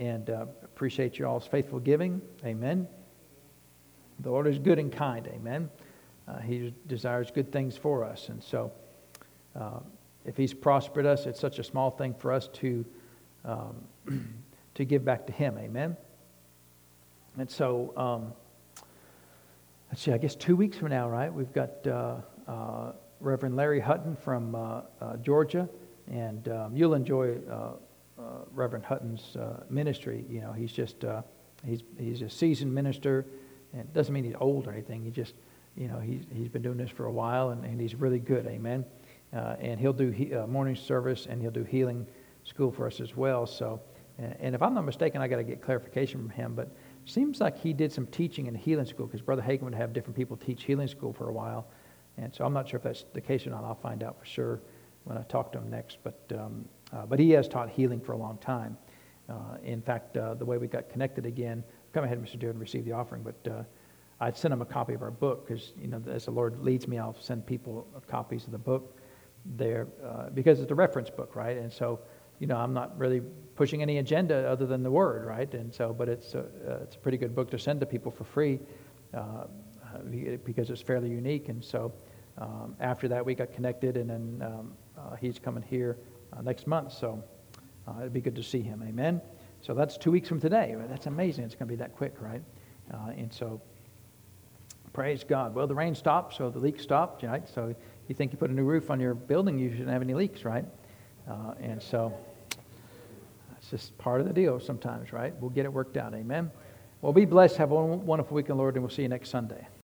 and 0.00 0.28
uh, 0.30 0.46
appreciate 0.64 1.16
you 1.16 1.26
all's 1.26 1.46
faithful 1.46 1.78
giving, 1.78 2.20
amen. 2.44 2.88
The 4.18 4.30
Lord 4.30 4.48
is 4.48 4.58
good 4.58 4.80
and 4.80 4.90
kind, 4.90 5.28
amen. 5.28 5.70
Uh, 6.26 6.38
he 6.40 6.74
desires 6.88 7.30
good 7.30 7.52
things 7.52 7.76
for 7.76 8.04
us. 8.04 8.28
And 8.28 8.42
so 8.42 8.72
uh, 9.54 9.78
if 10.24 10.36
He's 10.36 10.52
prospered 10.52 11.06
us, 11.06 11.26
it's 11.26 11.38
such 11.38 11.60
a 11.60 11.64
small 11.64 11.92
thing 11.92 12.14
for 12.14 12.32
us 12.32 12.48
to. 12.54 12.84
Um, 13.44 13.84
to 14.74 14.84
give 14.84 15.04
back 15.04 15.26
to 15.26 15.32
Him. 15.32 15.58
Amen? 15.58 15.96
And 17.38 17.50
so, 17.50 17.92
um, 17.96 18.32
let's 19.90 20.02
see, 20.02 20.12
I 20.12 20.18
guess 20.18 20.34
two 20.34 20.56
weeks 20.56 20.76
from 20.78 20.88
now, 20.88 21.08
right? 21.08 21.32
We've 21.32 21.52
got 21.52 21.86
uh, 21.86 22.16
uh, 22.48 22.92
Reverend 23.20 23.56
Larry 23.56 23.80
Hutton 23.80 24.16
from 24.16 24.54
uh, 24.54 25.16
Georgia, 25.22 25.68
and 26.10 26.48
um, 26.48 26.76
you'll 26.76 26.94
enjoy 26.94 27.36
Uh, 28.20 28.44
Reverend 28.52 28.84
Hutton's 28.84 29.34
uh, 29.36 29.64
ministry. 29.70 30.26
You 30.28 30.42
know, 30.42 30.52
he's 30.52 30.72
just, 30.72 31.04
uh, 31.04 31.22
he's, 31.64 31.82
he's 31.98 32.20
a 32.20 32.28
seasoned 32.28 32.74
minister, 32.74 33.24
and 33.72 33.80
it 33.80 33.94
doesn't 33.94 34.12
mean 34.12 34.24
he's 34.24 34.34
old 34.38 34.66
or 34.66 34.72
anything. 34.72 35.02
He 35.02 35.10
just, 35.10 35.34
you 35.74 35.88
know, 35.88 35.98
he's, 36.00 36.24
he's 36.30 36.48
been 36.48 36.60
doing 36.60 36.76
this 36.76 36.90
for 36.90 37.06
a 37.06 37.12
while, 37.12 37.50
and, 37.50 37.64
and 37.64 37.80
he's 37.80 37.94
really 37.94 38.18
good. 38.18 38.46
Amen? 38.46 38.84
and 39.32 39.80
he'll 39.80 39.94
do 39.94 40.10
he, 40.10 40.26
morning 40.48 40.76
service, 40.76 41.26
and 41.30 41.40
he'll 41.40 41.50
do 41.50 41.64
healing 41.64 42.06
school 42.44 42.70
for 42.70 42.86
us 42.86 43.00
as 43.00 43.16
well. 43.16 43.46
So, 43.46 43.80
and 44.18 44.54
if 44.54 44.60
I'm 44.60 44.74
not 44.74 44.84
mistaken, 44.84 45.22
I 45.22 45.28
got 45.28 45.36
to 45.36 45.44
get 45.44 45.62
clarification 45.62 46.20
from 46.20 46.30
him, 46.30 46.54
but 46.54 46.68
seems 47.06 47.40
like 47.40 47.56
he 47.56 47.72
did 47.72 47.90
some 47.92 48.06
teaching 48.08 48.48
in 48.48 48.54
healing 48.54 48.86
school 48.86 49.06
because 49.06 49.22
Brother 49.22 49.40
Hagin 49.40 49.62
would 49.62 49.74
have 49.74 49.92
different 49.92 50.16
people 50.16 50.36
teach 50.36 50.64
healing 50.64 50.88
school 50.88 51.12
for 51.12 51.28
a 51.28 51.32
while. 51.32 51.68
And 52.18 52.34
so 52.34 52.44
I'm 52.44 52.52
not 52.52 52.68
sure 52.68 52.76
if 52.76 52.82
that's 52.82 53.06
the 53.14 53.20
case 53.20 53.46
or 53.46 53.50
not. 53.50 53.64
I'll 53.64 53.74
find 53.76 54.02
out 54.02 54.18
for 54.18 54.26
sure 54.26 54.60
when 55.04 55.16
I 55.16 55.22
talk 55.22 55.52
to 55.52 55.58
him 55.58 55.70
next. 55.70 55.98
But, 56.02 56.20
um, 56.36 56.66
uh, 56.92 57.06
but 57.06 57.18
he 57.18 57.30
has 57.30 57.48
taught 57.48 57.70
healing 57.70 58.00
for 58.00 58.12
a 58.12 58.16
long 58.16 58.38
time. 58.38 58.76
Uh, 59.28 59.56
in 59.62 59.80
fact, 59.80 60.16
uh, 60.16 60.34
the 60.34 60.44
way 60.44 60.58
we 60.58 60.66
got 60.66 60.88
connected 60.88 61.24
again, 61.24 61.62
come 61.92 62.04
ahead, 62.04 62.20
Mr. 62.20 62.38
Dew, 62.38 62.50
and 62.50 62.58
receive 62.58 62.84
the 62.84 62.92
offering. 62.92 63.22
But 63.22 63.50
uh, 63.50 63.62
I'd 64.20 64.36
send 64.36 64.52
them 64.52 64.60
a 64.60 64.66
copy 64.66 64.94
of 64.94 65.02
our 65.02 65.12
book 65.12 65.46
because, 65.46 65.72
you 65.80 65.86
know, 65.86 66.02
as 66.10 66.24
the 66.24 66.32
Lord 66.32 66.60
leads 66.60 66.88
me, 66.88 66.98
I'll 66.98 67.16
send 67.20 67.46
people 67.46 67.86
copies 68.08 68.44
of 68.46 68.52
the 68.52 68.58
book 68.58 68.98
there 69.44 69.86
uh, 70.04 70.30
because 70.30 70.60
it's 70.60 70.72
a 70.72 70.74
reference 70.74 71.10
book, 71.10 71.36
right? 71.36 71.56
And 71.56 71.72
so, 71.72 72.00
you 72.40 72.46
know, 72.46 72.56
I'm 72.56 72.74
not 72.74 72.98
really 72.98 73.20
pushing 73.54 73.82
any 73.82 73.98
agenda 73.98 74.48
other 74.48 74.66
than 74.66 74.82
the 74.82 74.90
Word, 74.90 75.26
right? 75.26 75.52
And 75.54 75.72
so, 75.72 75.94
but 75.96 76.08
it's 76.08 76.34
a, 76.34 76.40
uh, 76.40 76.82
it's 76.82 76.96
a 76.96 76.98
pretty 76.98 77.18
good 77.18 77.34
book 77.34 77.50
to 77.52 77.58
send 77.58 77.78
to 77.80 77.86
people 77.86 78.10
for 78.10 78.24
free 78.24 78.58
because 80.44 80.70
it's 80.70 80.82
fairly 80.82 81.08
unique. 81.08 81.48
And 81.48 81.64
so, 81.64 81.92
um, 82.38 82.74
after 82.80 83.06
that, 83.08 83.24
we 83.24 83.34
got 83.34 83.52
connected, 83.52 83.96
and 83.96 84.08
then 84.08 84.42
um, 84.42 84.72
he's 85.20 85.38
coming 85.38 85.62
here 85.62 85.98
uh, 86.36 86.42
next 86.42 86.66
month. 86.66 86.92
So, 86.92 87.22
uh, 87.86 88.00
it'd 88.00 88.12
be 88.12 88.20
good 88.20 88.36
to 88.36 88.42
see 88.42 88.60
him. 88.60 88.82
Amen. 88.86 89.20
So 89.62 89.74
that's 89.74 89.96
two 89.96 90.10
weeks 90.10 90.28
from 90.28 90.40
today. 90.40 90.76
That's 90.88 91.06
amazing. 91.06 91.44
It's 91.44 91.54
going 91.54 91.68
to 91.68 91.72
be 91.72 91.76
that 91.76 91.94
quick, 91.96 92.14
right? 92.20 92.42
and 93.16 93.32
so, 93.32 93.60
Praise 94.92 95.22
God. 95.22 95.54
Well, 95.54 95.68
the 95.68 95.74
rain 95.74 95.94
stopped, 95.94 96.34
so 96.34 96.50
the 96.50 96.58
leak 96.58 96.80
stopped, 96.80 97.22
right? 97.22 97.48
So 97.48 97.74
you 98.08 98.14
think 98.14 98.32
you 98.32 98.38
put 98.38 98.50
a 98.50 98.52
new 98.52 98.64
roof 98.64 98.90
on 98.90 98.98
your 98.98 99.14
building, 99.14 99.58
you 99.58 99.70
shouldn't 99.70 99.90
have 99.90 100.02
any 100.02 100.14
leaks, 100.14 100.44
right? 100.44 100.64
Uh, 101.28 101.54
and 101.60 101.80
so 101.80 102.12
it's 103.56 103.70
just 103.70 103.96
part 103.98 104.20
of 104.20 104.26
the 104.26 104.32
deal 104.32 104.58
sometimes, 104.58 105.12
right? 105.12 105.32
We'll 105.40 105.50
get 105.50 105.64
it 105.64 105.72
worked 105.72 105.96
out. 105.96 106.12
Amen. 106.12 106.50
Well, 107.02 107.12
be 107.12 107.24
blessed. 107.24 107.56
Have 107.58 107.70
a 107.70 107.74
wonderful 107.74 108.34
weekend, 108.34 108.58
Lord, 108.58 108.74
and 108.74 108.82
we'll 108.82 108.90
see 108.90 109.02
you 109.02 109.08
next 109.08 109.30
Sunday. 109.30 109.64